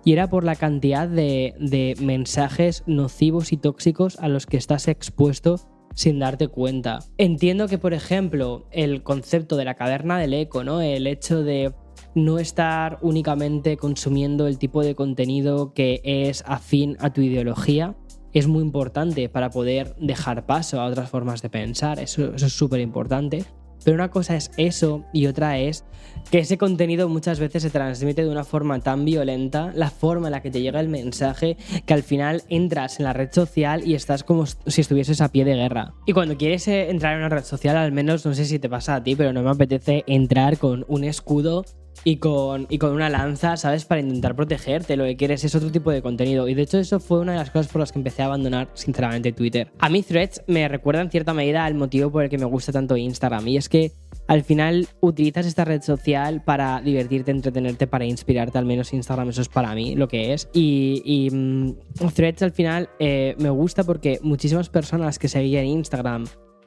y 0.03 0.11
era 0.11 0.29
por 0.29 0.43
la 0.43 0.55
cantidad 0.55 1.07
de, 1.07 1.55
de 1.57 1.95
mensajes 2.01 2.83
nocivos 2.85 3.53
y 3.53 3.57
tóxicos 3.57 4.19
a 4.19 4.27
los 4.27 4.45
que 4.45 4.57
estás 4.57 4.89
expuesto 4.89 5.55
sin 5.95 6.19
darte 6.19 6.49
cuenta. 6.49 6.99
Entiendo 7.17 7.69
que, 7.69 7.77
por 7.77 7.93
ejemplo, 7.93 8.67
el 8.71 9.01
concepto 9.01 9.55
de 9.55 9.63
la 9.63 9.75
caverna 9.75 10.19
del 10.19 10.33
eco, 10.33 10.65
¿no? 10.65 10.81
El 10.81 11.07
hecho 11.07 11.43
de 11.43 11.73
no 12.13 12.39
estar 12.39 12.99
únicamente 13.01 13.77
consumiendo 13.77 14.47
el 14.47 14.57
tipo 14.57 14.83
de 14.83 14.95
contenido 14.95 15.73
que 15.73 16.01
es 16.03 16.43
afín 16.45 16.97
a 16.99 17.13
tu 17.13 17.21
ideología, 17.21 17.95
es 18.35 18.47
muy 18.47 18.61
importante 18.61 19.29
para 19.29 19.49
poder 19.49 19.95
dejar 19.95 20.45
paso 20.45 20.81
a 20.81 20.85
otras 20.85 21.09
formas 21.09 21.41
de 21.41 21.49
pensar. 21.49 21.99
Eso, 21.99 22.35
es 22.35 22.53
súper 22.53 22.81
importante. 22.81 23.45
Pero 23.83 23.95
una 23.95 24.09
cosa 24.09 24.35
es 24.35 24.51
eso 24.57 25.05
y 25.13 25.27
otra 25.27 25.59
es 25.59 25.85
que 26.31 26.39
ese 26.39 26.57
contenido 26.57 27.07
muchas 27.07 27.39
veces 27.39 27.61
se 27.61 27.69
transmite 27.69 28.23
de 28.23 28.29
una 28.29 28.43
forma 28.43 28.79
tan 28.79 29.05
violenta, 29.05 29.71
la 29.75 29.91
forma 29.91 30.27
en 30.27 30.31
la 30.31 30.41
que 30.41 30.49
te 30.49 30.61
llega 30.61 30.79
el 30.79 30.89
mensaje, 30.89 31.55
que 31.85 31.93
al 31.93 32.01
final 32.01 32.41
entras 32.49 32.99
en 32.99 33.05
la 33.05 33.13
red 33.13 33.31
social 33.31 33.87
y 33.87 33.93
estás 33.93 34.23
como 34.23 34.47
si 34.47 34.81
estuvieses 34.81 35.21
a 35.21 35.29
pie 35.29 35.45
de 35.45 35.55
guerra. 35.55 35.93
Y 36.07 36.13
cuando 36.13 36.35
quieres 36.35 36.67
eh, 36.67 36.89
entrar 36.89 37.13
en 37.13 37.19
una 37.19 37.29
red 37.29 37.43
social, 37.43 37.77
al 37.77 37.91
menos 37.91 38.25
no 38.25 38.33
sé 38.33 38.45
si 38.45 38.57
te 38.57 38.69
pasa 38.69 38.95
a 38.95 39.03
ti, 39.03 39.15
pero 39.15 39.33
no 39.33 39.43
me 39.43 39.51
apetece 39.51 40.03
entrar 40.07 40.57
con 40.57 40.83
un 40.87 41.03
escudo 41.03 41.63
y 42.07 42.17
con, 42.17 42.67
y 42.69 42.77
con 42.77 42.91
una 42.91 43.09
lanza, 43.09 43.57
¿sabes? 43.57 43.83
Para 43.83 43.99
intentar 43.99 44.35
protegerte. 44.35 44.95
Lo 44.95 45.05
que 45.05 45.17
quieres 45.17 45.43
es 45.43 45.55
otro 45.55 45.71
tipo 45.71 45.89
de 45.89 46.03
contenido. 46.03 46.47
Y 46.47 46.53
de 46.53 46.61
hecho 46.61 46.77
eso 46.77 46.99
fue 46.99 47.19
una 47.19 47.31
de 47.31 47.39
las 47.39 47.49
cosas 47.49 47.69
por 47.71 47.79
las 47.79 47.91
que 47.91 47.97
empecé 47.97 48.21
a 48.21 48.27
abandonar 48.27 48.69
sinceramente 48.75 49.33
Twitter. 49.33 49.71
A 49.79 49.89
mí 49.89 50.03
threads 50.03 50.43
me 50.45 50.67
recuerda 50.67 51.01
en 51.01 51.09
cierta 51.09 51.33
medida 51.33 51.65
al 51.65 51.73
motivo 51.73 52.11
por 52.11 52.23
el 52.23 52.29
que 52.29 52.37
me 52.37 52.45
gusta 52.45 52.71
tanto 52.71 52.95
Instagram. 52.95 53.47
Y 53.47 53.57
es 53.57 53.69
que 53.69 53.91
al 54.27 54.43
final 54.43 54.87
utilizas 55.01 55.47
esta 55.47 55.65
red 55.65 55.81
social 55.81 56.43
para 56.43 56.79
divertirte, 56.79 57.31
entretenerte, 57.31 57.87
para 57.87 58.05
inspirarte. 58.05 58.59
Al 58.59 58.65
menos 58.65 58.93
Instagram 58.93 59.29
eso 59.29 59.41
es 59.41 59.49
para 59.49 59.73
mí 59.73 59.95
lo 59.95 60.07
que 60.07 60.33
es. 60.33 60.47
Y, 60.53 61.27
mm, 61.31 61.71
threads 62.13 62.43
al 62.43 62.51
final 62.51 62.87
eh, 62.99 63.35
me 63.39 63.49
gusta 63.49 63.83
porque 63.83 64.19
muchísimas 64.21 64.69
personas 64.69 65.17
que 65.17 65.27
seguían 65.27 65.65
Instagram 65.65 66.25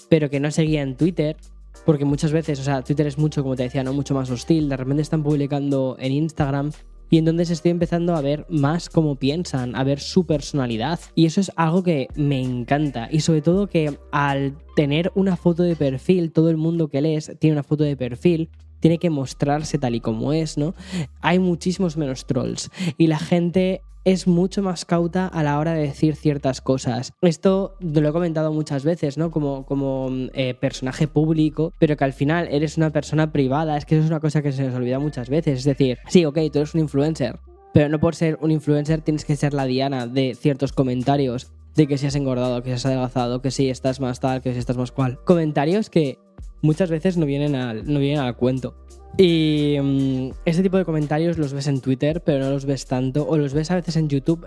pero 0.08 0.30
que 0.30 0.40
no 0.40 0.50
seguían 0.50 0.96
Twitter 0.96 1.36
porque 1.84 2.04
muchas 2.04 2.32
veces, 2.32 2.60
o 2.60 2.62
sea, 2.62 2.82
Twitter 2.82 3.06
es 3.06 3.18
mucho, 3.18 3.42
como 3.42 3.56
te 3.56 3.64
decía, 3.64 3.82
¿no? 3.82 3.92
Mucho 3.92 4.14
más 4.14 4.30
hostil. 4.30 4.68
De 4.68 4.76
repente 4.76 5.02
están 5.02 5.22
publicando 5.22 5.96
en 5.98 6.12
Instagram 6.12 6.72
y 7.10 7.18
entonces 7.18 7.50
estoy 7.50 7.70
empezando 7.70 8.14
a 8.14 8.20
ver 8.20 8.46
más 8.50 8.90
cómo 8.90 9.16
piensan, 9.16 9.74
a 9.74 9.84
ver 9.84 10.00
su 10.00 10.26
personalidad. 10.26 11.00
Y 11.14 11.26
eso 11.26 11.40
es 11.40 11.50
algo 11.56 11.82
que 11.82 12.08
me 12.14 12.40
encanta. 12.40 13.08
Y 13.10 13.20
sobre 13.20 13.40
todo 13.40 13.66
que 13.66 13.98
al 14.12 14.56
tener 14.76 15.10
una 15.14 15.36
foto 15.36 15.62
de 15.62 15.76
perfil, 15.76 16.32
todo 16.32 16.50
el 16.50 16.58
mundo 16.58 16.88
que 16.88 17.00
lees 17.00 17.32
tiene 17.38 17.54
una 17.54 17.62
foto 17.62 17.84
de 17.84 17.96
perfil, 17.96 18.50
tiene 18.80 18.98
que 18.98 19.10
mostrarse 19.10 19.78
tal 19.78 19.94
y 19.94 20.00
como 20.00 20.32
es, 20.32 20.58
¿no? 20.58 20.74
Hay 21.20 21.38
muchísimos 21.38 21.96
menos 21.96 22.26
trolls. 22.26 22.70
Y 22.96 23.06
la 23.06 23.18
gente 23.18 23.80
es 24.12 24.26
mucho 24.26 24.62
más 24.62 24.86
cauta 24.86 25.26
a 25.26 25.42
la 25.42 25.58
hora 25.58 25.74
de 25.74 25.82
decir 25.82 26.16
ciertas 26.16 26.62
cosas. 26.62 27.12
Esto 27.20 27.76
lo 27.80 28.08
he 28.08 28.12
comentado 28.12 28.54
muchas 28.54 28.82
veces, 28.82 29.18
¿no? 29.18 29.30
Como, 29.30 29.66
como 29.66 30.08
eh, 30.32 30.54
personaje 30.54 31.06
público, 31.06 31.74
pero 31.78 31.94
que 31.94 32.04
al 32.04 32.14
final 32.14 32.48
eres 32.50 32.78
una 32.78 32.88
persona 32.88 33.32
privada. 33.32 33.76
Es 33.76 33.84
que 33.84 33.96
eso 33.96 34.04
es 34.04 34.10
una 34.10 34.20
cosa 34.20 34.40
que 34.40 34.52
se 34.52 34.64
nos 34.64 34.74
olvida 34.74 34.98
muchas 34.98 35.28
veces. 35.28 35.58
Es 35.58 35.64
decir, 35.64 35.98
sí, 36.08 36.24
ok, 36.24 36.38
tú 36.50 36.60
eres 36.60 36.72
un 36.72 36.80
influencer, 36.80 37.38
pero 37.74 37.90
no 37.90 38.00
por 38.00 38.14
ser 38.14 38.38
un 38.40 38.50
influencer 38.50 39.02
tienes 39.02 39.26
que 39.26 39.36
ser 39.36 39.52
la 39.52 39.66
diana 39.66 40.06
de 40.06 40.34
ciertos 40.34 40.72
comentarios 40.72 41.52
de 41.76 41.86
que 41.86 41.98
si 41.98 42.06
has 42.06 42.14
engordado, 42.14 42.62
que 42.62 42.70
si 42.70 42.74
has 42.76 42.86
adelgazado, 42.86 43.42
que 43.42 43.50
si 43.50 43.68
estás 43.68 44.00
más 44.00 44.20
tal, 44.20 44.40
que 44.40 44.54
si 44.54 44.58
estás 44.58 44.78
más 44.78 44.90
cual. 44.90 45.18
Comentarios 45.24 45.90
que 45.90 46.18
muchas 46.62 46.88
veces 46.88 47.18
no 47.18 47.26
vienen 47.26 47.54
al, 47.54 47.92
no 47.92 48.00
vienen 48.00 48.20
al 48.20 48.36
cuento. 48.36 48.74
Y 49.16 49.76
mm, 49.80 50.30
ese 50.44 50.62
tipo 50.62 50.76
de 50.76 50.84
comentarios 50.84 51.38
los 51.38 51.52
ves 51.52 51.66
en 51.66 51.80
Twitter, 51.80 52.22
pero 52.22 52.44
no 52.44 52.50
los 52.50 52.66
ves 52.66 52.86
tanto, 52.86 53.26
o 53.28 53.36
los 53.36 53.54
ves 53.54 53.70
a 53.70 53.76
veces 53.76 53.96
en 53.96 54.08
YouTube 54.08 54.46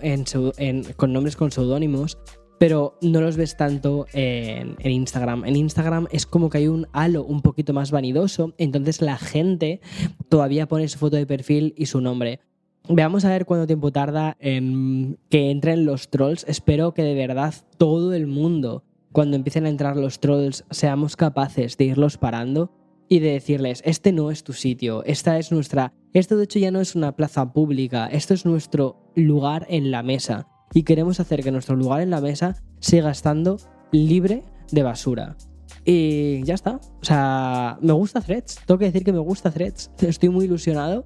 con 0.96 1.12
nombres 1.12 1.36
con 1.36 1.50
seudónimos, 1.50 2.18
pero 2.58 2.96
no 3.02 3.20
los 3.20 3.36
ves 3.36 3.56
tanto 3.56 4.06
en, 4.12 4.76
en, 4.78 4.92
Instagram. 4.92 5.44
En 5.44 5.56
Instagram 5.56 6.06
es 6.12 6.26
como 6.26 6.48
que 6.48 6.58
hay 6.58 6.68
un 6.68 6.86
halo 6.92 7.24
un 7.24 7.42
poquito 7.42 7.72
más 7.72 7.90
vanidoso, 7.90 8.54
entonces 8.56 9.02
la 9.02 9.18
gente 9.18 9.80
todavía 10.28 10.68
pone 10.68 10.88
su 10.88 10.98
foto 10.98 11.16
de 11.16 11.26
perfil 11.26 11.74
y 11.76 11.86
su 11.86 12.00
nombre. 12.00 12.40
Veamos 12.88 13.24
a 13.24 13.30
ver 13.30 13.46
cuánto 13.46 13.66
tiempo 13.66 13.92
tarda 13.92 14.36
en 14.40 15.18
que 15.28 15.50
entren 15.50 15.84
los 15.84 16.08
trolls. 16.08 16.44
Espero 16.48 16.94
que 16.94 17.02
de 17.02 17.14
verdad 17.14 17.54
todo 17.78 18.12
el 18.12 18.26
mundo, 18.26 18.84
cuando 19.12 19.36
empiecen 19.36 19.66
a 19.66 19.68
entrar 19.68 19.96
los 19.96 20.18
trolls, 20.18 20.64
seamos 20.70 21.16
capaces 21.16 21.76
de 21.76 21.84
irlos 21.84 22.18
parando 22.18 22.72
y 23.12 23.18
de 23.18 23.32
decirles, 23.32 23.82
este 23.84 24.10
no 24.10 24.30
es 24.30 24.42
tu 24.42 24.54
sitio, 24.54 25.04
esta 25.04 25.38
es 25.38 25.52
nuestra, 25.52 25.92
esto 26.14 26.38
de 26.38 26.44
hecho 26.44 26.58
ya 26.58 26.70
no 26.70 26.80
es 26.80 26.94
una 26.94 27.14
plaza 27.14 27.52
pública, 27.52 28.06
esto 28.06 28.32
es 28.32 28.46
nuestro 28.46 29.12
lugar 29.14 29.66
en 29.68 29.90
la 29.90 30.02
mesa 30.02 30.48
y 30.72 30.84
queremos 30.84 31.20
hacer 31.20 31.42
que 31.42 31.52
nuestro 31.52 31.76
lugar 31.76 32.00
en 32.00 32.08
la 32.08 32.22
mesa 32.22 32.56
siga 32.80 33.10
estando 33.10 33.58
libre 33.90 34.44
de 34.70 34.82
basura. 34.82 35.36
Y 35.84 36.42
ya 36.44 36.54
está. 36.54 36.76
O 36.76 37.04
sea, 37.04 37.76
me 37.82 37.92
gusta 37.92 38.22
Threads. 38.22 38.60
Tengo 38.64 38.78
que 38.78 38.86
decir 38.86 39.04
que 39.04 39.12
me 39.12 39.18
gusta 39.18 39.50
Threads. 39.50 39.90
Estoy 39.98 40.30
muy 40.30 40.46
ilusionado. 40.46 41.04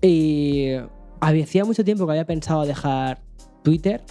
Y 0.00 0.74
hacía 1.20 1.64
mucho 1.64 1.84
tiempo 1.84 2.06
que 2.06 2.12
había 2.12 2.26
pensado 2.26 2.64
dejar 2.64 3.22
Twitter. 3.64 4.04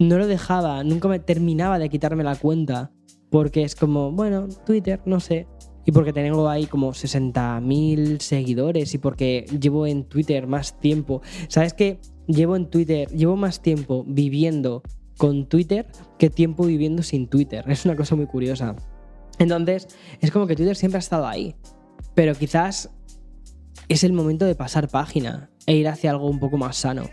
No 0.00 0.18
lo 0.18 0.26
dejaba, 0.26 0.82
nunca 0.82 1.06
me 1.06 1.20
terminaba 1.20 1.78
de 1.78 1.88
quitarme 1.88 2.24
la 2.24 2.34
cuenta. 2.34 2.90
Porque 3.30 3.62
es 3.62 3.76
como, 3.76 4.10
bueno, 4.10 4.48
Twitter, 4.66 5.00
no 5.04 5.20
sé 5.20 5.46
y 5.84 5.92
porque 5.92 6.12
tengo 6.12 6.48
ahí 6.48 6.66
como 6.66 6.92
60.000 6.92 8.20
seguidores 8.20 8.94
y 8.94 8.98
porque 8.98 9.46
llevo 9.58 9.86
en 9.86 10.04
Twitter 10.04 10.46
más 10.46 10.78
tiempo. 10.78 11.22
¿Sabes 11.48 11.74
qué? 11.74 12.00
Llevo 12.26 12.56
en 12.56 12.70
Twitter, 12.70 13.08
llevo 13.10 13.36
más 13.36 13.60
tiempo 13.62 14.04
viviendo 14.06 14.82
con 15.16 15.46
Twitter 15.46 15.86
que 16.18 16.30
tiempo 16.30 16.64
viviendo 16.64 17.02
sin 17.02 17.28
Twitter. 17.28 17.64
Es 17.68 17.84
una 17.84 17.96
cosa 17.96 18.16
muy 18.16 18.26
curiosa. 18.26 18.76
Entonces, 19.38 19.88
es 20.20 20.30
como 20.30 20.46
que 20.46 20.56
Twitter 20.56 20.76
siempre 20.76 20.98
ha 20.98 21.00
estado 21.00 21.26
ahí. 21.26 21.54
Pero 22.14 22.34
quizás 22.34 22.90
es 23.88 24.04
el 24.04 24.12
momento 24.12 24.44
de 24.44 24.54
pasar 24.54 24.88
página 24.88 25.50
e 25.66 25.74
ir 25.74 25.88
hacia 25.88 26.10
algo 26.10 26.28
un 26.28 26.38
poco 26.38 26.56
más 26.56 26.76
sano. 26.76 27.04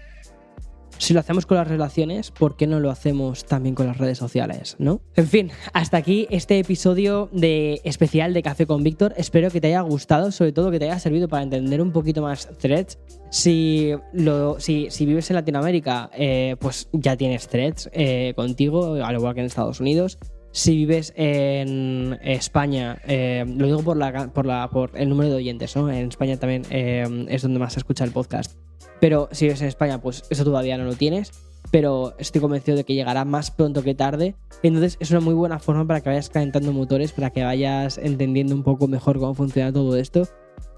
Si 1.00 1.14
lo 1.14 1.20
hacemos 1.20 1.46
con 1.46 1.58
las 1.58 1.68
relaciones, 1.68 2.32
¿por 2.32 2.56
qué 2.56 2.66
no 2.68 2.80
lo 2.80 2.90
hacemos 2.90 3.46
también 3.46 3.76
con 3.76 3.88
las 3.88 3.98
redes 3.98 4.18
sociales? 4.18 4.76
¿No? 4.80 5.02
En 5.16 5.28
fin, 5.28 5.52
hasta 5.74 5.98
aquí 5.98 6.28
este 6.32 6.58
episodio 6.60 7.30
de 7.32 7.82
especial 7.84 8.34
de 8.34 8.42
Café 8.42 8.66
con 8.66 8.84
Víctor. 8.84 9.14
Espero 9.16 9.52
que 9.52 9.62
te 9.62 9.68
haya 9.68 9.82
gustado, 9.82 10.32
sobre 10.32 10.52
todo 10.52 10.72
que 10.72 10.80
te 10.80 10.86
haya 10.86 11.00
servido 11.00 11.28
para 11.28 11.44
entender 11.44 11.82
un 11.82 11.92
poquito 11.92 12.22
más 12.22 12.50
threads. 12.58 12.98
Si, 13.30 13.94
lo, 14.12 14.60
si, 14.60 14.88
si 14.90 15.06
vives 15.06 15.30
en 15.30 15.36
Latinoamérica, 15.36 16.10
eh, 16.14 16.56
pues 16.60 16.90
ya 16.92 17.16
tienes 17.16 17.48
threads 17.48 17.90
eh, 17.94 18.34
contigo, 18.36 18.96
al 18.96 19.16
igual 19.16 19.36
que 19.36 19.42
en 19.42 19.46
Estados 19.46 19.80
Unidos. 19.80 20.18
Si 20.52 20.76
vives 20.76 21.14
en 21.16 22.18
España, 22.24 23.00
eh, 23.08 23.46
lo 23.48 23.68
digo 23.68 23.84
por, 23.84 23.98
la, 23.98 24.30
por, 24.34 24.48
la, 24.48 24.68
por 24.70 24.92
el 24.96 25.10
número 25.10 25.30
de 25.30 25.36
oyentes, 25.36 25.76
¿no? 25.76 25.92
En 25.92 26.08
España 26.08 26.38
también 26.38 26.64
es 26.72 27.42
donde 27.44 27.60
más 27.60 27.74
se 27.74 27.80
escucha 27.80 28.04
el 28.04 28.12
podcast. 28.12 28.58
Pero 29.00 29.30
si 29.32 29.46
vives 29.46 29.62
en 29.62 29.68
España, 29.68 30.02
pues 30.02 30.24
eso 30.30 30.44
todavía 30.44 30.78
no 30.78 30.86
lo 30.86 30.96
tienes. 30.96 31.32
Pero 31.72 32.14
estoy 32.18 32.40
convencido 32.40 32.78
de 32.78 32.86
que 32.86 32.94
llegará 32.94 33.26
más 33.26 33.52
pronto 33.52 33.84
que 33.84 33.94
tarde. 33.94 34.36
Entonces 34.64 34.98
es 35.00 35.12
una 35.12 35.20
muy 35.20 35.34
buena 35.34 35.60
forma 35.60 35.86
para 35.86 36.02
que 36.02 36.10
vayas 36.10 36.30
calentando 36.30 36.72
motores, 36.72 37.12
para 37.12 37.30
que 37.30 37.44
vayas 37.44 37.98
entendiendo 37.98 38.56
un 38.56 38.64
poco 38.64 38.88
mejor 38.88 39.20
cómo 39.20 39.34
funciona 39.34 39.74
todo 39.74 39.98
esto. 39.98 40.28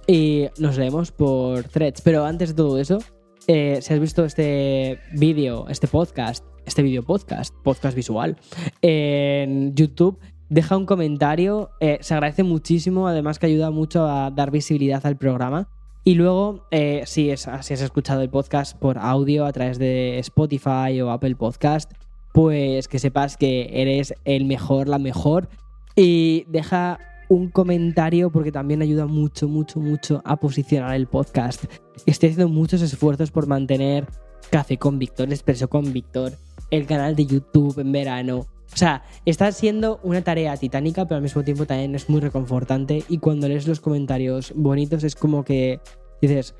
Y 0.07 0.47
nos 0.57 0.77
vemos 0.77 1.11
por 1.11 1.63
threads. 1.65 2.01
Pero 2.01 2.25
antes 2.25 2.49
de 2.49 2.55
todo 2.55 2.79
eso, 2.79 2.99
eh, 3.47 3.79
si 3.81 3.93
has 3.93 3.99
visto 3.99 4.25
este 4.25 4.99
vídeo, 5.13 5.67
este 5.69 5.87
podcast, 5.87 6.43
este 6.65 6.81
vídeo 6.81 7.03
podcast, 7.03 7.53
podcast 7.63 7.95
visual, 7.95 8.37
en 8.81 9.75
YouTube, 9.75 10.19
deja 10.49 10.75
un 10.75 10.85
comentario. 10.85 11.69
Eh, 11.79 11.99
se 12.01 12.13
agradece 12.15 12.43
muchísimo, 12.43 13.07
además 13.07 13.39
que 13.39 13.45
ayuda 13.45 13.71
mucho 13.71 14.07
a 14.07 14.31
dar 14.31 14.51
visibilidad 14.51 15.05
al 15.05 15.17
programa. 15.17 15.69
Y 16.03 16.15
luego, 16.15 16.65
eh, 16.71 17.03
si, 17.05 17.29
es, 17.29 17.47
has 17.47 17.69
escuchado 17.69 18.21
el 18.21 18.29
podcast 18.29 18.77
por 18.77 18.97
audio 18.97 19.45
a 19.45 19.51
través 19.51 19.77
de 19.77 20.17
Spotify 20.19 21.01
o 21.01 21.11
Apple 21.11 21.35
Podcast, 21.35 21.91
pues 22.33 22.87
que 22.87 22.99
sepas 22.99 23.37
que 23.37 23.69
eres 23.73 24.13
el 24.25 24.45
mejor, 24.45 24.87
la 24.87 24.97
mejor. 24.97 25.49
Y 25.95 26.45
deja 26.47 26.99
un 27.29 27.49
comentario 27.49 28.31
porque 28.31 28.51
también 28.51 28.81
ayuda 28.81 29.05
mucho, 29.05 29.47
mucho, 29.47 29.79
mucho 29.79 30.21
a 30.25 30.37
posicionar 30.37 30.95
el 30.95 31.07
podcast. 31.07 31.65
Estoy 32.05 32.29
haciendo 32.29 32.51
muchos 32.51 32.81
esfuerzos 32.81 33.31
por 33.31 33.47
mantener 33.47 34.07
Café 34.49 34.77
con 34.77 34.97
Víctor, 34.97 35.29
Expreso 35.29 35.69
con 35.69 35.93
Víctor, 35.93 36.33
el 36.71 36.87
canal 36.87 37.15
de 37.15 37.25
YouTube 37.25 37.79
en 37.79 37.91
verano. 37.91 38.47
O 38.73 38.77
sea, 38.77 39.03
está 39.25 39.51
siendo 39.51 39.99
una 40.03 40.21
tarea 40.21 40.55
titánica, 40.57 41.05
pero 41.05 41.17
al 41.17 41.23
mismo 41.23 41.43
tiempo 41.43 41.65
también 41.65 41.95
es 41.95 42.09
muy 42.09 42.21
reconfortante. 42.21 43.03
Y 43.09 43.17
cuando 43.17 43.47
lees 43.47 43.67
los 43.67 43.79
comentarios 43.79 44.53
bonitos 44.55 45.03
es 45.03 45.15
como 45.15 45.43
que 45.43 45.79
dices, 46.21 46.55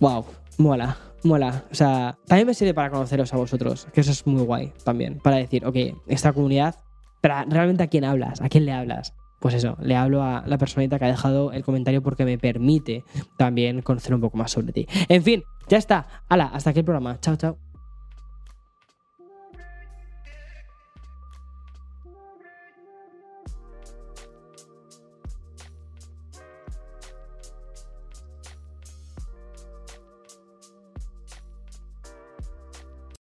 wow, 0.00 0.24
mola, 0.58 0.96
mola. 1.24 1.64
O 1.70 1.74
sea, 1.74 2.18
también 2.26 2.46
me 2.46 2.54
sirve 2.54 2.74
para 2.74 2.90
conoceros 2.90 3.32
a 3.34 3.36
vosotros, 3.36 3.88
que 3.92 4.00
eso 4.00 4.12
es 4.12 4.26
muy 4.26 4.42
guay 4.42 4.72
también. 4.84 5.18
Para 5.18 5.36
decir, 5.36 5.66
ok, 5.66 5.76
esta 6.06 6.32
comunidad, 6.32 6.76
pero 7.20 7.34
realmente 7.48 7.82
a 7.82 7.88
quién 7.88 8.04
hablas, 8.04 8.40
a 8.40 8.48
quién 8.48 8.64
le 8.64 8.72
hablas. 8.72 9.14
Pues 9.40 9.54
eso, 9.54 9.76
le 9.80 9.96
hablo 9.96 10.22
a 10.22 10.44
la 10.46 10.58
personita 10.58 10.98
que 10.98 11.06
ha 11.06 11.08
dejado 11.08 11.52
el 11.52 11.64
comentario 11.64 12.02
porque 12.02 12.26
me 12.26 12.36
permite 12.36 13.04
también 13.38 13.80
conocer 13.80 14.14
un 14.14 14.20
poco 14.20 14.36
más 14.36 14.52
sobre 14.52 14.72
ti. 14.72 14.86
En 15.08 15.22
fin, 15.22 15.42
Ya 15.70 15.78
está. 15.78 16.24
Hala, 16.28 16.46
hasta 16.52 16.70
aquí 16.70 16.80
el 16.80 16.84
programa. 16.84 17.18
Chao, 17.20 17.36
chao. 17.36 17.69